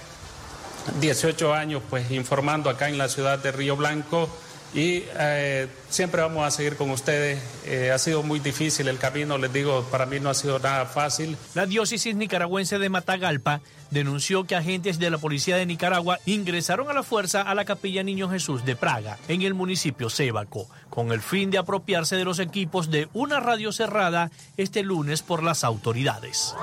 18 1.00 1.54
años 1.54 1.84
pues 1.90 2.10
informando 2.10 2.70
acá 2.70 2.90
en 2.90 2.98
la 2.98 3.08
ciudad 3.08 3.38
de 3.38 3.52
Río 3.52 3.76
Blanco 3.76 4.30
y 4.74 5.04
eh, 5.18 5.68
siempre 5.90 6.22
vamos 6.22 6.46
a 6.46 6.52
seguir 6.52 6.76
con 6.76 6.92
ustedes. 6.92 7.42
Eh, 7.66 7.92
ha 7.92 7.98
sido 7.98 8.22
muy 8.22 8.40
difícil 8.40 8.88
el 8.88 9.00
camino, 9.00 9.38
les 9.38 9.52
digo, 9.52 9.84
para 9.92 10.06
mí 10.06 10.20
no 10.20 10.30
ha 10.30 10.34
sido 10.36 10.60
nada 10.60 10.86
fácil. 10.86 11.38
La 11.56 11.66
diócesis 11.66 12.16
nicaragüense 12.16 12.78
de 12.78 12.90
Matagalpa 12.90 13.62
denunció 13.92 14.46
que 14.46 14.56
agentes 14.56 15.00
de 15.00 15.10
la 15.10 15.18
policía 15.18 15.58
de 15.58 15.66
Nicaragua 15.66 16.20
ingresaron 16.26 16.90
a 16.90 16.94
la 16.94 17.04
fuerza 17.04 17.42
a 17.42 17.56
la 17.56 17.66
capilla 17.66 18.04
Niño 18.04 18.30
Jesús 18.30 18.66
de 18.66 18.76
Praga, 18.76 19.18
en 19.28 19.42
el 19.42 19.54
municipio 19.54 20.10
Sébaco, 20.10 20.68
con 20.90 21.12
el 21.12 21.22
fin 21.22 21.52
de 21.52 21.58
apropiarse 21.58 22.16
de 22.16 22.26
los 22.26 22.40
equipos 22.40 22.90
de 22.92 23.10
una 23.14 23.40
radio 23.40 23.72
cerrada 23.72 24.32
este 24.58 24.84
lunes 24.84 25.22
por 25.22 25.44
las 25.44 25.64
autoridades. 25.64 26.56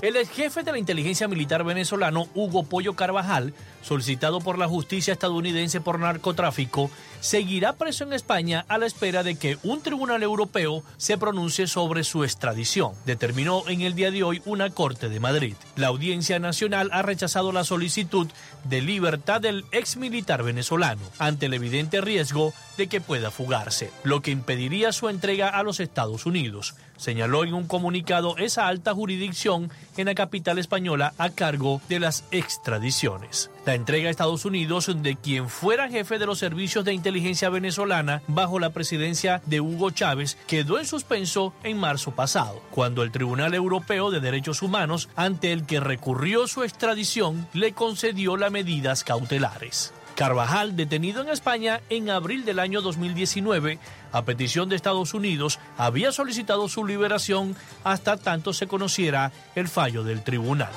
El 0.00 0.16
ex 0.16 0.30
jefe 0.30 0.62
de 0.62 0.72
la 0.72 0.78
inteligencia 0.78 1.28
militar 1.28 1.64
venezolano, 1.64 2.26
Hugo 2.34 2.64
Pollo 2.64 2.94
Carvajal, 2.94 3.54
solicitado 3.82 4.40
por 4.40 4.58
la 4.58 4.68
justicia 4.68 5.12
estadounidense 5.12 5.80
por 5.80 5.98
narcotráfico, 5.98 6.90
seguirá 7.22 7.74
preso 7.74 8.04
en 8.04 8.12
España 8.12 8.66
a 8.68 8.76
la 8.76 8.86
espera 8.86 9.22
de 9.22 9.36
que 9.36 9.56
un 9.62 9.80
tribunal 9.80 10.22
europeo 10.22 10.82
se 10.98 11.16
pronuncie 11.16 11.66
sobre 11.66 12.04
su 12.04 12.24
extradición, 12.24 12.92
determinó 13.06 13.62
en 13.68 13.80
el 13.80 13.94
día 13.94 14.10
de 14.10 14.24
hoy 14.24 14.42
una 14.44 14.68
corte 14.70 15.08
de 15.08 15.20
Madrid. 15.20 15.54
La 15.76 15.86
Audiencia 15.86 16.38
Nacional 16.38 16.90
ha 16.92 17.00
rechazado 17.02 17.52
la 17.52 17.64
solicitud 17.64 18.28
de 18.64 18.82
libertad 18.82 19.40
del 19.40 19.64
ex 19.72 19.96
militar 19.96 20.42
venezolano 20.42 21.02
ante 21.18 21.46
el 21.46 21.54
evidente 21.54 22.00
riesgo 22.00 22.52
de 22.76 22.88
que 22.88 23.00
pueda 23.00 23.30
fugarse, 23.30 23.90
lo 24.02 24.20
que 24.20 24.32
impediría 24.32 24.92
su 24.92 25.08
entrega 25.08 25.48
a 25.48 25.62
los 25.62 25.80
Estados 25.80 26.26
Unidos 26.26 26.74
señaló 27.02 27.42
en 27.42 27.52
un 27.52 27.66
comunicado 27.66 28.36
esa 28.38 28.68
alta 28.68 28.94
jurisdicción 28.94 29.70
en 29.96 30.06
la 30.06 30.14
capital 30.14 30.58
española 30.58 31.14
a 31.18 31.30
cargo 31.30 31.82
de 31.88 31.98
las 31.98 32.24
extradiciones. 32.30 33.50
La 33.66 33.74
entrega 33.74 34.06
a 34.06 34.10
Estados 34.10 34.44
Unidos 34.44 34.90
de 35.02 35.16
quien 35.16 35.48
fuera 35.48 35.88
jefe 35.88 36.18
de 36.18 36.26
los 36.26 36.38
servicios 36.38 36.84
de 36.84 36.94
inteligencia 36.94 37.48
venezolana 37.48 38.22
bajo 38.28 38.60
la 38.60 38.70
presidencia 38.70 39.42
de 39.46 39.60
Hugo 39.60 39.90
Chávez 39.90 40.38
quedó 40.46 40.78
en 40.78 40.86
suspenso 40.86 41.52
en 41.64 41.76
marzo 41.76 42.12
pasado, 42.12 42.62
cuando 42.70 43.02
el 43.02 43.10
Tribunal 43.10 43.54
Europeo 43.54 44.10
de 44.10 44.20
Derechos 44.20 44.62
Humanos, 44.62 45.08
ante 45.16 45.52
el 45.52 45.66
que 45.66 45.80
recurrió 45.80 46.46
su 46.46 46.62
extradición, 46.62 47.48
le 47.52 47.72
concedió 47.72 48.36
las 48.36 48.52
medidas 48.52 49.02
cautelares. 49.02 49.92
Carvajal, 50.14 50.76
detenido 50.76 51.22
en 51.22 51.28
España 51.28 51.80
en 51.90 52.10
abril 52.10 52.44
del 52.44 52.58
año 52.58 52.82
2019, 52.82 53.78
a 54.12 54.24
petición 54.24 54.68
de 54.68 54.76
Estados 54.76 55.14
Unidos, 55.14 55.58
había 55.76 56.12
solicitado 56.12 56.68
su 56.68 56.84
liberación 56.84 57.56
hasta 57.84 58.16
tanto 58.16 58.52
se 58.52 58.66
conociera 58.66 59.32
el 59.54 59.68
fallo 59.68 60.04
del 60.04 60.22
tribunal. 60.22 60.70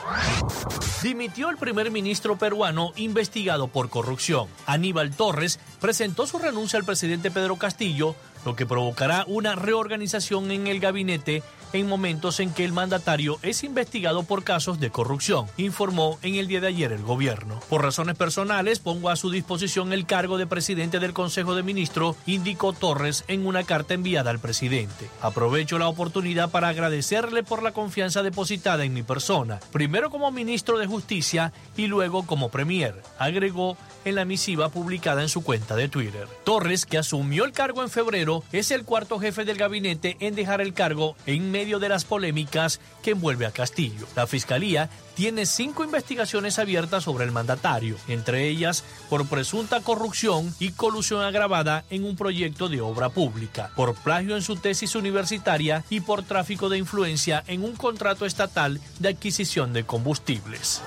Dimitió 1.03 1.49
el 1.49 1.57
primer 1.57 1.91
ministro 1.91 2.37
peruano 2.37 2.91
investigado 2.95 3.67
por 3.67 3.89
corrupción. 3.89 4.47
Aníbal 4.65 5.11
Torres 5.15 5.59
presentó 5.79 6.25
su 6.25 6.39
renuncia 6.39 6.79
al 6.79 6.85
presidente 6.85 7.31
Pedro 7.31 7.57
Castillo, 7.57 8.15
lo 8.45 8.55
que 8.55 8.65
provocará 8.65 9.25
una 9.27 9.55
reorganización 9.55 10.51
en 10.51 10.67
el 10.67 10.79
gabinete 10.79 11.43
en 11.75 11.87
momentos 11.87 12.39
en 12.39 12.53
que 12.53 12.65
el 12.65 12.73
mandatario 12.73 13.37
es 13.41 13.63
investigado 13.63 14.23
por 14.23 14.43
casos 14.43 14.79
de 14.79 14.89
corrupción, 14.89 15.47
informó 15.57 16.17
en 16.21 16.35
el 16.35 16.47
día 16.47 16.61
de 16.61 16.67
ayer 16.67 16.91
el 16.91 17.03
gobierno. 17.03 17.59
Por 17.69 17.83
razones 17.83 18.15
personales, 18.15 18.79
pongo 18.79 19.09
a 19.09 19.15
su 19.15 19.29
disposición 19.29 19.93
el 19.93 20.05
cargo 20.05 20.37
de 20.37 20.47
presidente 20.47 20.99
del 20.99 21.13
Consejo 21.13 21.55
de 21.55 21.63
Ministros, 21.63 22.15
indicó 22.25 22.73
Torres 22.73 23.25
en 23.27 23.45
una 23.45 23.63
carta 23.63 23.93
enviada 23.93 24.31
al 24.31 24.39
presidente. 24.39 25.09
Aprovecho 25.21 25.77
la 25.77 25.87
oportunidad 25.87 26.49
para 26.49 26.69
agradecerle 26.69 27.43
por 27.43 27.61
la 27.61 27.71
confianza 27.71 28.23
depositada 28.23 28.85
en 28.85 28.93
mi 28.93 29.03
persona, 29.03 29.59
primero 29.71 30.09
como 30.09 30.31
ministro 30.31 30.77
de 30.77 30.87
Justicia 30.87 31.51
y 31.75 31.87
luego 31.87 32.25
como 32.25 32.49
premier, 32.49 33.01
agregó 33.19 33.77
en 34.05 34.15
la 34.15 34.25
misiva 34.25 34.69
publicada 34.69 35.21
en 35.23 35.29
su 35.29 35.43
cuenta 35.43 35.75
de 35.75 35.89
Twitter. 35.89 36.27
Torres, 36.43 36.85
que 36.85 36.97
asumió 36.97 37.43
el 37.43 37.51
cargo 37.51 37.81
en 37.81 37.89
febrero, 37.89 38.43
es 38.51 38.71
el 38.71 38.85
cuarto 38.85 39.19
jefe 39.19 39.45
del 39.45 39.57
gabinete 39.57 40.15
en 40.19 40.35
dejar 40.35 40.61
el 40.61 40.73
cargo 40.73 41.15
en 41.25 41.51
medio 41.51 41.64
de 41.65 41.89
las 41.89 42.05
polémicas 42.05 42.79
que 43.01 43.11
envuelve 43.11 43.45
a 43.45 43.51
Castillo. 43.51 44.05
La 44.15 44.27
Fiscalía 44.27 44.89
tiene 45.15 45.45
cinco 45.45 45.83
investigaciones 45.83 46.59
abiertas 46.59 47.03
sobre 47.03 47.25
el 47.25 47.31
mandatario, 47.31 47.97
entre 48.07 48.47
ellas 48.47 48.83
por 49.09 49.25
presunta 49.27 49.81
corrupción 49.81 50.53
y 50.59 50.71
colusión 50.71 51.21
agravada 51.23 51.85
en 51.89 52.03
un 52.03 52.15
proyecto 52.15 52.69
de 52.69 52.81
obra 52.81 53.09
pública, 53.09 53.71
por 53.75 53.95
plagio 53.95 54.35
en 54.35 54.41
su 54.41 54.57
tesis 54.57 54.95
universitaria 54.95 55.83
y 55.89 56.01
por 56.01 56.23
tráfico 56.23 56.69
de 56.69 56.77
influencia 56.77 57.43
en 57.47 57.63
un 57.63 57.75
contrato 57.75 58.25
estatal 58.25 58.79
de 58.99 59.09
adquisición 59.09 59.73
de 59.73 59.85
combustibles. 59.85 60.81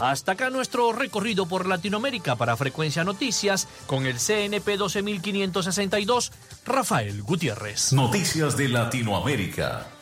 Hasta 0.00 0.32
acá 0.32 0.50
nuestro 0.50 0.92
recorrido 0.92 1.46
por 1.46 1.66
Latinoamérica 1.66 2.36
para 2.36 2.56
Frecuencia 2.56 3.04
Noticias 3.04 3.68
con 3.86 4.06
el 4.06 4.18
CNP 4.18 4.76
12562, 4.76 6.32
Rafael 6.66 7.22
Gutiérrez. 7.22 7.92
Noticias 7.92 8.56
de 8.56 8.68
Latinoamérica. 8.68 9.93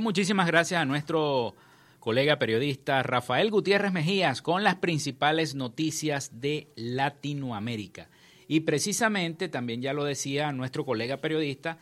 Muchísimas 0.00 0.46
gracias 0.46 0.80
a 0.80 0.84
nuestro 0.84 1.54
colega 2.00 2.38
periodista 2.38 3.02
Rafael 3.02 3.50
Gutiérrez 3.50 3.92
Mejías 3.92 4.42
con 4.42 4.62
las 4.62 4.76
principales 4.76 5.54
noticias 5.54 6.40
de 6.40 6.68
Latinoamérica. 6.76 8.08
Y 8.46 8.60
precisamente, 8.60 9.48
también 9.48 9.80
ya 9.80 9.94
lo 9.94 10.04
decía 10.04 10.52
nuestro 10.52 10.84
colega 10.84 11.16
periodista, 11.18 11.78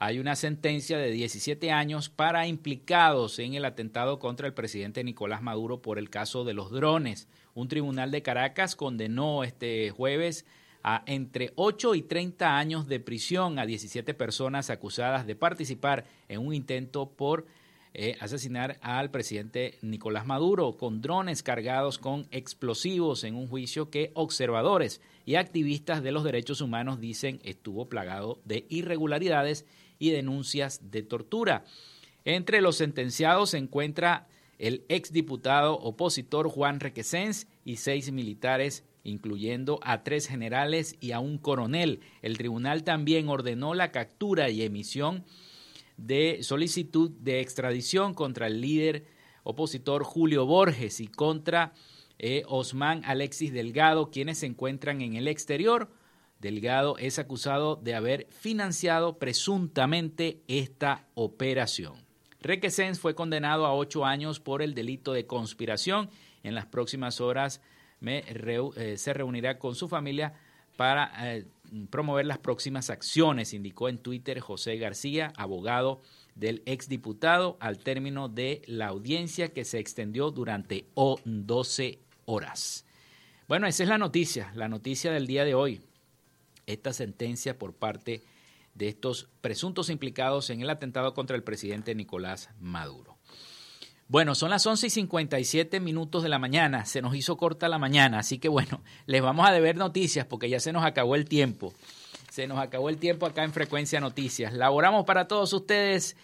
hay 0.00 0.18
una 0.18 0.34
sentencia 0.34 0.98
de 0.98 1.12
17 1.12 1.70
años 1.70 2.08
para 2.08 2.48
implicados 2.48 3.38
en 3.38 3.54
el 3.54 3.64
atentado 3.64 4.18
contra 4.18 4.48
el 4.48 4.54
presidente 4.54 5.04
Nicolás 5.04 5.42
Maduro 5.42 5.80
por 5.80 5.98
el 5.98 6.10
caso 6.10 6.44
de 6.44 6.54
los 6.54 6.72
drones. 6.72 7.28
Un 7.54 7.68
tribunal 7.68 8.10
de 8.10 8.22
Caracas 8.22 8.74
condenó 8.74 9.44
este 9.44 9.90
jueves 9.90 10.44
a 10.82 11.02
entre 11.06 11.52
8 11.56 11.94
y 11.94 12.02
30 12.02 12.58
años 12.58 12.88
de 12.88 13.00
prisión 13.00 13.58
a 13.58 13.66
17 13.66 14.14
personas 14.14 14.70
acusadas 14.70 15.26
de 15.26 15.36
participar 15.36 16.04
en 16.28 16.46
un 16.46 16.54
intento 16.54 17.08
por 17.08 17.46
eh, 17.94 18.16
asesinar 18.20 18.78
al 18.80 19.10
presidente 19.10 19.78
Nicolás 19.82 20.24
Maduro 20.24 20.78
con 20.78 21.02
drones 21.02 21.42
cargados 21.42 21.98
con 21.98 22.26
explosivos 22.30 23.22
en 23.22 23.34
un 23.34 23.48
juicio 23.48 23.90
que 23.90 24.12
observadores 24.14 25.02
y 25.26 25.34
activistas 25.34 26.02
de 26.02 26.10
los 26.10 26.24
derechos 26.24 26.62
humanos 26.62 27.00
dicen 27.00 27.38
estuvo 27.44 27.90
plagado 27.90 28.40
de 28.46 28.64
irregularidades 28.70 29.66
y 29.98 30.10
denuncias 30.10 30.90
de 30.90 31.02
tortura. 31.02 31.64
Entre 32.24 32.62
los 32.62 32.76
sentenciados 32.76 33.50
se 33.50 33.58
encuentra 33.58 34.26
el 34.58 34.84
exdiputado 34.88 35.74
opositor 35.74 36.48
Juan 36.48 36.80
Requesens 36.80 37.46
y 37.64 37.76
seis 37.76 38.10
militares, 38.10 38.84
incluyendo 39.04 39.80
a 39.82 40.02
tres 40.02 40.28
generales 40.28 40.96
y 41.00 41.12
a 41.12 41.20
un 41.20 41.38
coronel. 41.38 42.00
El 42.22 42.38
tribunal 42.38 42.84
también 42.84 43.28
ordenó 43.28 43.74
la 43.74 43.90
captura 43.90 44.50
y 44.50 44.62
emisión 44.62 45.24
de 45.96 46.38
solicitud 46.42 47.10
de 47.10 47.40
extradición 47.40 48.14
contra 48.14 48.46
el 48.46 48.60
líder 48.60 49.06
opositor 49.44 50.04
Julio 50.04 50.46
Borges 50.46 51.00
y 51.00 51.06
contra 51.06 51.72
eh, 52.18 52.44
Osman 52.46 53.02
Alexis 53.04 53.52
Delgado, 53.52 54.10
quienes 54.10 54.38
se 54.38 54.46
encuentran 54.46 55.00
en 55.02 55.14
el 55.14 55.28
exterior 55.28 55.90
Delgado 56.42 56.98
es 56.98 57.20
acusado 57.20 57.76
de 57.76 57.94
haber 57.94 58.26
financiado 58.30 59.18
presuntamente 59.18 60.42
esta 60.48 61.06
operación. 61.14 61.94
Requesens 62.40 62.98
fue 62.98 63.14
condenado 63.14 63.64
a 63.64 63.74
ocho 63.74 64.04
años 64.04 64.40
por 64.40 64.60
el 64.60 64.74
delito 64.74 65.12
de 65.12 65.24
conspiración. 65.24 66.10
En 66.42 66.56
las 66.56 66.66
próximas 66.66 67.20
horas 67.20 67.60
eh, 68.04 68.96
se 68.96 69.12
reunirá 69.12 69.58
con 69.58 69.74
su 69.74 69.88
familia 69.88 70.34
para 70.76 71.12
eh, 71.34 71.46
promover 71.90 72.26
las 72.26 72.38
próximas 72.38 72.90
acciones, 72.90 73.54
indicó 73.54 73.88
en 73.88 73.98
Twitter 73.98 74.40
José 74.40 74.76
García, 74.76 75.32
abogado 75.36 76.00
del 76.34 76.62
exdiputado, 76.66 77.56
al 77.60 77.78
término 77.78 78.28
de 78.28 78.62
la 78.66 78.88
audiencia 78.88 79.52
que 79.52 79.64
se 79.64 79.78
extendió 79.78 80.30
durante 80.30 80.86
12 80.94 81.98
horas. 82.24 82.86
Bueno, 83.48 83.66
esa 83.66 83.82
es 83.82 83.88
la 83.88 83.98
noticia, 83.98 84.50
la 84.54 84.68
noticia 84.68 85.12
del 85.12 85.26
día 85.26 85.44
de 85.44 85.54
hoy 85.54 85.82
esta 86.66 86.92
sentencia 86.92 87.58
por 87.58 87.74
parte 87.74 88.22
de 88.74 88.88
estos 88.88 89.28
presuntos 89.40 89.90
implicados 89.90 90.50
en 90.50 90.62
el 90.62 90.70
atentado 90.70 91.14
contra 91.14 91.36
el 91.36 91.42
presidente 91.42 91.94
Nicolás 91.94 92.50
Maduro. 92.58 93.11
Bueno, 94.12 94.34
son 94.34 94.50
las 94.50 94.66
11 94.66 94.88
y 94.88 94.90
57 94.90 95.80
minutos 95.80 96.22
de 96.22 96.28
la 96.28 96.38
mañana, 96.38 96.84
se 96.84 97.00
nos 97.00 97.16
hizo 97.16 97.38
corta 97.38 97.66
la 97.70 97.78
mañana, 97.78 98.18
así 98.18 98.38
que 98.38 98.50
bueno, 98.50 98.82
les 99.06 99.22
vamos 99.22 99.48
a 99.48 99.52
deber 99.52 99.76
noticias 99.76 100.26
porque 100.26 100.50
ya 100.50 100.60
se 100.60 100.70
nos 100.70 100.84
acabó 100.84 101.14
el 101.14 101.24
tiempo. 101.24 101.72
Se 102.30 102.46
nos 102.46 102.58
acabó 102.58 102.90
el 102.90 102.98
tiempo 102.98 103.24
acá 103.24 103.42
en 103.42 103.54
Frecuencia 103.54 104.00
Noticias. 104.00 104.52
Laboramos 104.52 105.06
para 105.06 105.28
todos 105.28 105.54
ustedes 105.54 106.14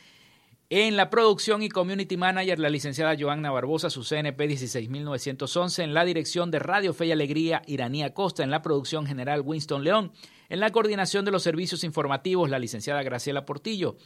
en 0.69 0.99
la 0.99 1.09
producción 1.09 1.63
y 1.63 1.71
community 1.71 2.19
manager, 2.19 2.59
la 2.59 2.69
licenciada 2.69 3.17
Joanna 3.19 3.51
Barbosa, 3.51 3.89
su 3.89 4.05
CNP 4.05 4.49
16911. 4.49 5.83
En 5.83 5.95
la 5.95 6.05
dirección 6.05 6.51
de 6.51 6.59
Radio 6.59 6.93
Fe 6.93 7.07
y 7.07 7.13
Alegría, 7.13 7.63
Iranía 7.65 8.13
Costa. 8.13 8.45
En 8.45 8.51
la 8.51 8.61
producción 8.61 9.07
general, 9.07 9.41
Winston 9.43 9.83
León. 9.83 10.13
En 10.51 10.61
la 10.61 10.73
coordinación 10.73 11.25
de 11.25 11.31
los 11.31 11.43
servicios 11.43 11.85
informativos, 11.85 12.51
la 12.51 12.59
licenciada 12.59 13.03
Graciela 13.03 13.47
Portillo. 13.47 13.97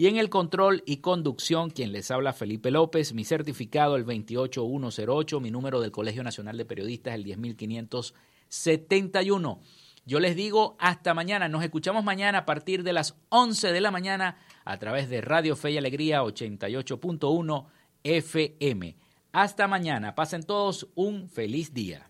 Y 0.00 0.06
en 0.06 0.16
el 0.16 0.30
control 0.30 0.82
y 0.86 1.02
conducción, 1.02 1.68
quien 1.68 1.92
les 1.92 2.10
habla 2.10 2.32
Felipe 2.32 2.70
López, 2.70 3.12
mi 3.12 3.22
certificado 3.22 3.96
el 3.96 4.04
28108, 4.04 5.40
mi 5.40 5.50
número 5.50 5.78
del 5.78 5.90
Colegio 5.90 6.24
Nacional 6.24 6.56
de 6.56 6.64
Periodistas 6.64 7.12
el 7.12 7.22
10571. 7.22 9.60
Yo 10.06 10.18
les 10.18 10.36
digo 10.36 10.74
hasta 10.78 11.12
mañana, 11.12 11.48
nos 11.48 11.62
escuchamos 11.62 12.02
mañana 12.02 12.38
a 12.38 12.46
partir 12.46 12.82
de 12.82 12.94
las 12.94 13.14
11 13.28 13.72
de 13.72 13.80
la 13.82 13.90
mañana 13.90 14.38
a 14.64 14.78
través 14.78 15.10
de 15.10 15.20
Radio 15.20 15.54
Fe 15.54 15.72
y 15.72 15.76
Alegría 15.76 16.22
88.1 16.22 17.66
FM. 18.02 18.96
Hasta 19.32 19.68
mañana, 19.68 20.14
pasen 20.14 20.44
todos 20.44 20.88
un 20.94 21.28
feliz 21.28 21.74
día. 21.74 22.09